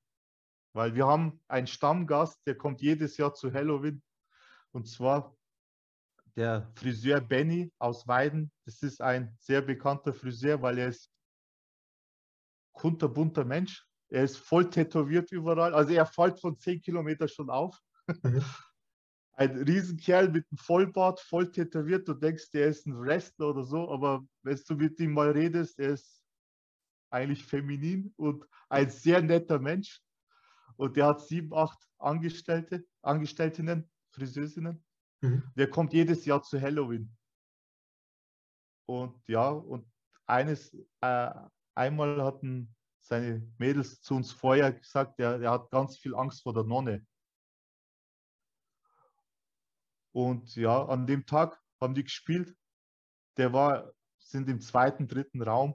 Weil 0.74 0.94
wir 0.94 1.08
haben 1.08 1.40
einen 1.48 1.66
Stammgast, 1.66 2.46
der 2.46 2.56
kommt 2.56 2.82
jedes 2.82 3.16
Jahr 3.16 3.34
zu 3.34 3.52
Halloween. 3.52 4.00
Und 4.70 4.86
zwar 4.86 5.36
der 6.38 6.70
Friseur 6.76 7.20
Benny 7.20 7.72
aus 7.78 8.06
Weiden. 8.06 8.52
Das 8.64 8.80
ist 8.84 9.02
ein 9.02 9.36
sehr 9.40 9.60
bekannter 9.60 10.14
Friseur, 10.14 10.62
weil 10.62 10.78
er 10.78 10.88
ist 10.88 11.10
kunterbunter 12.72 13.44
Mensch. 13.44 13.84
Er 14.08 14.22
ist 14.22 14.38
voll 14.38 14.70
tätowiert 14.70 15.32
überall. 15.32 15.74
Also 15.74 15.92
er 15.92 16.06
fällt 16.06 16.40
von 16.40 16.56
10 16.56 16.80
Kilometern 16.80 17.28
schon 17.28 17.50
auf. 17.50 17.76
Mhm. 18.22 18.42
ein 19.32 19.56
Riesenkerl 19.62 20.28
mit 20.28 20.46
einem 20.50 20.58
Vollbart, 20.58 21.18
voll 21.18 21.50
tätowiert. 21.50 22.06
Du 22.06 22.14
denkst, 22.14 22.52
der 22.52 22.68
ist 22.68 22.86
ein 22.86 22.96
Wrestler 22.96 23.48
oder 23.50 23.64
so, 23.64 23.90
aber 23.90 24.24
wenn 24.42 24.60
du 24.68 24.74
mit 24.76 25.00
ihm 25.00 25.14
mal 25.14 25.32
redest, 25.32 25.80
er 25.80 25.90
ist 25.90 26.22
eigentlich 27.10 27.44
feminin 27.44 28.14
und 28.16 28.44
ein 28.68 28.90
sehr 28.90 29.20
netter 29.22 29.58
Mensch. 29.58 30.00
Und 30.76 30.96
der 30.96 31.06
hat 31.06 31.20
sieben, 31.20 31.52
acht 31.52 31.84
Angestellte, 31.98 32.86
Angestelltinnen, 33.02 33.90
Friseurinnen. 34.10 34.84
Mhm. 35.20 35.42
Der 35.56 35.70
kommt 35.70 35.92
jedes 35.92 36.24
Jahr 36.24 36.42
zu 36.42 36.60
Halloween. 36.60 37.14
Und 38.86 39.20
ja, 39.26 39.48
und 39.50 39.86
eines, 40.26 40.74
äh, 41.00 41.30
einmal 41.74 42.22
hatten 42.22 42.74
seine 43.00 43.46
Mädels 43.58 44.00
zu 44.00 44.14
uns 44.14 44.32
vorher 44.32 44.72
gesagt, 44.72 45.18
der, 45.18 45.38
der 45.38 45.50
hat 45.50 45.70
ganz 45.70 45.96
viel 45.96 46.14
Angst 46.14 46.42
vor 46.42 46.54
der 46.54 46.64
Nonne. 46.64 47.06
Und 50.12 50.54
ja, 50.56 50.84
an 50.86 51.06
dem 51.06 51.26
Tag 51.26 51.62
haben 51.80 51.94
die 51.94 52.04
gespielt. 52.04 52.56
Der 53.36 53.52
war, 53.52 53.92
sind 54.18 54.48
im 54.48 54.60
zweiten, 54.60 55.06
dritten 55.06 55.42
Raum. 55.42 55.74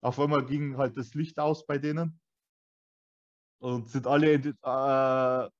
Auf 0.00 0.18
einmal 0.18 0.44
ging 0.44 0.76
halt 0.76 0.96
das 0.96 1.14
Licht 1.14 1.38
aus 1.38 1.66
bei 1.66 1.78
denen. 1.78 2.20
und 3.60 3.88
sind 3.88 4.06
alle 4.08 4.32
ent, 4.32 4.46
äh, 4.46 5.50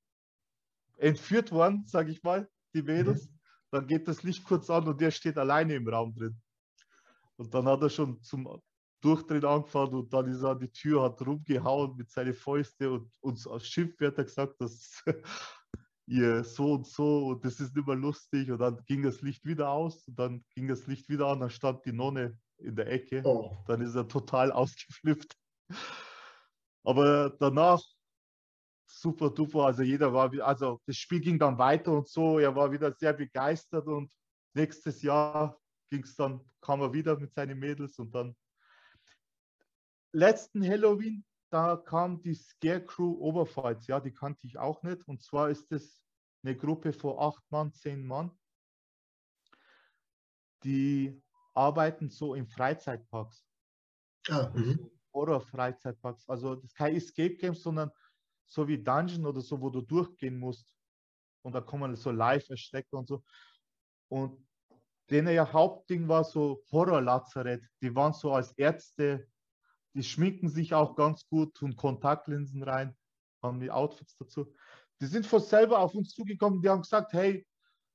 entführt 0.97 1.53
worden, 1.53 1.87
sage 1.87 2.11
ich 2.11 2.23
mal, 2.25 2.51
die 2.75 2.83
Mädels. 2.83 3.29
Mhm. 3.29 3.39
Dann 3.71 3.87
geht 3.87 4.07
das 4.07 4.23
Licht 4.23 4.45
kurz 4.45 4.69
an 4.71 4.87
und 4.87 5.01
der 5.01 5.11
steht 5.11 5.39
alleine 5.39 5.75
im 5.75 5.89
Raum 5.89 6.15
drin. 6.15 6.41
Und 7.37 7.55
dann 7.55 7.67
hat 7.67 7.83
er 7.83 7.91
schon 7.91 8.23
zum 8.23 8.61
Durchdrehen 9.01 9.45
angefangen 9.45 9.95
und 9.95 10.13
dann 10.13 10.27
ist 10.27 10.43
er 10.43 10.51
an 10.51 10.61
die 10.61 10.71
Tür, 10.71 11.03
hat 11.03 11.21
rumgehauen 11.27 11.97
mit 11.97 12.11
seinen 12.11 12.35
Fäusten 12.35 12.89
und 12.89 13.11
uns 13.21 13.47
als 13.47 13.67
Schimpfwörter 13.67 14.25
gesagt, 14.25 14.61
dass 14.61 15.03
ihr 16.07 16.45
so 16.45 16.75
und 16.75 16.87
so 16.87 17.27
und 17.29 17.45
das 17.45 17.59
ist 17.61 17.75
nicht 17.75 17.87
mehr 17.87 17.97
lustig. 17.97 18.51
Und 18.51 18.59
dann 18.61 18.85
ging 18.85 19.03
das 19.03 19.21
Licht 19.23 19.45
wieder 19.45 19.71
aus 19.71 20.07
und 20.07 20.19
dann 20.19 20.45
ging 20.55 20.69
das 20.69 20.87
Licht 20.87 21.09
wieder 21.09 21.27
an, 21.29 21.41
dann 21.41 21.51
stand 21.51 21.85
die 21.85 21.93
Nonne 21.93 22.39
in 22.59 22.77
der 22.77 22.91
Ecke. 22.93 23.23
Oh. 23.25 23.57
Dann 23.67 23.81
ist 23.81 23.95
er 23.95 24.07
total 24.07 24.53
ausgeflippt. 24.53 25.35
Aber 26.85 27.31
danach 27.41 27.83
super 29.01 29.31
duper. 29.31 29.67
Also 29.67 29.83
jeder 29.83 30.13
war, 30.13 30.33
also 30.43 30.81
das 30.87 30.97
Spiel 30.97 31.21
ging 31.21 31.39
dann 31.39 31.59
weiter 31.59 31.93
und 31.93 32.09
so. 32.09 32.39
Er 32.39 32.55
war 32.55 32.71
wieder 32.71 32.93
sehr 32.93 33.13
begeistert 33.13 33.87
und 33.87 34.11
nächstes 34.55 35.03
Jahr 35.03 35.59
ging 35.91 36.03
es 36.03 36.15
dann, 36.15 36.41
kam 36.61 36.81
er 36.81 36.93
wieder 36.93 37.19
mit 37.19 37.33
seinen 37.33 37.59
Mädels 37.59 37.99
und 37.99 38.15
dann 38.15 38.35
letzten 40.13 40.67
Halloween, 40.67 41.25
da 41.51 41.77
kam 41.77 42.21
die 42.23 42.35
Scarecrow 42.35 43.19
Oberpfalz. 43.19 43.87
Ja, 43.87 44.01
die 44.01 44.13
kannte 44.13 44.47
ich 44.47 44.59
auch 44.59 44.83
nicht. 44.83 45.07
Und 45.07 45.23
zwar 45.23 45.51
ist 45.51 45.71
es 45.73 46.03
eine 46.43 46.57
Gruppe 46.57 46.93
von 46.93 47.19
acht 47.19 47.43
Mann, 47.51 47.73
zehn 47.73 48.07
Mann. 48.07 48.31
Die 50.65 51.21
arbeiten 51.55 52.09
so 52.09 52.35
in 52.35 52.47
Freizeitparks. 52.47 53.45
Ah, 54.29 54.51
mhm. 54.55 54.91
Horror-Freizeitparks. 55.13 56.29
Also 56.29 56.55
das 56.55 56.65
ist 56.65 56.77
kein 56.77 56.95
Escape 56.95 57.37
Game, 57.37 57.55
sondern 57.55 57.91
so 58.47 58.67
wie 58.69 58.83
Dungeon 58.83 59.27
oder 59.27 59.41
so, 59.41 59.61
wo 59.61 59.71
du 59.71 59.81
durchgehen 59.81 60.39
musst. 60.39 60.75
Und 61.43 61.55
da 61.55 61.61
kommen 61.61 61.97
so 61.97 62.11
live 62.11 62.49
erschrecken 62.51 62.97
und 62.97 63.09
so. 63.09 63.23
Und 64.09 64.47
denen 65.11 65.35
ihr 65.35 65.53
Hauptding 65.53 66.09
war 66.09 66.25
so 66.25 66.63
Horror-Lazarett. 66.71 67.65
Die 67.81 67.95
waren 67.95 68.13
so 68.13 68.33
als 68.33 68.53
Ärzte, 68.53 69.27
die 69.95 70.03
schminken 70.03 70.49
sich 70.49 70.75
auch 70.75 70.95
ganz 70.97 71.27
gut, 71.29 71.55
tun 71.55 71.77
Kontaktlinsen 71.77 72.63
rein, 72.63 72.97
haben 73.43 73.61
die 73.61 73.71
Outfits 73.71 74.17
dazu. 74.17 74.55
Die 75.01 75.07
sind 75.07 75.27
von 75.27 75.41
selber 75.41 75.81
auf 75.81 75.95
uns 75.95 76.11
zugekommen, 76.11 76.63
die 76.63 76.69
haben 76.69 76.83
gesagt, 76.83 77.13
hey, 77.13 77.47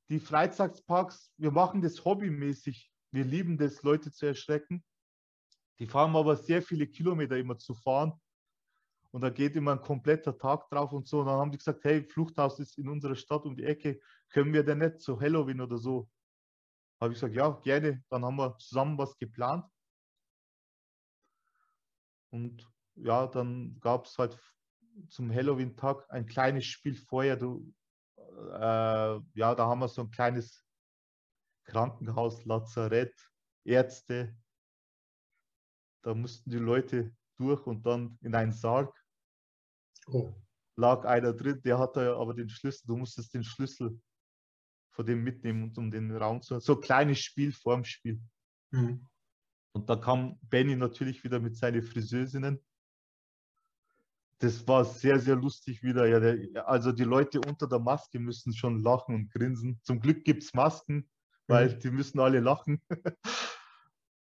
die 0.10 0.20
Freizeitparks, 0.20 1.32
wir 1.38 1.52
machen 1.52 1.82
das 1.82 2.04
hobbymäßig. 2.04 2.92
Wir 3.12 3.26
lieben 3.26 3.58
das, 3.58 3.82
Leute 3.84 4.12
zu 4.12 4.26
erschrecken. 4.26 4.84
Die 5.80 5.88
fahren 5.88 6.16
aber 6.16 6.36
sehr 6.36 6.62
viele 6.62 6.88
Kilometer 6.88 7.38
immer 7.38 7.58
zu 7.58 7.74
fahren. 7.74 8.14
Und 9.12 9.22
da 9.22 9.30
geht 9.30 9.56
immer 9.56 9.72
ein 9.72 9.82
kompletter 9.82 10.38
Tag 10.38 10.70
drauf 10.70 10.92
und 10.92 11.08
so. 11.08 11.22
Und 11.22 11.28
dann 11.28 11.40
haben 11.40 11.52
die 11.52 11.58
gesagt, 11.58 11.84
hey, 11.84 12.04
Fluchthaus 12.04 12.60
ist 12.60 12.78
in 12.78 12.90
unserer 12.90 13.16
Stadt 13.16 13.46
um 13.46 13.56
die 13.56 13.64
Ecke. 13.64 14.00
Können 14.30 14.54
wir 14.54 14.64
denn 14.64 14.80
nicht 14.80 15.00
zu 15.00 15.20
Halloween 15.20 15.62
oder 15.62 15.78
so? 15.78 16.10
Habe 17.00 17.14
ich 17.14 17.20
gesagt, 17.20 17.36
ja, 17.36 17.50
gerne. 17.50 18.04
Dann 18.10 18.26
haben 18.26 18.36
wir 18.36 18.58
zusammen 18.58 18.98
was 18.98 19.18
geplant. 19.18 19.66
Und 22.32 22.70
ja, 22.96 23.28
dann 23.28 23.80
gab 23.80 24.06
es 24.06 24.18
halt 24.18 24.38
zum 25.10 25.34
Halloween-Tag 25.34 26.10
ein 26.10 26.26
kleines 26.26 26.66
Spiel 26.66 26.96
vorher. 26.96 27.38
Du, 27.38 27.74
äh, 28.18 29.20
ja, 29.34 29.56
da 29.56 29.68
haben 29.68 29.80
wir 29.80 29.88
so 29.88 30.02
ein 30.02 30.12
kleines 30.12 30.66
Krankenhaus, 31.66 32.44
Lazarett, 32.46 33.16
Ärzte. 33.64 34.36
Da 36.02 36.14
mussten 36.14 36.50
die 36.50 36.58
Leute 36.58 37.16
durch 37.38 37.66
und 37.66 37.86
dann 37.86 38.18
in 38.22 38.36
einen 38.36 38.52
Sarg. 38.52 38.94
Oh. 40.08 40.34
Lag 40.76 41.06
einer 41.06 41.34
drin, 41.34 41.62
der 41.64 41.80
hatte 41.80 42.16
aber 42.16 42.34
den 42.34 42.50
Schlüssel. 42.50 42.86
Du 42.88 42.98
musstest 42.98 43.34
den 43.34 43.44
Schlüssel 43.44 44.00
von 44.92 45.06
dem 45.06 45.24
mitnehmen, 45.24 45.74
um 45.76 45.92
den 45.92 46.16
Raum 46.16 46.42
zu. 46.42 46.60
So 46.60 46.76
ein 46.76 46.82
kleines 46.82 47.20
Spiel 47.20 47.52
vorm 47.52 47.84
Spiel. 47.84 48.22
Mhm. 48.72 49.08
Und 49.74 49.90
da 49.90 49.96
kam 49.96 50.40
Benny 50.42 50.76
natürlich 50.76 51.24
wieder 51.24 51.40
mit 51.40 51.56
seinen 51.56 51.84
Friseusinnen. 51.84 52.64
Das 54.40 54.68
war 54.68 54.86
sehr, 54.86 55.20
sehr 55.20 55.36
lustig 55.36 55.82
wieder. 55.82 56.08
Ja, 56.08 56.20
der, 56.20 56.68
also 56.68 56.92
die 56.92 57.04
Leute 57.04 57.42
unter 57.42 57.68
der 57.68 57.80
Maske 57.80 58.20
müssen 58.20 58.54
schon 58.54 58.82
lachen 58.84 59.16
und 59.16 59.32
grinsen. 59.32 59.80
Zum 59.84 60.00
Glück 60.00 60.24
gibt 60.26 60.44
es 60.44 60.54
Masken, 60.54 61.10
weil 61.48 61.76
mhm. 61.76 61.80
die 61.80 61.92
müssen 61.92 62.20
alle 62.20 62.40
lachen. 62.40 62.82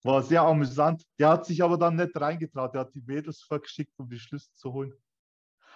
War 0.03 0.23
sehr 0.23 0.41
amüsant. 0.43 1.03
Der 1.19 1.29
hat 1.29 1.45
sich 1.45 1.63
aber 1.63 1.77
dann 1.77 1.95
nicht 1.95 2.15
reingetraut. 2.15 2.73
Der 2.73 2.81
hat 2.81 2.93
die 2.93 3.01
Mädels 3.01 3.41
vorgeschickt, 3.41 3.93
um 3.97 4.09
die 4.09 4.19
Schlüssel 4.19 4.53
zu 4.53 4.73
holen. 4.73 4.93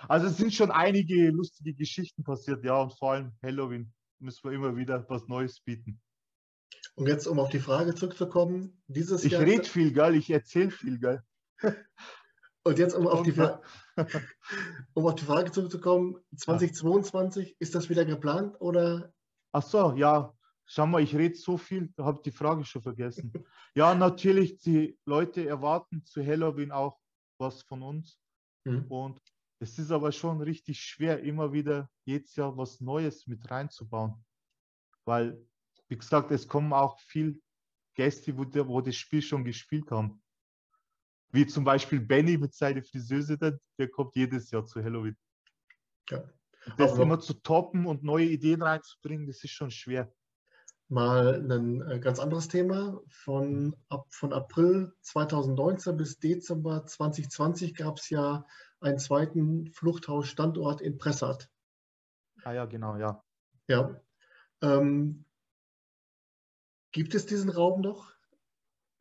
Also 0.08 0.28
es 0.28 0.38
sind 0.38 0.54
schon 0.54 0.72
einige 0.72 1.30
lustige 1.30 1.74
Geschichten 1.74 2.24
passiert, 2.24 2.64
ja, 2.64 2.82
und 2.82 2.98
vor 2.98 3.14
allem 3.14 3.34
Halloween 3.44 3.94
müssen 4.20 4.44
wir 4.44 4.52
immer 4.52 4.76
wieder 4.76 5.06
was 5.10 5.28
Neues 5.28 5.60
bieten. 5.60 6.02
Und 6.96 7.08
jetzt, 7.08 7.28
um 7.28 7.40
auf 7.40 7.50
die 7.50 7.60
Frage 7.60 7.94
zurückzukommen, 7.96 8.82
dieses 8.88 9.24
ich 9.24 9.34
Jahr. 9.34 9.44
Ich 9.44 9.48
rede 9.48 9.64
viel, 9.64 9.94
geil, 9.94 10.16
ich 10.16 10.30
erzähle 10.30 10.72
viel, 10.72 11.00
geil. 11.00 11.24
Und 12.64 12.78
jetzt, 12.78 12.94
um 12.94 13.08
auf, 13.08 13.24
die 13.24 13.34
um 14.94 15.06
auf 15.06 15.16
die 15.16 15.26
Frage 15.26 15.52
zurückzukommen, 15.52 16.18
2022, 16.36 17.56
ist 17.60 17.76
das 17.76 17.90
wieder 17.90 18.06
geplant 18.06 18.60
oder? 18.60 19.14
Ach 19.52 19.64
so, 19.64 19.94
ja. 19.96 20.34
Schau 20.74 20.88
mal, 20.88 21.02
ich 21.02 21.14
rede 21.14 21.36
so 21.36 21.58
viel, 21.58 21.94
habe 21.98 22.22
die 22.24 22.32
Frage 22.32 22.64
schon 22.64 22.82
vergessen. 22.82 23.34
ja, 23.76 23.94
natürlich, 23.94 24.58
die 24.60 24.98
Leute 25.04 25.46
erwarten 25.46 26.06
zu 26.06 26.26
Halloween 26.26 26.72
auch 26.72 26.98
was 27.38 27.62
von 27.64 27.82
uns. 27.82 28.18
Mhm. 28.64 28.86
Und 28.88 29.22
es 29.60 29.78
ist 29.78 29.92
aber 29.92 30.14
schon 30.14 30.40
richtig 30.40 30.80
schwer, 30.80 31.20
immer 31.24 31.52
wieder 31.52 31.90
jedes 32.06 32.38
Jahr 32.38 32.56
was 32.56 32.80
Neues 32.80 33.28
mit 33.28 33.52
reinzubauen. 33.52 34.24
Weil 35.04 35.46
wie 35.90 35.98
gesagt, 35.98 36.32
es 36.32 36.48
kommen 36.48 36.72
auch 36.72 36.98
viel 37.02 37.42
Gäste, 37.94 38.38
wo, 38.38 38.46
der, 38.46 38.66
wo 38.66 38.80
das 38.80 38.96
Spiel 38.96 39.22
schon 39.22 39.44
gespielt 39.44 39.92
haben. 39.92 40.24
Wie 41.34 41.46
zum 41.46 41.66
Beispiel 41.66 42.00
Benny 42.00 42.38
mit 42.38 42.54
seiner 42.54 42.82
Friseuse, 42.82 43.38
der 43.38 43.90
kommt 43.90 44.16
jedes 44.16 44.50
Jahr 44.52 44.66
zu 44.66 44.82
Halloween. 44.82 45.18
Ja. 46.10 46.24
Das 46.78 46.98
immer 46.98 47.20
zu 47.20 47.34
toppen 47.34 47.86
und 47.86 48.04
neue 48.04 48.28
Ideen 48.28 48.62
reinzubringen, 48.62 49.28
das 49.28 49.44
ist 49.44 49.52
schon 49.52 49.70
schwer. 49.70 50.10
Mal 50.92 51.50
ein 51.50 51.82
äh, 51.90 52.00
ganz 52.02 52.20
anderes 52.20 52.50
Thema. 52.50 53.00
Von, 53.08 53.78
ab, 53.88 54.08
von 54.10 54.34
April 54.34 54.92
2019 55.00 55.96
bis 55.96 56.20
Dezember 56.20 56.86
2020 56.86 57.76
gab 57.76 57.98
es 57.98 58.10
ja 58.10 58.46
einen 58.82 59.00
zweiten 59.00 59.72
Fluchthausstandort 59.72 60.82
in 60.82 60.98
Pressart. 60.98 61.50
Ah 62.44 62.52
ja, 62.52 62.66
genau, 62.66 62.98
ja. 62.98 63.24
Ja. 63.70 64.02
Ähm, 64.62 65.24
Gibt 66.92 67.16
es 67.16 67.26
diesen 67.26 67.50
Raum 67.50 67.80
noch? 67.80 68.12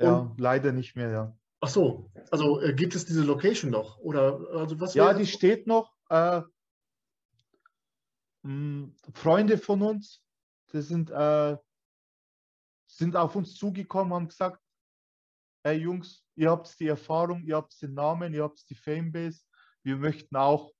Ja, 0.00 0.18
Und, 0.18 0.38
leider 0.38 0.70
nicht 0.70 0.94
mehr, 0.94 1.10
ja. 1.10 1.36
Ach 1.60 1.70
so, 1.70 2.12
also 2.30 2.60
äh, 2.60 2.72
gibt 2.72 2.94
es 2.94 3.04
diese 3.04 3.24
Location 3.24 3.72
noch? 3.72 3.98
Oder 3.98 4.38
also 4.52 4.78
was 4.78 4.94
ja, 4.94 5.12
die 5.12 5.24
das? 5.24 5.32
steht 5.32 5.66
noch. 5.66 5.92
Äh, 6.08 6.42
mh, 8.42 8.90
Freunde 9.12 9.58
von 9.58 9.82
uns, 9.82 10.22
die 10.72 10.82
sind, 10.82 11.10
äh, 11.10 11.56
sind 13.00 13.16
auf 13.16 13.34
uns 13.34 13.54
zugekommen, 13.54 14.12
haben 14.12 14.28
gesagt, 14.28 14.62
hey 15.64 15.78
Jungs, 15.78 16.22
ihr 16.36 16.50
habt 16.50 16.78
die 16.78 16.86
Erfahrung, 16.86 17.42
ihr 17.44 17.56
habt 17.56 17.80
den 17.80 17.94
Namen, 17.94 18.34
ihr 18.34 18.42
habt 18.42 18.68
die 18.68 18.74
Famebase, 18.74 19.42
wir 19.82 19.96
möchten 19.96 20.36
auch 20.36 20.70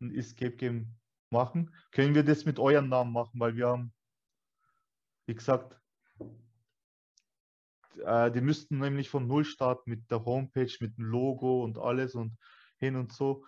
ein 0.00 0.14
Escape 0.14 0.54
Game 0.54 0.96
machen. 1.30 1.74
Können 1.90 2.14
wir 2.14 2.22
das 2.22 2.44
mit 2.44 2.60
eurem 2.60 2.88
Namen 2.88 3.12
machen, 3.12 3.40
weil 3.40 3.56
wir 3.56 3.66
haben, 3.66 3.92
wie 5.26 5.34
gesagt, 5.34 5.76
äh, 8.04 8.30
die 8.30 8.40
müssten 8.40 8.78
nämlich 8.78 9.10
von 9.10 9.26
Null 9.26 9.44
starten 9.44 9.90
mit 9.90 10.08
der 10.12 10.24
Homepage, 10.24 10.72
mit 10.78 10.96
dem 10.96 11.06
Logo 11.06 11.64
und 11.64 11.76
alles 11.76 12.14
und 12.14 12.38
hin 12.78 12.94
und 12.94 13.12
so. 13.12 13.44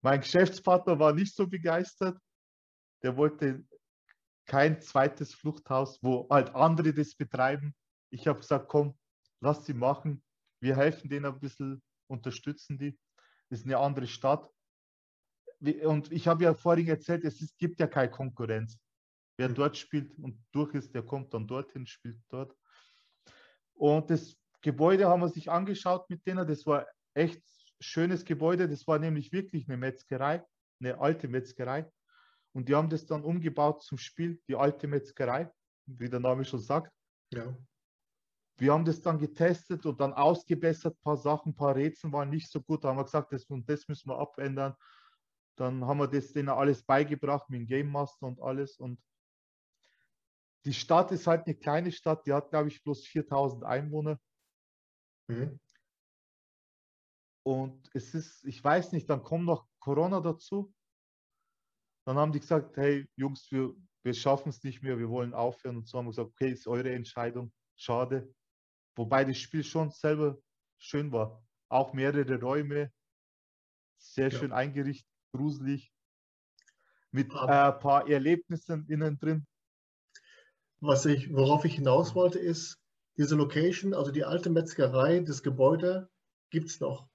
Mein 0.00 0.20
Geschäftspartner 0.20 0.98
war 0.98 1.12
nicht 1.12 1.36
so 1.36 1.46
begeistert. 1.46 2.18
Der 3.02 3.14
wollte 3.18 3.62
kein 4.46 4.80
zweites 4.80 5.34
Fluchthaus, 5.34 5.98
wo 6.02 6.26
halt 6.30 6.54
andere 6.54 6.92
das 6.92 7.14
betreiben. 7.14 7.74
Ich 8.10 8.26
habe 8.26 8.40
gesagt, 8.40 8.68
komm, 8.68 8.96
lass 9.40 9.64
sie 9.64 9.74
machen. 9.74 10.22
Wir 10.60 10.76
helfen 10.76 11.08
denen 11.08 11.26
ein 11.26 11.40
bisschen, 11.40 11.82
unterstützen 12.08 12.78
die. 12.78 12.98
Das 13.50 13.60
ist 13.60 13.66
eine 13.66 13.78
andere 13.78 14.06
Stadt. 14.06 14.48
Und 15.60 16.12
ich 16.12 16.26
habe 16.28 16.44
ja 16.44 16.54
vorhin 16.54 16.88
erzählt, 16.88 17.24
es 17.24 17.40
ist, 17.40 17.56
gibt 17.58 17.80
ja 17.80 17.86
keine 17.86 18.10
Konkurrenz. 18.10 18.78
Wer 19.36 19.48
hm. 19.48 19.54
dort 19.54 19.76
spielt 19.76 20.16
und 20.18 20.42
durch 20.52 20.74
ist, 20.74 20.94
der 20.94 21.02
kommt 21.02 21.32
dann 21.34 21.46
dorthin, 21.46 21.86
spielt 21.86 22.20
dort. 22.28 22.54
Und 23.74 24.10
das 24.10 24.36
Gebäude 24.60 25.08
haben 25.08 25.20
wir 25.20 25.28
sich 25.28 25.50
angeschaut 25.50 26.08
mit 26.08 26.26
denen. 26.26 26.46
Das 26.46 26.66
war 26.66 26.86
echt 27.14 27.42
schönes 27.80 28.24
Gebäude. 28.24 28.68
Das 28.68 28.86
war 28.86 28.98
nämlich 28.98 29.32
wirklich 29.32 29.68
eine 29.68 29.76
Metzgerei, 29.76 30.44
eine 30.80 30.98
alte 30.98 31.28
Metzgerei. 31.28 31.90
Und 32.54 32.68
die 32.68 32.74
haben 32.74 32.88
das 32.88 33.04
dann 33.04 33.24
umgebaut 33.24 33.82
zum 33.82 33.98
Spiel, 33.98 34.40
die 34.48 34.54
alte 34.54 34.86
Metzgerei, 34.86 35.52
wie 35.86 36.08
der 36.08 36.20
Name 36.20 36.44
schon 36.44 36.60
sagt. 36.60 36.92
Ja. 37.32 37.56
wir 38.58 38.72
haben 38.72 38.84
das 38.84 39.02
dann 39.02 39.18
getestet 39.18 39.84
und 39.86 40.00
dann 40.00 40.12
ausgebessert, 40.12 40.94
ein 40.94 41.02
paar 41.02 41.16
Sachen, 41.16 41.50
ein 41.50 41.56
paar 41.56 41.74
Rätsel 41.74 42.12
waren 42.12 42.30
nicht 42.30 42.48
so 42.48 42.62
gut. 42.62 42.84
Da 42.84 42.88
haben 42.88 42.96
wir 42.96 43.04
gesagt, 43.04 43.32
das 43.32 43.44
und 43.46 43.68
das 43.68 43.88
müssen 43.88 44.08
wir 44.08 44.18
abändern. 44.18 44.76
Dann 45.56 45.84
haben 45.84 45.98
wir 45.98 46.06
das 46.06 46.32
denen 46.32 46.48
alles 46.48 46.84
beigebracht 46.84 47.50
mit 47.50 47.60
dem 47.60 47.66
Game 47.66 47.90
Master 47.90 48.26
und 48.26 48.40
alles. 48.40 48.78
Und 48.78 49.02
die 50.64 50.74
Stadt 50.74 51.10
ist 51.10 51.26
halt 51.26 51.46
eine 51.46 51.56
kleine 51.56 51.90
Stadt, 51.90 52.24
die 52.26 52.32
hat, 52.32 52.50
glaube 52.50 52.68
ich, 52.68 52.82
bloß 52.84 53.04
4000 53.06 53.64
Einwohner. 53.64 54.20
Mhm. 55.28 55.58
Und 57.42 57.90
es 57.94 58.14
ist, 58.14 58.44
ich 58.44 58.62
weiß 58.62 58.92
nicht, 58.92 59.10
dann 59.10 59.22
kommt 59.22 59.44
noch 59.44 59.66
Corona 59.80 60.20
dazu. 60.20 60.72
Dann 62.06 62.16
haben 62.16 62.32
die 62.32 62.40
gesagt, 62.40 62.76
hey 62.76 63.06
Jungs, 63.16 63.50
wir, 63.50 63.74
wir 64.02 64.14
schaffen 64.14 64.50
es 64.50 64.62
nicht 64.62 64.82
mehr, 64.82 64.98
wir 64.98 65.08
wollen 65.08 65.34
aufhören. 65.34 65.76
Und 65.78 65.88
so 65.88 65.98
haben 65.98 66.06
wir 66.06 66.10
gesagt, 66.10 66.30
okay, 66.30 66.50
ist 66.50 66.66
eure 66.66 66.92
Entscheidung, 66.92 67.52
schade. 67.76 68.32
Wobei 68.96 69.24
das 69.24 69.38
Spiel 69.38 69.64
schon 69.64 69.90
selber 69.90 70.38
schön 70.78 71.10
war. 71.12 71.42
Auch 71.68 71.92
mehrere 71.92 72.40
Räume, 72.40 72.92
sehr 73.96 74.28
ja. 74.28 74.38
schön 74.38 74.52
eingerichtet, 74.52 75.10
gruselig, 75.32 75.92
mit 77.10 77.32
ein 77.32 77.48
äh, 77.48 77.72
paar 77.72 78.08
Erlebnissen 78.08 78.86
innen 78.88 79.18
drin. 79.18 79.46
Was 80.80 81.06
ich, 81.06 81.32
worauf 81.32 81.64
ich 81.64 81.76
hinaus 81.76 82.14
wollte, 82.14 82.38
ist, 82.38 82.78
diese 83.16 83.36
Location, 83.36 83.94
also 83.94 84.10
die 84.10 84.24
alte 84.24 84.50
Metzgerei, 84.50 85.20
das 85.20 85.42
Gebäude, 85.42 86.10
gibt 86.50 86.68
es 86.68 86.80
noch. 86.80 87.08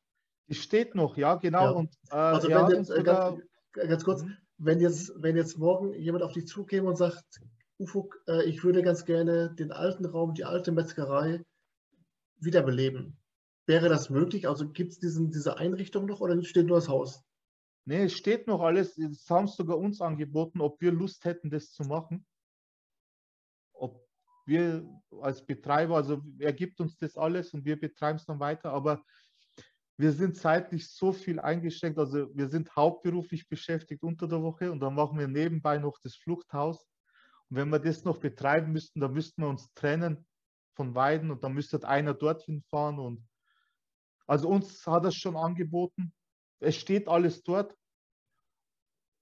Die 0.47 0.55
steht 0.55 0.95
noch, 0.95 1.17
ja, 1.17 1.35
genau. 1.35 1.63
Ja. 1.63 1.69
Und, 1.71 1.93
äh, 2.09 2.15
also 2.15 2.47
wenn 2.49 2.69
jetzt, 2.71 2.89
äh, 2.89 3.03
ganz, 3.03 3.41
ganz, 3.73 4.03
kurz, 4.03 4.23
mhm. 4.23 4.37
Wenn, 4.59 4.79
jetzt, 4.79 5.11
wenn 5.15 5.35
jetzt 5.35 5.57
morgen 5.57 5.93
jemand 5.93 6.23
auf 6.23 6.33
dich 6.33 6.47
zukäme 6.47 6.87
und 6.87 6.97
sagt, 6.97 7.41
Ufuk, 7.79 8.21
äh, 8.27 8.43
ich 8.43 8.63
würde 8.63 8.83
ganz 8.83 9.05
gerne 9.05 9.55
den 9.55 9.71
alten 9.71 10.05
Raum, 10.05 10.33
die 10.33 10.43
alte 10.43 10.71
Metzgerei 10.71 11.43
wiederbeleben. 12.37 13.17
Wäre 13.65 13.87
das 13.87 14.09
möglich? 14.09 14.47
Also 14.47 14.69
gibt 14.69 14.91
es 14.91 14.99
diese 14.99 15.57
Einrichtung 15.57 16.05
noch 16.05 16.19
oder 16.19 16.41
steht 16.43 16.67
nur 16.67 16.77
das 16.77 16.89
Haus? 16.89 17.23
Nee, 17.85 18.03
es 18.03 18.13
steht 18.13 18.47
noch 18.47 18.61
alles. 18.61 18.97
Es 18.97 19.29
haben 19.29 19.47
sogar 19.47 19.77
uns 19.77 20.01
angeboten, 20.01 20.61
ob 20.61 20.81
wir 20.81 20.91
Lust 20.91 21.23
hätten, 21.23 21.49
das 21.49 21.71
zu 21.71 21.83
machen. 21.83 22.25
Ob 23.73 24.05
wir 24.45 24.83
als 25.21 25.45
Betreiber, 25.45 25.95
also 25.95 26.21
er 26.39 26.53
gibt 26.53 26.81
uns 26.81 26.97
das 26.97 27.15
alles 27.15 27.53
und 27.53 27.63
wir 27.63 27.79
betreiben 27.79 28.17
es 28.17 28.25
dann 28.25 28.39
weiter, 28.39 28.71
aber 28.71 29.03
wir 29.99 30.13
sind 30.13 30.37
zeitlich 30.37 30.87
so 30.87 31.11
viel 31.11 31.41
eingeschränkt. 31.41 31.99
Also 31.99 32.33
wir 32.33 32.47
sind 32.47 32.73
hauptberuflich 32.73 33.49
beschäftigt 33.49 34.01
unter 34.01 34.29
der 34.29 34.41
Woche 34.41 34.71
und 34.71 34.79
dann 34.79 34.95
machen 34.95 35.19
wir 35.19 35.27
nebenbei 35.27 35.77
noch 35.77 35.99
das 35.99 36.15
Fluchthaus. 36.15 36.87
Und 37.49 37.57
wenn 37.57 37.67
wir 37.67 37.79
das 37.79 38.05
noch 38.05 38.17
betreiben 38.17 38.71
müssten, 38.71 39.01
dann 39.01 39.11
müssten 39.11 39.41
wir 39.41 39.49
uns 39.49 39.67
trennen 39.73 40.25
von 40.73 40.95
Weiden 40.95 41.31
und 41.31 41.43
dann 41.43 41.51
müsste 41.51 41.85
einer 41.85 42.13
dorthin 42.13 42.63
fahren. 42.69 42.97
Und 42.97 43.27
also 44.25 44.47
uns 44.47 44.87
hat 44.87 45.03
das 45.03 45.15
schon 45.15 45.35
angeboten. 45.35 46.13
Es 46.61 46.77
steht 46.77 47.09
alles 47.09 47.43
dort. 47.43 47.77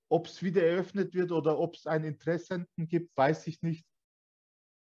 Ob 0.10 0.28
es 0.28 0.44
wieder 0.44 0.62
eröffnet 0.62 1.16
wird 1.16 1.32
oder 1.32 1.58
ob 1.58 1.74
es 1.74 1.88
einen 1.88 2.06
Interessenten 2.06 2.88
gibt, 2.88 3.18
weiß 3.18 3.48
ich 3.48 3.64
nicht. 3.64 3.84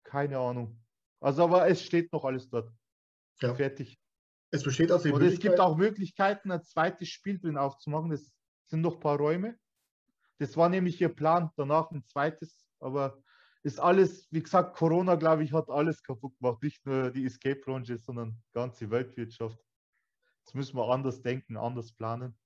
Keine 0.04 0.38
Ahnung. 0.38 0.80
Also 1.20 1.46
aber 1.46 1.68
es 1.68 1.82
steht 1.82 2.14
noch 2.14 2.26
alles 2.26 2.48
dort. 2.48 2.72
Ja. 3.42 3.56
Fertig. 3.56 4.00
Es 4.52 4.64
besteht 4.64 4.92
aus 4.92 5.04
den 5.04 5.14
Oder 5.14 5.28
es 5.28 5.40
gibt 5.40 5.60
auch 5.60 5.78
Möglichkeiten, 5.78 6.52
ein 6.52 6.64
zweites 6.64 7.10
Spiel 7.10 7.40
drin 7.40 7.58
aufzumachen. 7.58 8.10
Das 8.10 8.32
sind 8.66 8.82
noch 8.82 8.96
ein 8.96 9.00
paar 9.00 9.18
Räume. 9.18 9.58
Das 10.40 10.58
war 10.58 10.70
nämlich 10.70 11.00
ihr 11.02 11.10
Plan, 11.10 11.52
danach 11.58 11.92
ein 11.92 12.04
zweites, 12.06 12.66
aber 12.80 13.22
ist 13.62 13.80
alles, 13.80 14.28
wie 14.32 14.42
gesagt, 14.42 14.78
Corona, 14.78 15.16
glaube 15.16 15.44
ich, 15.44 15.52
hat 15.52 15.70
alles 15.70 16.02
kaputt 16.02 16.38
gemacht. 16.40 16.64
Nicht 16.64 16.86
nur 16.86 17.12
die 17.12 17.26
Escape-Branche, 17.26 17.98
sondern 17.98 18.32
die 18.32 18.54
ganze 18.54 18.90
Weltwirtschaft. 18.90 19.60
Jetzt 20.46 20.56
müssen 20.56 20.78
wir 20.78 20.90
anders 20.90 21.22
denken, 21.22 21.58
anders 21.58 21.92
planen. 21.92 22.38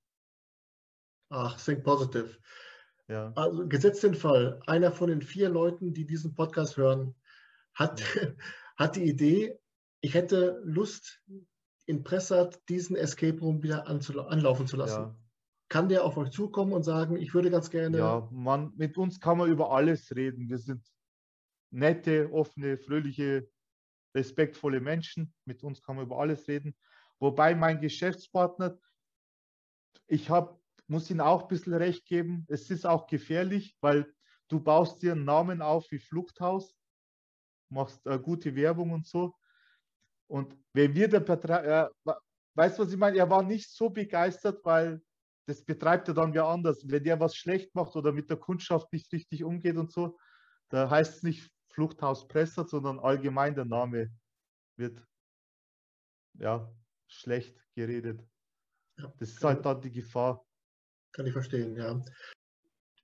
Ach, 1.29 1.59
think 1.63 1.83
positive. 1.83 2.35
Ja. 3.07 3.31
Also 3.35 3.67
gesetzt 3.67 4.03
den 4.03 4.15
Fall, 4.15 4.59
einer 4.65 4.91
von 4.91 5.09
den 5.09 5.21
vier 5.21 5.49
Leuten, 5.49 5.93
die 5.93 6.05
diesen 6.05 6.33
Podcast 6.33 6.77
hören, 6.77 7.15
hat, 7.73 8.01
ja. 8.15 8.33
hat 8.77 8.95
die 8.95 9.03
Idee, 9.03 9.59
ich 10.01 10.15
hätte 10.15 10.61
Lust, 10.63 11.21
in 11.86 12.03
Pressart 12.03 12.61
diesen 12.69 12.95
Escape 12.95 13.39
Room 13.39 13.61
wieder 13.63 13.88
anlaufen 13.88 14.67
zu 14.67 14.77
lassen. 14.77 15.01
Ja. 15.01 15.17
Kann 15.69 15.89
der 15.89 16.03
auf 16.03 16.17
euch 16.17 16.31
zukommen 16.31 16.73
und 16.73 16.84
sagen, 16.84 17.17
ich 17.17 17.34
würde 17.34 17.49
ganz 17.49 17.69
gerne. 17.69 17.97
Ja, 17.97 18.29
man, 18.31 18.73
mit 18.75 18.97
uns 18.97 19.19
kann 19.19 19.38
man 19.38 19.49
über 19.49 19.71
alles 19.71 20.15
reden. 20.15 20.49
Wir 20.49 20.57
sind 20.57 20.86
nette, 21.71 22.31
offene, 22.31 22.77
fröhliche, 22.77 23.49
respektvolle 24.15 24.79
Menschen. 24.79 25.34
Mit 25.45 25.63
uns 25.63 25.81
kann 25.81 25.95
man 25.95 26.05
über 26.05 26.19
alles 26.19 26.47
reden. 26.47 26.75
Wobei 27.19 27.55
mein 27.55 27.81
Geschäftspartner, 27.81 28.77
ich 30.07 30.29
hab, 30.29 30.59
muss 30.88 31.09
ihm 31.09 31.21
auch 31.21 31.43
ein 31.43 31.47
bisschen 31.47 31.73
recht 31.73 32.05
geben, 32.05 32.45
es 32.49 32.69
ist 32.69 32.86
auch 32.86 33.07
gefährlich, 33.07 33.77
weil 33.81 34.13
du 34.49 34.59
baust 34.59 35.01
dir 35.01 35.13
einen 35.13 35.25
Namen 35.25 35.61
auf 35.61 35.89
wie 35.89 35.99
Fluchthaus, 35.99 36.75
machst 37.69 38.05
äh, 38.05 38.19
gute 38.19 38.55
Werbung 38.55 38.91
und 38.91 39.07
so. 39.07 39.36
Und 40.34 40.57
wenn 40.73 40.95
wir 40.95 41.07
der 41.07 41.19
Betreiber, 41.19 41.91
äh, 42.07 42.13
weißt 42.55 42.79
du, 42.79 42.84
was 42.84 42.91
ich 42.91 42.97
meine? 42.97 43.19
Er 43.19 43.29
war 43.29 43.43
nicht 43.43 43.69
so 43.69 43.91
begeistert, 43.91 44.65
weil 44.65 44.99
das 45.45 45.63
betreibt 45.63 46.07
er 46.07 46.15
dann 46.15 46.34
wer 46.34 46.45
anders. 46.45 46.81
Wenn 46.88 47.03
der 47.03 47.19
was 47.19 47.36
schlecht 47.36 47.75
macht 47.75 47.95
oder 47.95 48.11
mit 48.11 48.31
der 48.31 48.38
Kundschaft 48.38 48.91
nicht 48.91 49.13
richtig 49.13 49.43
umgeht 49.43 49.77
und 49.77 49.91
so, 49.91 50.17
da 50.69 50.89
heißt 50.89 51.17
es 51.17 51.23
nicht 51.23 51.51
Fluchthaus 51.69 52.27
Pressert, 52.27 52.67
sondern 52.67 52.97
allgemein 52.97 53.53
der 53.53 53.65
Name 53.65 54.09
wird 54.75 55.05
ja 56.39 56.67
schlecht 57.05 57.55
geredet. 57.75 58.19
Ja, 58.97 59.13
das 59.19 59.29
ist 59.29 59.43
halt 59.43 59.63
dann 59.63 59.81
die 59.81 59.91
Gefahr. 59.91 60.43
Kann 61.11 61.27
ich 61.27 61.34
verstehen, 61.34 61.75
ja. 61.75 62.03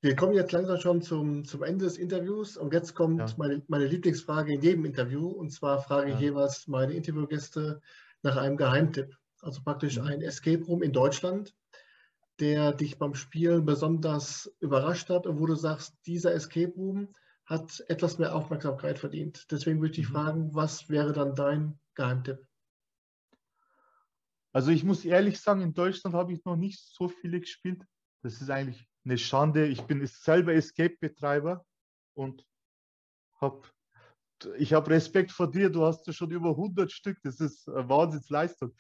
Wir 0.02 0.16
kommen 0.16 0.34
jetzt 0.34 0.54
langsam 0.54 0.80
schon 0.80 1.02
zum, 1.02 1.44
zum 1.44 1.62
Ende 1.62 1.84
des 1.84 1.98
Interviews 1.98 2.56
und 2.56 2.74
jetzt 2.74 2.96
kommt 2.96 3.20
ja. 3.20 3.28
meine, 3.38 3.62
meine 3.68 3.86
Lieblingsfrage 3.86 4.54
in 4.54 4.62
jedem 4.62 4.86
Interview 4.86 5.28
und 5.28 5.52
zwar 5.52 5.82
frage 5.82 6.14
ich 6.14 6.20
jeweils 6.20 6.68
meine 6.68 6.94
Interviewgäste 6.94 7.82
nach 8.22 8.38
einem 8.38 8.56
Geheimtipp. 8.56 9.18
Also 9.42 9.62
praktisch 9.62 9.98
mhm. 9.98 10.08
ein 10.08 10.22
Escape 10.22 10.64
Room 10.64 10.84
in 10.84 10.94
Deutschland, 10.94 11.54
der 12.40 12.72
dich 12.72 12.98
beim 12.98 13.14
Spielen 13.14 13.66
besonders 13.66 14.50
überrascht 14.62 15.10
hat 15.10 15.28
und 15.28 15.38
wo 15.38 15.46
du 15.46 15.56
sagst, 15.56 15.94
dieser 16.06 16.34
Escape 16.34 16.74
Room 16.76 17.10
hat 17.46 17.84
etwas 17.90 18.20
mehr 18.20 18.34
Aufmerksamkeit 18.34 19.00
verdient. 19.00 19.48
Deswegen 19.52 19.82
würde 19.82 20.00
ich 20.00 20.08
mhm. 20.08 20.14
fragen, 20.14 20.56
was 20.56 20.90
wäre 20.90 21.12
dann 21.12 21.36
dein 21.36 21.78
Geheimtipp? 21.96 22.40
Also 24.54 24.72
ich 24.72 24.86
muss 24.86 25.04
ehrlich 25.04 25.42
sagen, 25.42 25.62
in 25.62 25.74
Deutschland 25.74 26.16
habe 26.16 26.32
ich 26.32 26.46
noch 26.46 26.56
nicht 26.56 26.80
so 26.80 27.10
viele 27.10 27.42
gespielt. 27.42 27.84
Das 28.24 28.42
ist 28.42 28.50
eigentlich 28.50 28.89
eine 29.06 29.18
Schande. 29.18 29.68
Ich 29.68 29.82
bin 29.84 30.06
selber 30.06 30.54
Escape-Betreiber 30.54 31.66
und 32.14 32.46
habe 33.40 33.68
ich 34.58 34.74
habe 34.74 34.92
Respekt 34.92 35.32
vor 35.32 35.52
dir. 35.52 35.70
Du 35.70 35.84
hast 35.84 36.08
ja 36.08 36.14
schon 36.14 36.32
über 36.32 36.52
100 36.52 36.92
Stück. 36.92 37.18
Das 37.24 37.40
ist 37.40 37.68
eine 37.68 37.90
Wahnsinnsleistung. 37.90 38.74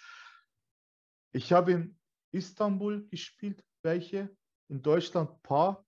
Ich 1.33 1.51
habe 1.51 1.71
in 1.73 1.99
Istanbul 2.31 3.07
gespielt, 3.09 3.63
welche, 3.83 4.35
in 4.69 4.81
Deutschland 4.81 5.31
ein 5.31 5.41
paar. 5.41 5.85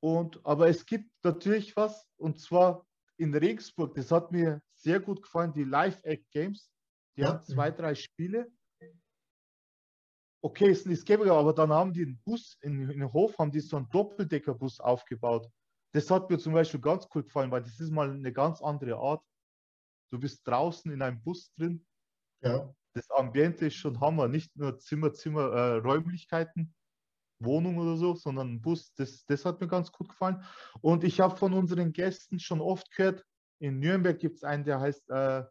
Und, 0.00 0.44
aber 0.44 0.68
es 0.68 0.84
gibt 0.86 1.10
natürlich 1.22 1.76
was, 1.76 2.08
und 2.16 2.40
zwar 2.40 2.86
in 3.18 3.34
Regensburg, 3.34 3.94
das 3.94 4.10
hat 4.10 4.32
mir 4.32 4.60
sehr 4.74 4.98
gut 4.98 5.22
gefallen, 5.22 5.52
die 5.52 5.64
Live-Act-Games. 5.64 6.72
Die 7.16 7.20
ja. 7.20 7.28
haben 7.28 7.42
zwei, 7.42 7.70
drei 7.70 7.94
Spiele. 7.94 8.50
Okay, 10.44 10.70
ist 10.70 10.86
ein 10.86 10.92
Escape, 10.92 11.32
aber 11.32 11.52
dann 11.52 11.72
haben 11.72 11.92
die 11.92 12.02
einen 12.02 12.18
Bus 12.24 12.58
in, 12.62 12.90
in 12.90 12.98
den 12.98 13.12
Hof, 13.12 13.38
haben 13.38 13.52
die 13.52 13.60
so 13.60 13.76
einen 13.76 13.88
Doppeldeckerbus 13.90 14.80
aufgebaut. 14.80 15.48
Das 15.92 16.10
hat 16.10 16.28
mir 16.28 16.38
zum 16.38 16.52
Beispiel 16.52 16.80
ganz 16.80 17.06
cool 17.14 17.22
gefallen, 17.22 17.50
weil 17.50 17.62
das 17.62 17.78
ist 17.78 17.92
mal 17.92 18.10
eine 18.10 18.32
ganz 18.32 18.60
andere 18.60 18.96
Art. 18.96 19.24
Du 20.10 20.18
bist 20.18 20.46
draußen 20.46 20.90
in 20.90 21.00
einem 21.00 21.22
Bus 21.22 21.52
drin. 21.54 21.86
Ja. 22.42 22.74
Das 22.94 23.08
Ambiente 23.10 23.66
ist 23.66 23.76
schon 23.76 24.00
Hammer. 24.00 24.26
Nicht 24.26 24.54
nur 24.56 24.78
Zimmer, 24.78 25.12
Zimmer, 25.12 25.52
äh, 25.52 25.76
Räumlichkeiten, 25.76 26.74
Wohnung 27.38 27.78
oder 27.78 27.96
so, 27.96 28.14
sondern 28.14 28.54
ein 28.54 28.60
Bus. 28.60 28.92
Das, 28.94 29.24
das 29.26 29.44
hat 29.44 29.60
mir 29.60 29.68
ganz 29.68 29.92
gut 29.92 30.08
gefallen. 30.08 30.42
Und 30.80 31.04
ich 31.04 31.20
habe 31.20 31.36
von 31.36 31.52
unseren 31.52 31.92
Gästen 31.92 32.40
schon 32.40 32.60
oft 32.60 32.90
gehört, 32.90 33.24
in 33.60 33.78
Nürnberg 33.78 34.18
gibt 34.18 34.36
es 34.36 34.44
einen, 34.44 34.64
der 34.64 34.80
heißt 34.80 35.08
äh, 35.10 35.44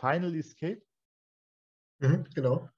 Final 0.00 0.34
Escape. 0.34 0.82
Mhm, 1.98 2.24
genau. 2.34 2.70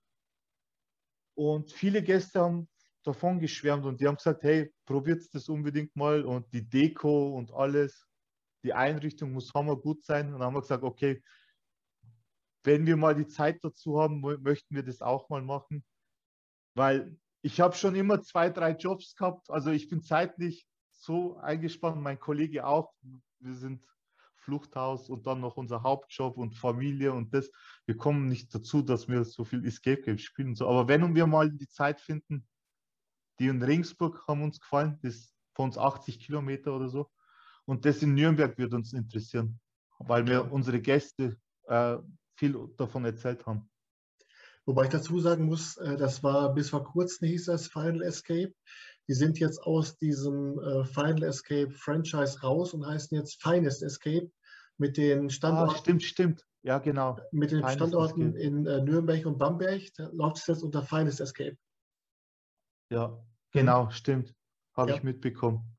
Und 1.40 1.72
viele 1.72 2.02
Gäste 2.02 2.38
haben 2.38 2.68
davon 3.02 3.40
geschwärmt 3.40 3.86
und 3.86 3.98
die 3.98 4.06
haben 4.06 4.16
gesagt, 4.16 4.42
hey, 4.42 4.70
probiert 4.84 5.26
das 5.32 5.48
unbedingt 5.48 5.96
mal 5.96 6.22
und 6.22 6.52
die 6.52 6.68
Deko 6.68 7.34
und 7.34 7.50
alles, 7.54 8.06
die 8.62 8.74
Einrichtung 8.74 9.32
muss 9.32 9.50
hammer 9.54 9.74
gut 9.74 10.04
sein. 10.04 10.26
Und 10.26 10.32
dann 10.34 10.42
haben 10.42 10.54
wir 10.54 10.60
gesagt, 10.60 10.84
okay, 10.84 11.22
wenn 12.62 12.84
wir 12.84 12.98
mal 12.98 13.14
die 13.14 13.26
Zeit 13.26 13.58
dazu 13.62 13.98
haben, 13.98 14.20
möchten 14.20 14.74
wir 14.74 14.82
das 14.82 15.00
auch 15.00 15.30
mal 15.30 15.40
machen. 15.40 15.82
Weil 16.74 17.16
ich 17.40 17.58
habe 17.58 17.74
schon 17.74 17.94
immer 17.94 18.20
zwei, 18.20 18.50
drei 18.50 18.72
Jobs 18.72 19.16
gehabt. 19.16 19.48
Also 19.48 19.70
ich 19.70 19.88
bin 19.88 20.02
zeitlich 20.02 20.66
so 20.90 21.38
eingespannt, 21.38 22.02
mein 22.02 22.20
Kollege 22.20 22.66
auch. 22.66 22.92
Wir 23.38 23.54
sind 23.54 23.82
Fluchthaus 24.40 25.08
und 25.08 25.26
dann 25.26 25.40
noch 25.40 25.56
unser 25.56 25.82
Hauptjob 25.82 26.36
und 26.36 26.56
Familie 26.56 27.12
und 27.12 27.32
das. 27.34 27.50
Wir 27.86 27.96
kommen 27.96 28.28
nicht 28.28 28.54
dazu, 28.54 28.82
dass 28.82 29.08
wir 29.08 29.24
so 29.24 29.44
viel 29.44 29.64
Escape 29.64 30.02
Games 30.02 30.22
spielen 30.22 30.48
und 30.48 30.54
so. 30.56 30.68
Aber 30.68 30.88
wenn 30.88 31.14
wir 31.14 31.26
mal 31.26 31.50
die 31.50 31.68
Zeit 31.68 32.00
finden, 32.00 32.46
die 33.38 33.46
in 33.46 33.62
Ringsburg 33.62 34.26
haben 34.28 34.42
uns 34.42 34.60
gefallen, 34.60 34.98
das 35.02 35.14
ist 35.14 35.34
von 35.54 35.66
uns 35.66 35.78
80 35.78 36.20
Kilometer 36.20 36.74
oder 36.74 36.88
so. 36.88 37.10
Und 37.64 37.84
das 37.84 38.02
in 38.02 38.14
Nürnberg 38.14 38.56
wird 38.58 38.74
uns 38.74 38.92
interessieren, 38.92 39.60
weil 39.98 40.26
wir 40.26 40.50
unsere 40.52 40.80
Gäste 40.80 41.36
äh, 41.68 41.96
viel 42.36 42.56
davon 42.76 43.04
erzählt 43.04 43.46
haben. 43.46 43.70
Wobei 44.66 44.84
ich 44.84 44.90
dazu 44.90 45.18
sagen 45.20 45.46
muss, 45.46 45.76
äh, 45.78 45.96
das 45.96 46.22
war 46.22 46.54
bis 46.54 46.70
vor 46.70 46.84
kurzem 46.84 47.28
hieß 47.28 47.46
das 47.46 47.68
Final 47.68 48.02
Escape. 48.02 48.52
Die 49.10 49.14
sind 49.14 49.40
jetzt 49.40 49.60
aus 49.64 49.98
diesem 49.98 50.60
äh, 50.60 50.84
Final 50.84 51.24
Escape 51.24 51.72
Franchise 51.72 52.42
raus 52.42 52.72
und 52.74 52.86
heißen 52.86 53.18
jetzt 53.18 53.42
Finest 53.42 53.82
Escape 53.82 54.30
mit 54.78 54.96
den 54.96 55.30
Standorten. 55.30 55.74
Ah, 55.74 55.78
stimmt, 55.78 56.04
stimmt. 56.04 56.46
Ja, 56.62 56.78
genau. 56.78 57.18
Mit 57.32 57.50
den 57.50 57.58
Finest 57.58 57.74
Standorten 57.74 58.36
Escape. 58.36 58.40
in 58.40 58.66
äh, 58.66 58.80
Nürnberg 58.80 59.26
und 59.26 59.36
Bamberg. 59.36 59.82
Da 59.96 60.10
läuft 60.12 60.36
es 60.36 60.46
jetzt 60.46 60.62
unter 60.62 60.84
Finest 60.84 61.20
Escape. 61.20 61.56
Ja, 62.92 63.20
genau, 63.50 63.86
mhm. 63.86 63.90
stimmt. 63.90 64.32
Habe 64.76 64.90
ja. 64.90 64.96
ich 64.98 65.02
mitbekommen. 65.02 65.76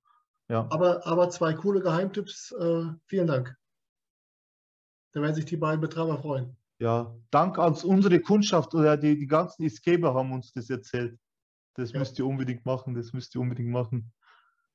Ja. 0.50 0.68
Aber, 0.70 1.08
aber 1.08 1.30
zwei 1.30 1.54
coole 1.54 1.80
Geheimtipps. 1.80 2.52
Äh, 2.52 2.84
vielen 3.06 3.28
Dank. 3.28 3.56
Da 5.14 5.22
werden 5.22 5.36
sich 5.36 5.46
die 5.46 5.56
beiden 5.56 5.80
Betreiber 5.80 6.18
freuen. 6.18 6.58
Ja, 6.80 7.16
Dank 7.30 7.58
an 7.60 7.76
unsere 7.76 8.20
Kundschaft 8.20 8.76
oder 8.76 8.98
die, 8.98 9.18
die 9.18 9.28
ganzen 9.28 9.64
Escaper 9.64 10.14
haben 10.16 10.34
uns 10.34 10.52
das 10.52 10.70
erzählt. 10.70 11.18
Das 11.76 11.92
ja. 11.92 12.00
müsst 12.00 12.20
ihr 12.20 12.26
unbedingt 12.26 12.66
machen, 12.66 12.94
das 12.94 13.14
müsst 13.14 13.36
ihr 13.36 13.42
unbedingt 13.42 13.70
machen. 13.70 14.14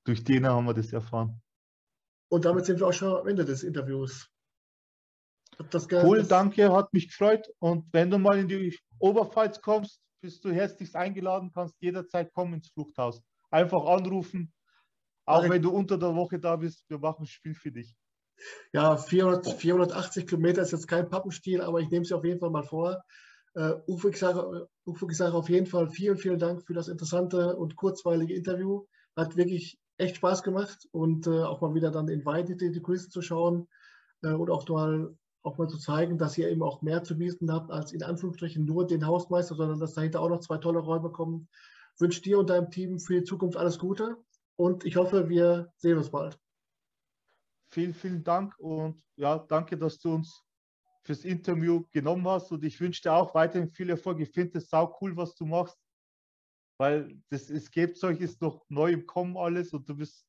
Durch 0.05 0.24
denen 0.24 0.47
haben 0.47 0.66
wir 0.66 0.74
das 0.74 0.92
erfahren. 0.92 1.42
Und 2.28 2.44
damit 2.44 2.66
sind 2.66 2.80
wir 2.80 2.88
auch 2.88 2.92
schon 2.92 3.16
am 3.16 3.26
Ende 3.26 3.44
des 3.44 3.62
Interviews. 3.62 4.28
cool, 5.92 6.24
danke, 6.24 6.72
hat 6.72 6.92
mich 6.92 7.09
gefreut. 7.09 7.47
Und 7.59 7.92
wenn 7.92 8.11
du 8.11 8.18
mal 8.18 8.38
in 8.38 8.49
die 8.49 8.76
Oberpfalz 8.99 9.61
kommst, 9.61 10.01
bist 10.20 10.44
du 10.44 10.51
herzlichst 10.51 10.97
eingeladen, 10.97 11.53
kannst 11.53 11.76
jederzeit 11.80 12.32
kommen 12.32 12.55
ins 12.55 12.68
Fluchthaus. 12.68 13.22
Einfach 13.51 13.84
anrufen, 13.84 14.53
auch 15.24 15.49
wenn 15.49 15.62
du 15.62 15.70
unter 15.70 15.99
der 15.99 16.14
Woche 16.14 16.38
da 16.38 16.57
bist, 16.57 16.84
wir 16.88 16.99
machen 16.99 17.22
ein 17.22 17.26
Spiel 17.26 17.55
für 17.55 17.72
dich. 17.72 17.97
Ja, 18.72 18.97
400, 18.97 19.47
480 19.61 20.26
Kilometer 20.26 20.62
ist 20.62 20.72
jetzt 20.72 20.88
kein 20.88 21.09
Pappenstiel, 21.09 21.62
aber 21.62 21.80
ich 21.80 21.90
nehme 21.90 22.03
es 22.03 22.12
auf 22.12 22.24
jeden 22.24 22.38
Fall 22.38 22.51
mal 22.51 22.62
vor. 22.62 23.03
Uwe, 23.57 24.11
ich 24.11 24.18
sage, 24.18 24.68
Uwe, 24.84 25.07
ich 25.11 25.16
sage 25.16 25.34
auf 25.34 25.48
jeden 25.48 25.66
Fall 25.66 25.88
vielen, 25.88 26.18
vielen 26.18 26.38
Dank 26.38 26.62
für 26.66 26.74
das 26.74 26.88
interessante 26.88 27.57
und 27.57 27.74
kurzweilige 27.74 28.34
Interview. 28.34 28.84
Hat 29.16 29.36
wirklich 29.36 29.78
echt 29.98 30.16
Spaß 30.16 30.42
gemacht 30.42 30.86
und 30.92 31.26
uh, 31.26 31.44
auch 31.44 31.61
mal 31.61 31.74
wieder 31.74 31.90
dann 31.90 32.09
in 32.09 32.24
Weite 32.24 32.57
die 32.57 32.80
Kulissen 32.80 33.11
zu 33.11 33.22
schauen 33.22 33.66
uh, 34.24 34.34
und 34.34 34.50
auch 34.50 34.68
mal, 34.68 35.16
auch 35.42 35.59
mal 35.59 35.68
zu 35.68 35.78
zeigen, 35.78 36.18
dass 36.18 36.36
ihr 36.36 36.50
eben 36.50 36.62
auch 36.62 36.82
mehr 36.82 37.02
zu 37.02 37.16
bieten 37.16 37.50
habt 37.52 37.70
als 37.70 37.92
in 37.92 38.02
Anführungsstrichen 38.02 38.64
nur 38.64 38.86
den 38.86 39.07
Hausmeister, 39.07 39.54
sondern 39.54 39.80
dass 39.80 39.94
dahinter 39.94 40.20
auch 40.20 40.28
noch 40.28 40.40
zwei 40.40 40.59
tolle 40.59 40.80
Räume 40.80 41.11
kommen. 41.11 41.48
Wünsche 41.98 42.20
dir 42.20 42.38
und 42.38 42.50
deinem 42.50 42.70
Team 42.70 42.98
für 42.98 43.20
die 43.20 43.24
Zukunft 43.24 43.57
alles 43.57 43.78
Gute 43.78 44.16
und 44.57 44.84
ich 44.84 44.96
hoffe, 44.96 45.28
wir 45.28 45.72
sehen 45.78 45.96
uns 45.96 46.11
bald. 46.11 46.38
Vielen, 47.70 47.94
vielen 47.94 48.22
Dank 48.22 48.54
und 48.59 49.02
ja, 49.16 49.38
danke, 49.38 49.78
dass 49.78 49.98
du 49.98 50.12
uns 50.12 50.45
fürs 51.07 51.24
Interview 51.24 51.84
genommen 51.92 52.26
hast 52.26 52.50
und 52.50 52.64
ich 52.64 52.80
wünsche 52.80 53.02
dir 53.02 53.12
auch 53.12 53.34
weiterhin 53.34 53.70
viel 53.70 53.88
Erfolg. 53.90 54.20
Ich 54.20 54.30
finde 54.30 54.59
es 54.59 54.68
sau 54.68 54.96
cool, 55.00 55.16
was 55.16 55.34
du 55.36 55.46
machst, 55.46 55.78
weil 56.78 57.16
das 57.30 57.48
Escape-Zeug 57.48 58.20
ist 58.20 58.42
noch 58.42 58.66
neu 58.68 58.92
im 58.92 59.07
Kommen 59.07 59.36
alles 59.36 59.72
und 59.72 59.88
du 59.88 59.96
bist 59.96 60.26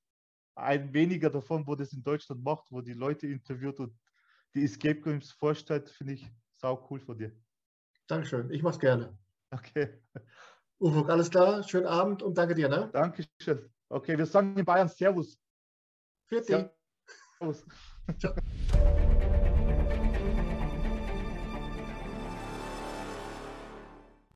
ein 0.55 0.93
weniger 0.93 1.29
davon, 1.29 1.65
wo 1.65 1.75
das 1.75 1.93
in 1.93 2.03
Deutschland 2.03 2.43
macht, 2.43 2.71
wo 2.71 2.81
die 2.81 2.93
Leute 2.93 3.27
interviewt 3.27 3.79
und 3.79 3.97
die 4.53 4.63
Escape 4.63 5.01
Games 5.01 5.31
vorstellt, 5.31 5.89
finde 5.89 6.13
ich 6.13 6.31
sau 6.55 6.87
cool 6.89 6.99
von 6.99 7.17
dir. 7.17 7.31
Dankeschön, 8.07 8.49
ich 8.51 8.61
mach's 8.61 8.79
gerne. 8.79 9.17
Okay. 9.51 9.99
Ufuk, 10.79 11.09
alles 11.09 11.29
klar, 11.31 11.63
schönen 11.63 11.87
Abend 11.87 12.21
und 12.21 12.37
danke 12.37 12.53
dir. 12.53 12.69
Ne? 12.69 12.89
Dankeschön. 12.93 13.73
Okay, 13.89 14.17
wir 14.17 14.25
sagen 14.25 14.55
in 14.55 14.65
Bayern 14.65 14.89
Servus. 14.89 15.39
Für. 16.27 16.43
Servus. 16.43 17.65
Ciao. 18.19 18.33